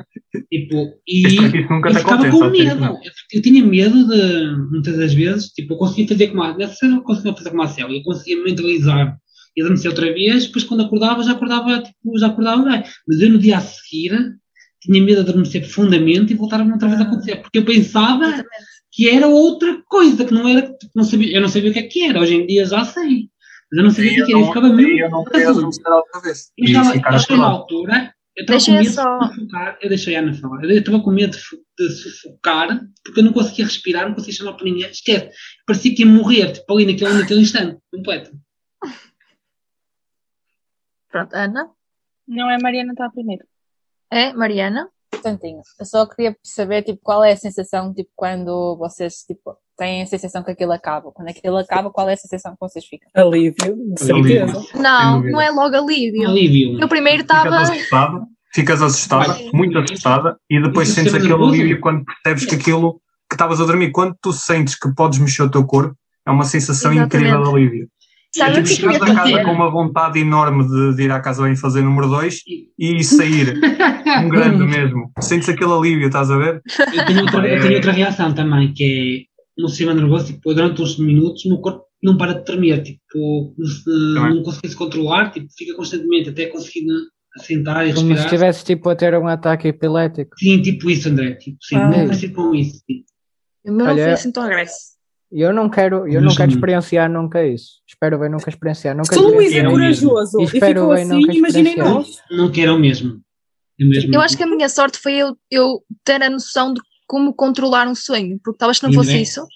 Tipo, 0.66 1.00
e 1.06 1.22
nunca 1.70 1.90
eu 1.90 1.94
ficava 1.94 2.30
com 2.30 2.50
medo. 2.50 2.84
Eu, 2.84 2.98
eu 3.32 3.42
tinha 3.42 3.64
medo 3.64 4.06
de, 4.08 4.56
muitas 4.70 4.96
das 4.96 5.14
vezes, 5.14 5.48
tipo, 5.48 5.74
eu 5.74 5.78
conseguia 5.78 6.08
fazer 6.08 6.28
como 6.28 6.42
a, 6.42 6.56
nessa 6.56 6.86
eu 6.86 7.02
conseguia 7.02 7.34
fazer 7.34 7.50
como 7.50 7.62
a 7.62 7.68
Célia, 7.68 7.96
eu 7.98 8.02
conseguia 8.02 8.42
mentalizar 8.42 9.16
e 9.56 9.62
adormecer 9.62 9.90
outra 9.90 10.12
vez, 10.12 10.46
depois 10.46 10.64
quando 10.64 10.82
acordava, 10.82 11.22
já 11.22 11.32
acordava, 11.32 11.82
tipo, 11.82 12.18
já 12.18 12.26
acordava 12.26 12.62
bem. 12.64 12.82
Mas 13.08 13.20
eu 13.20 13.30
no 13.30 13.38
dia 13.38 13.58
a 13.58 13.60
seguir 13.60 14.12
tinha 14.82 15.02
medo 15.02 15.24
de 15.24 15.30
adormecer 15.30 15.62
profundamente 15.62 16.32
e 16.32 16.36
voltar 16.36 16.60
outra 16.60 16.88
vez 16.88 17.00
a 17.00 17.04
acontecer, 17.04 17.36
porque 17.36 17.58
eu 17.58 17.64
pensava 17.64 18.44
que 18.92 19.08
era 19.08 19.26
outra 19.26 19.82
coisa, 19.88 20.24
que 20.24 20.32
não 20.34 20.48
era, 20.48 20.62
tipo, 20.62 20.92
não 20.94 21.04
sabia, 21.04 21.34
eu 21.36 21.40
não 21.40 21.48
sabia 21.48 21.70
o 21.70 21.72
que 21.72 21.78
é 21.78 21.82
que 21.82 22.02
era, 22.04 22.20
hoje 22.20 22.34
em 22.34 22.46
dia 22.46 22.64
já 22.66 22.84
sei. 22.84 23.28
Mas 23.70 23.78
eu 23.78 23.84
não 23.84 23.90
sabia 23.90 24.10
o 24.12 24.14
que, 24.14 24.20
é 24.22 24.24
que 24.26 24.32
era, 24.32 24.40
eu 24.40 24.46
ficava 24.46 24.68
mesmo. 24.68 24.92
eu 24.98 25.10
não 25.10 25.24
queria 25.24 25.48
adormecer 25.50 25.84
outra 25.92 26.20
vez. 26.20 26.50
Eu 26.56 26.64
E 26.64 26.68
estava, 26.68 26.92
ficar 26.92 27.14
acho 27.14 27.26
que 27.26 27.32
na 27.36 27.38
acordado. 27.46 27.60
altura, 27.60 28.12
eu 28.36 28.44
estava 28.44 28.60
com 28.64 28.72
medo 28.72 28.90
só- 28.90 29.18
de 29.18 29.34
sufocar, 29.34 29.78
eu 29.80 29.88
deixei 29.88 30.16
a 30.16 30.20
Ana 30.20 30.34
falar, 30.34 30.64
eu 30.64 30.70
estava 30.78 31.02
com 31.02 31.10
medo 31.10 31.36
de, 31.36 31.86
de 31.86 31.92
sufocar, 31.94 32.80
porque 33.04 33.20
eu 33.20 33.24
não 33.24 33.32
conseguia 33.32 33.64
respirar, 33.64 34.06
não 34.06 34.14
conseguia 34.14 34.34
chamar 34.34 34.52
para 34.54 34.64
ninguém, 34.64 34.90
esquece, 34.90 35.34
parecia 35.66 35.94
que 35.94 36.02
ia 36.04 36.08
morrer, 36.10 36.52
tipo 36.52 36.72
ali 36.72 36.86
naquele, 36.86 37.14
naquele 37.14 37.40
instante, 37.40 37.80
completo. 37.90 38.30
Pronto, 41.08 41.34
Ana. 41.34 41.70
Não 42.26 42.50
é 42.50 42.58
Mariana 42.60 42.92
está 42.92 43.08
primeiro. 43.10 43.44
É, 44.10 44.32
Mariana. 44.32 44.90
Portantinho, 45.08 45.62
eu 45.78 45.86
só 45.86 46.04
queria 46.04 46.36
saber, 46.42 46.82
tipo, 46.82 47.00
qual 47.02 47.24
é 47.24 47.32
a 47.32 47.36
sensação, 47.36 47.94
tipo, 47.94 48.10
quando 48.14 48.76
vocês, 48.76 49.24
tipo, 49.24 49.56
têm 49.76 50.02
a 50.02 50.06
sensação 50.06 50.42
que 50.42 50.50
aquilo 50.50 50.72
acaba. 50.72 51.12
Quando 51.12 51.28
aquilo 51.28 51.56
acaba, 51.56 51.90
qual 51.90 52.08
é 52.08 52.14
a 52.14 52.16
sensação 52.16 52.52
que 52.52 52.58
vocês 52.60 52.84
ficam? 52.84 53.08
Alívio, 53.14 53.76
de 53.94 54.00
certeza. 54.00 54.64
Não, 54.74 55.16
dúvida. 55.16 55.32
não 55.32 55.40
é 55.40 55.50
logo 55.50 55.76
alívio. 55.76 56.28
Alívio. 56.28 56.80
Eu 56.80 56.88
primeiro 56.88 57.22
estava. 57.22 57.66
ficas 58.54 58.80
assustada, 58.80 59.38
muito 59.52 59.78
assustada, 59.78 60.36
e 60.48 60.60
depois 60.60 60.88
Isso 60.88 60.96
sentes 60.96 61.14
é 61.14 61.18
aquele 61.18 61.34
alívio 61.34 61.80
quando 61.80 62.04
percebes 62.04 62.46
que 62.46 62.54
aquilo 62.54 63.00
que 63.28 63.34
estavas 63.34 63.60
a 63.60 63.66
dormir, 63.66 63.90
quando 63.90 64.16
tu 64.20 64.32
sentes 64.32 64.78
que 64.78 64.92
podes 64.94 65.18
mexer 65.18 65.42
o 65.42 65.50
teu 65.50 65.64
corpo, 65.64 65.94
é 66.26 66.30
uma 66.30 66.44
sensação 66.44 66.92
Exatamente. 66.92 67.16
incrível 67.16 67.42
de 67.42 67.48
alívio. 67.48 67.88
Sabe 68.34 68.58
É 68.58 68.60
o 68.60 68.64
tipo 68.64 68.88
que 68.88 68.96
é 68.96 68.98
que 68.98 69.04
eu 69.04 69.06
chegares 69.06 69.08
ia 69.08 69.12
a 69.12 69.24
casa 69.24 69.44
com 69.44 69.52
uma 69.52 69.70
vontade 69.70 70.18
enorme 70.18 70.66
de, 70.66 70.96
de 70.96 71.02
ir 71.04 71.10
à 71.10 71.20
casa 71.20 71.42
bem 71.42 71.56
fazer 71.56 71.82
número 71.82 72.08
2 72.08 72.40
e 72.78 73.02
sair 73.02 73.58
um 74.24 74.28
grande 74.28 74.64
mesmo. 74.64 75.10
Sentes 75.20 75.48
aquele 75.48 75.72
alívio, 75.72 76.06
estás 76.06 76.30
a 76.30 76.36
ver? 76.36 76.62
Eu 76.94 77.06
tenho, 77.06 77.22
outra, 77.22 77.48
eu 77.48 77.60
tenho 77.62 77.74
outra 77.76 77.92
reação 77.92 78.34
também, 78.34 78.72
que 78.74 79.26
é 79.28 79.35
no 79.56 79.68
sistema 79.68 79.94
nervoso, 79.94 80.26
tipo, 80.32 80.52
durante 80.54 80.82
uns 80.82 80.98
minutos 80.98 81.44
o 81.44 81.48
meu 81.48 81.58
corpo 81.58 81.84
não 82.02 82.16
para 82.16 82.34
de 82.34 82.44
tremer, 82.44 82.82
tipo, 82.82 83.54
não, 83.56 84.14
Também. 84.14 84.34
não 84.36 84.42
consegue 84.42 84.68
se 84.68 84.76
controlar, 84.76 85.30
tipo, 85.32 85.46
fica 85.56 85.74
constantemente 85.74 86.28
até 86.28 86.46
conseguir 86.46 86.84
né, 86.86 86.94
assentar 87.38 87.86
e 87.88 87.94
Como 87.94 88.14
se 88.16 88.22
estivesse 88.24 88.64
tipo 88.64 88.88
a 88.90 88.94
ter 88.94 89.14
um 89.18 89.26
ataque 89.26 89.68
epilético. 89.68 90.36
Sim, 90.38 90.60
tipo 90.60 90.90
isso, 90.90 91.08
André, 91.08 91.34
tipo, 91.34 91.56
sim, 91.62 91.76
Ah. 91.76 91.88
muito 91.88 92.06
parecido 92.06 92.34
com 92.34 92.54
isso. 92.54 92.82
Tipo. 92.86 93.04
O 93.66 93.72
meu 93.72 93.86
não 93.86 93.92
Olha, 93.92 94.04
foi 94.04 94.12
assim 94.12 94.30
tão 94.30 94.42
agressivo. 94.44 94.96
E 95.32 95.40
Eu 95.40 95.52
não 95.52 95.68
quero, 95.68 96.06
eu 96.06 96.20
não 96.22 96.32
quero 96.36 96.50
não. 96.50 96.56
experienciar 96.56 97.10
nunca 97.10 97.44
isso. 97.44 97.80
Espero 97.88 98.16
bem 98.20 98.30
nunca 98.30 98.48
experienciar. 98.48 98.94
Nunca 98.96 99.12
Se 99.12 99.20
o 99.20 99.26
Luís 99.28 99.52
é 99.52 99.64
corajoso 99.64 100.38
mesmo. 100.38 100.40
e 100.40 100.44
Espero 100.44 100.80
ficou 100.80 100.94
bem 100.94 101.02
assim, 101.04 101.12
nunca 101.20 101.34
imaginem 101.34 101.76
nós. 101.78 102.18
Não 102.30 102.50
quero 102.52 102.74
o 102.76 102.78
mesmo. 102.78 103.20
É 103.80 103.84
mesmo. 103.84 104.14
Eu 104.14 104.20
acho 104.20 104.36
que 104.36 104.42
a 104.44 104.46
minha 104.46 104.68
sorte 104.68 104.98
foi 105.00 105.14
eu, 105.14 105.36
eu 105.50 105.82
ter 106.04 106.22
a 106.22 106.30
noção 106.30 106.72
de 106.72 106.80
como 107.06 107.32
controlar 107.34 107.86
um 107.88 107.94
sonho, 107.94 108.38
porque 108.42 108.58
talvez 108.58 108.78
se 108.78 108.84
não 108.84 108.92
fosse 108.92 109.20
isso, 109.20 109.46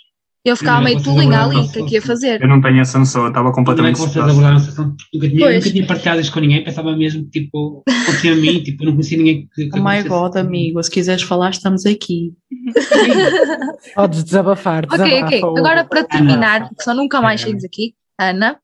eu 0.44 0.56
ficava 0.56 0.80
meio 0.80 1.02
tolinha 1.02 1.42
ali, 1.42 1.56
o 1.56 1.70
que 1.70 1.80
é 1.80 1.84
que 1.84 1.94
ia 1.94 2.02
fazer? 2.02 2.40
Eu 2.40 2.48
não 2.48 2.62
tenho 2.62 2.80
essa 2.80 2.98
noção, 2.98 3.24
eu 3.24 3.28
estava 3.28 3.50
é 3.50 3.52
completamente 3.52 3.98
vocês 3.98 4.16
abordaram 4.16 4.56
a 4.56 4.60
situação? 4.60 4.96
Nunca 5.12 5.28
tinha, 5.28 5.40
Pois. 5.40 5.56
nunca 5.56 5.70
tinha 5.70 5.86
partilhado 5.86 6.20
isto 6.20 6.32
com 6.32 6.40
ninguém, 6.40 6.64
pensava 6.64 6.96
mesmo, 6.96 7.24
tipo, 7.24 7.82
confia 8.06 8.32
em 8.32 8.40
mim, 8.40 8.62
tipo, 8.64 8.84
não 8.84 8.92
conhecia 8.92 9.18
ninguém 9.18 9.48
que. 9.54 9.68
que 9.68 9.78
Oh 9.78 9.82
my 9.82 10.02
god, 10.02 10.36
amigo, 10.36 10.82
se 10.82 10.90
quiseres 10.90 11.22
falar, 11.22 11.50
estamos 11.50 11.84
aqui. 11.84 12.32
Podes 13.94 14.24
desabafar. 14.24 14.84
Ok, 14.86 14.96
desabafa, 14.98 15.26
ok. 15.26 15.58
Agora 15.58 15.84
para 15.84 16.04
terminar, 16.04 16.68
porque 16.68 16.82
senão 16.84 16.96
nunca 16.96 17.20
mais 17.20 17.40
É. 17.40 17.44
chegamos 17.44 17.64
aqui, 17.64 17.94
Ana. 18.18 18.58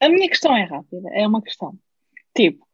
A 0.00 0.08
minha 0.08 0.28
questão 0.28 0.56
é 0.56 0.64
rápida, 0.64 1.08
é 1.12 1.26
uma 1.26 1.42
questão. 1.42 1.74
Tipo, 2.36 2.64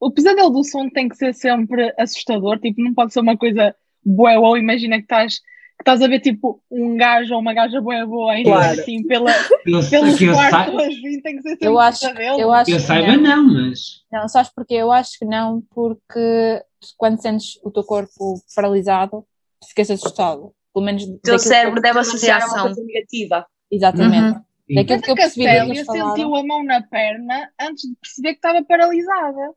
o 0.00 0.10
pesadelo 0.10 0.50
do 0.50 0.64
sono 0.64 0.90
tem 0.90 1.08
que 1.08 1.16
ser 1.16 1.34
sempre 1.34 1.92
assustador, 1.98 2.58
tipo, 2.58 2.82
não 2.82 2.94
pode 2.94 3.12
ser 3.12 3.20
uma 3.20 3.36
coisa 3.36 3.74
boa 4.04 4.38
ou 4.38 4.56
imagina 4.56 4.96
que 4.98 5.04
estás 5.04 5.38
que 5.76 5.82
estás 5.82 6.00
a 6.02 6.06
ver 6.06 6.20
tipo 6.20 6.62
um 6.70 6.96
gajo 6.96 7.34
ou 7.34 7.40
uma 7.40 7.52
gaja 7.52 7.80
boa 7.80 8.06
boa 8.06 8.32
aí 8.32 8.44
Claro. 8.44 8.80
assim 8.80 9.02
pela, 9.06 9.30
Eu, 9.66 9.82
pelos 9.90 10.16
que 10.18 10.30
quartos 10.32 10.74
assim, 10.84 11.20
tem 11.20 11.36
que 11.36 11.42
ser 11.42 11.48
sempre 11.50 11.66
Eu 11.66 11.78
acho, 11.80 12.06
eu 12.06 12.52
acho 12.52 12.70
eu 12.70 12.76
que 12.76 12.82
saiba, 12.82 13.16
não. 13.16 13.42
não, 13.44 13.54
mas. 13.68 13.80
Não, 14.12 14.28
sabes 14.28 14.52
porquê? 14.54 14.74
Eu 14.74 14.92
acho 14.92 15.18
que 15.18 15.24
não, 15.24 15.62
porque 15.74 16.62
quando 16.96 17.20
sentes 17.20 17.58
o 17.64 17.70
teu 17.72 17.82
corpo 17.82 18.40
paralisado, 18.54 19.24
ficas 19.68 19.90
assustado. 19.90 20.52
Pelo 20.72 20.84
menos 20.86 21.02
O 21.04 21.18
teu 21.18 21.38
cérebro 21.38 21.80
deve 21.80 21.98
associar 21.98 22.42
a 22.42 22.46
uma 22.46 22.62
coisa 22.62 22.82
negativa. 22.84 23.46
Exatamente. 23.70 24.38
Sim. 24.66 24.74
Daquilo 24.76 25.02
que 25.02 25.10
eu 25.10 25.14
a 25.14 25.16
percebi 25.16 25.44
Célia 25.44 25.84
falar. 25.84 26.08
sentiu 26.10 26.34
a 26.36 26.44
mão 26.46 26.64
na 26.64 26.82
perna 26.82 27.50
antes 27.60 27.82
de 27.88 27.96
perceber 27.96 28.28
que 28.30 28.38
estava 28.38 28.64
paralisada. 28.64 29.50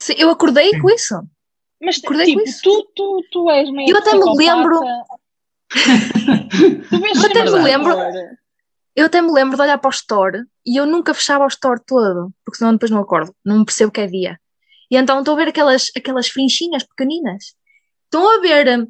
Sim, 0.00 0.14
eu 0.16 0.30
acordei 0.30 0.70
Sim. 0.70 0.80
com 0.80 0.90
isso. 0.90 1.14
Mas 1.82 1.98
Acordei 2.02 2.26
tipo, 2.26 2.38
com 2.38 2.44
isso. 2.48 2.60
tu, 2.62 2.88
tu, 2.94 3.24
tu 3.32 3.50
és 3.50 3.70
meio 3.70 3.90
Eu 3.90 3.96
até 3.96 4.12
me 4.14 4.36
lembro- 4.36 4.80
Eu 7.14 7.24
até 7.26 7.42
me 7.44 7.50
lembro-. 7.50 7.96
Eu 8.94 9.06
até 9.06 9.22
me 9.22 9.32
lembro 9.32 9.56
de 9.56 9.62
olhar 9.62 9.78
para 9.78 9.88
o 9.88 9.90
store 9.90 10.42
e 10.66 10.76
eu 10.78 10.86
nunca 10.86 11.14
fechava 11.14 11.44
o 11.44 11.48
store 11.48 11.80
todo, 11.86 12.30
porque 12.44 12.58
senão 12.58 12.72
depois 12.72 12.90
não 12.90 13.00
acordo, 13.00 13.34
não 13.44 13.64
percebo 13.64 13.90
que 13.90 14.00
é 14.02 14.06
dia. 14.06 14.38
E 14.90 14.96
então 14.96 15.18
estou 15.20 15.34
a 15.34 15.36
ver 15.38 15.48
aquelas, 15.48 15.86
aquelas 15.96 16.28
frinchinhas 16.28 16.84
pequeninas. 16.84 17.54
Estão 18.04 18.28
a 18.36 18.40
ver 18.40 18.68
hum, 18.80 18.86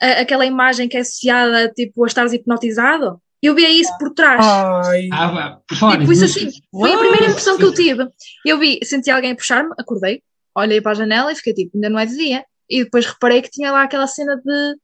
a- 0.00 0.20
aquela 0.20 0.44
imagem 0.44 0.88
que 0.88 0.96
é 0.96 1.00
associada 1.00 1.70
tipo, 1.70 2.04
a 2.04 2.06
estares 2.06 2.32
hipnotizado? 2.34 3.18
Eu 3.42 3.54
via 3.54 3.70
isso 3.70 3.96
por 3.98 4.12
trás. 4.12 4.44
Ai, 4.44 5.08
Ah, 5.12 5.58
por 5.68 5.76
Tipo, 5.98 6.12
isso 6.12 6.24
assim, 6.24 6.50
foi 6.70 6.92
a 6.92 6.98
primeira 6.98 7.26
impressão 7.26 7.56
que 7.56 7.64
eu 7.64 7.72
tive. 7.72 8.06
Eu 8.44 8.58
vi, 8.58 8.78
senti 8.82 9.10
alguém 9.10 9.32
a 9.32 9.36
puxar-me, 9.36 9.70
acordei, 9.78 10.22
olhei 10.56 10.80
para 10.80 10.92
a 10.92 10.94
janela 10.94 11.32
e 11.32 11.36
fiquei 11.36 11.54
tipo, 11.54 11.72
ainda 11.76 11.90
não 11.90 11.98
é 11.98 12.06
de 12.06 12.16
dia. 12.16 12.44
E 12.68 12.84
depois 12.84 13.06
reparei 13.06 13.42
que 13.42 13.50
tinha 13.50 13.70
lá 13.70 13.82
aquela 13.82 14.06
cena 14.06 14.36
de 14.36 14.76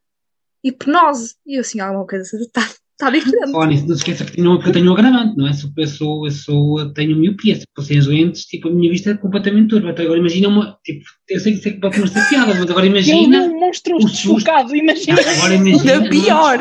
hipnose. 0.65 1.35
E 1.47 1.57
eu 1.57 1.61
assim, 1.63 1.81
alguma 1.81 2.07
coisa 2.07 2.25
está 2.37 2.69
tá 2.99 3.11
diferente. 3.11 3.53
Nisso, 3.67 3.87
não 3.89 3.97
se 3.97 4.01
esqueça 4.01 4.25
que, 4.25 4.33
tenho, 4.37 4.61
que 4.61 4.69
eu 4.69 4.73
tenho 4.73 4.89
um 4.89 4.93
agravante, 4.93 5.37
não 5.37 5.49
é? 5.49 5.53
Se 5.53 5.69
eu 5.77 5.87
sou, 5.89 6.27
eu 6.27 6.31
sou, 6.31 6.81
eu 6.81 6.93
tenho 6.93 7.17
miopia, 7.17 7.57
se 7.57 7.65
fossem 7.75 7.99
as 7.99 8.07
lentes, 8.07 8.45
tipo, 8.45 8.69
a 8.69 8.71
minha 8.71 8.91
vista 8.91 9.11
é 9.11 9.17
completamente 9.17 9.71
turva. 9.71 9.91
Então 9.91 10.05
agora 10.05 10.21
imagina 10.21 10.49
uma, 10.49 10.79
tipo, 10.85 11.05
eu 11.29 11.41
sei 11.41 11.55
que 11.55 11.63
sei 11.63 11.73
que 11.73 11.81
pode 11.81 11.97
parecer 11.97 12.29
piada, 12.29 12.55
mas 12.55 12.71
agora 12.71 12.87
Eu 12.87 12.91
imagina. 12.91 13.43
um 13.43 13.59
monstro 13.59 13.97
o 13.97 14.03
susto. 14.03 14.17
sufocado, 14.19 14.77
imagina. 14.77 15.21
Agora 15.21 15.55
imagina. 15.55 15.93
Ainda 15.95 16.11
pior. 16.11 16.59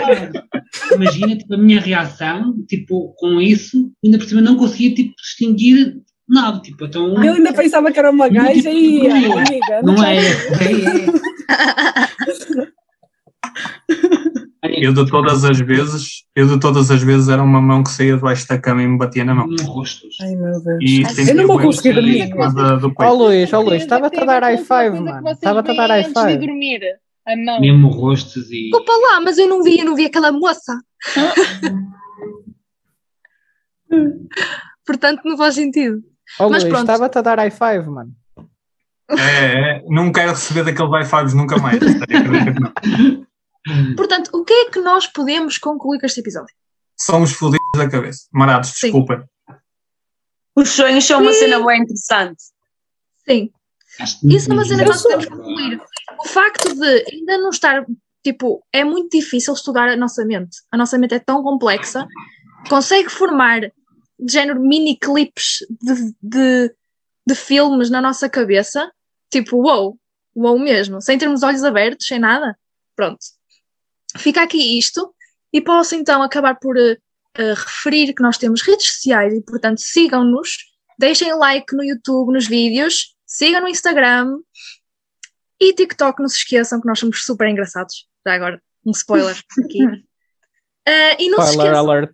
Imagina, 0.95 1.37
tipo, 1.37 1.53
a 1.53 1.57
minha 1.57 1.79
reação, 1.79 2.55
tipo, 2.67 3.13
com 3.17 3.39
isso, 3.39 3.91
ainda 4.03 4.17
por 4.17 4.25
cima 4.27 4.41
não 4.41 4.57
conseguia, 4.57 4.95
tipo, 4.95 5.13
distinguir 5.21 6.01
nada, 6.31 6.59
tipo, 6.61 6.85
então. 6.85 7.23
eu 7.23 7.33
ainda 7.33 7.53
pensava 7.53 7.91
que 7.91 7.99
era 7.99 8.09
uma 8.11 8.27
Não, 8.27 8.33
gaja 8.33 8.53
tipo, 8.53 8.69
e 8.69 9.07
não 9.07 9.15
é. 9.39 9.43
amiga. 9.47 9.81
Não 9.83 10.03
é, 10.03 10.21
sabes? 10.21 10.61
é, 10.61 11.05
é. 14.63 14.85
Eu 14.85 14.93
de 14.93 15.05
todas 15.09 15.43
as 15.43 15.59
vezes, 15.59 16.23
eu 16.35 16.47
de 16.47 16.59
todas 16.59 16.89
as 16.91 17.01
vezes 17.03 17.27
era 17.29 17.41
uma 17.43 17.59
mão 17.59 17.83
que 17.83 17.89
saía 17.89 18.15
debaixo 18.15 18.47
da 18.47 18.57
cama 18.59 18.81
e 18.83 18.87
me 18.87 18.97
batia 18.97 19.25
na 19.25 19.33
mão. 19.35 19.47
No 19.47 19.63
rosto. 19.63 20.07
Ai 20.21 20.35
meu 20.35 20.61
Deus. 20.63 20.79
E 20.81 21.03
Eu 21.29 21.35
não 21.35 21.47
vou 21.47 21.59
conseguir 21.59 21.93
dormir. 21.93 22.31
Ó 22.35 22.51
peito. 22.51 23.13
Luís, 23.15 23.51
ó 23.53 23.59
Luís, 23.59 23.83
Certeza 23.83 23.83
estava-te 23.83 24.19
a 24.19 24.25
dar 24.25 24.41
tem 24.41 24.49
high 24.49 24.55
uma 24.55 24.65
coisa 24.67 24.83
five, 24.83 24.97
que 24.97 25.03
mano. 25.03 25.21
vocês 25.23 25.37
Estava-te 25.37 25.71
a 25.71 25.73
dar 25.73 25.87
veem 25.87 25.89
high 25.89 25.99
Antes 26.09 26.13
de 26.23 26.29
five. 26.29 26.47
dormir, 26.47 26.81
a 27.27 27.35
mão. 27.37 27.59
Mesmo 27.59 27.87
rostos 27.89 28.51
e. 28.51 28.61
Desculpa 28.69 28.91
lá, 28.93 29.21
mas 29.21 29.37
eu 29.37 29.47
não 29.49 29.63
vi, 29.63 29.79
eu 29.79 29.85
não 29.85 29.95
vi 29.95 30.05
aquela 30.05 30.31
moça. 30.31 30.79
Portanto, 34.85 35.21
não 35.25 35.37
faz 35.37 35.55
sentido. 35.55 36.01
Ó 36.39 36.49
Mas 36.49 36.63
Luís, 36.63 36.73
pronto. 36.73 36.89
estava-te 36.89 37.17
a 37.17 37.21
dar 37.21 37.39
high 37.39 37.51
five, 37.51 37.89
mano. 37.89 38.11
É, 39.09 39.77
é, 39.77 39.83
não 39.87 40.11
quero 40.11 40.31
receber 40.31 40.63
daquele 40.63 40.89
high 40.89 41.05
fives 41.05 41.33
nunca 41.33 41.57
mais. 41.57 41.79
Portanto, 43.95 44.29
o 44.33 44.43
que 44.43 44.53
é 44.53 44.69
que 44.69 44.79
nós 44.79 45.07
podemos 45.07 45.57
concluir 45.57 45.99
com 45.99 46.05
este 46.05 46.21
episódio? 46.21 46.53
Somos 46.97 47.33
fodidos 47.33 47.67
da 47.75 47.89
cabeça. 47.89 48.27
Marados, 48.31 48.69
Sim. 48.69 48.87
desculpa. 48.87 49.27
Os 50.55 50.69
sonhos 50.69 51.05
são 51.05 51.21
uma 51.21 51.33
cena 51.33 51.63
bem 51.65 51.81
interessante. 51.81 52.43
Sim, 53.27 53.51
isso 54.23 54.49
é 54.49 54.53
uma 54.53 54.65
cena 54.65 54.83
que 54.83 54.89
nós 54.89 55.01
podemos 55.01 55.25
concluir. 55.25 55.81
O 56.19 56.27
facto 56.27 56.73
de 56.73 57.05
ainda 57.11 57.37
não 57.37 57.49
estar, 57.49 57.85
tipo, 58.23 58.63
é 58.73 58.83
muito 58.83 59.17
difícil 59.17 59.53
estudar 59.53 59.89
a 59.89 59.95
nossa 59.95 60.25
mente. 60.25 60.57
A 60.71 60.77
nossa 60.77 60.97
mente 60.97 61.13
é 61.13 61.19
tão 61.19 61.43
complexa, 61.43 62.07
consegue 62.69 63.09
formar 63.09 63.61
de 64.21 64.31
género 64.31 64.61
mini 64.61 64.97
clipes 64.97 65.65
de, 65.69 66.15
de, 66.21 66.75
de 67.25 67.35
filmes 67.35 67.89
na 67.89 68.01
nossa 68.01 68.29
cabeça, 68.29 68.91
tipo, 69.29 69.57
wow, 69.57 69.97
wow 70.35 70.59
mesmo, 70.59 71.01
sem 71.01 71.17
termos 71.17 71.43
olhos 71.43 71.63
abertos, 71.63 72.05
sem 72.05 72.19
nada. 72.19 72.57
Pronto. 72.95 73.19
Fica 74.17 74.43
aqui 74.43 74.77
isto, 74.77 75.13
e 75.53 75.61
posso 75.61 75.95
então 75.95 76.21
acabar 76.21 76.55
por 76.55 76.77
eh, 76.77 76.97
referir 77.35 78.13
que 78.13 78.21
nós 78.21 78.37
temos 78.37 78.61
redes 78.61 78.93
sociais 78.93 79.33
e, 79.33 79.41
portanto, 79.41 79.79
sigam-nos, 79.79 80.57
deixem 80.97 81.33
like 81.35 81.75
no 81.75 81.83
YouTube, 81.83 82.33
nos 82.33 82.47
vídeos, 82.47 83.15
sigam 83.25 83.61
no 83.61 83.67
Instagram 83.67 84.37
E 85.59 85.73
TikTok, 85.73 86.21
não 86.21 86.29
se 86.29 86.37
esqueçam 86.37 86.79
que 86.79 86.87
nós 86.87 86.99
somos 86.99 87.23
super 87.23 87.47
engraçados. 87.47 88.07
Já 88.25 88.33
agora, 88.33 88.61
um 88.85 88.91
spoiler 88.91 89.35
aqui. 89.63 89.79
Ah, 90.87 91.15
e, 91.19 91.29
não 91.29 91.41
se 91.41 91.51
Spoiler 91.51 91.73
esqueçam, 91.73 91.89
alert. 91.89 92.11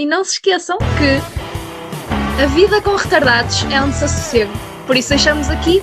E 0.00 0.06
não 0.06 0.24
se 0.24 0.32
esqueçam 0.32 0.78
que 0.78 2.42
a 2.42 2.46
vida 2.46 2.80
com 2.80 2.96
retardados 2.96 3.66
é 3.70 3.82
um 3.82 3.90
desassossego. 3.90 4.50
Por 4.86 4.96
isso 4.96 5.10
deixamos 5.10 5.50
aqui 5.50 5.82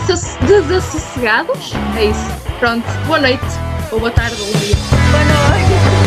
desass- 0.00 0.36
desassossegados. 0.40 1.72
É 1.96 2.06
isso. 2.06 2.26
Pronto. 2.58 2.84
Boa 3.06 3.20
noite. 3.20 3.44
Ou 3.92 4.00
boa 4.00 4.10
tarde, 4.10 4.34
ou 4.42 4.52
dia. 4.58 4.74
Boa 4.76 5.24
noite. 5.24 6.01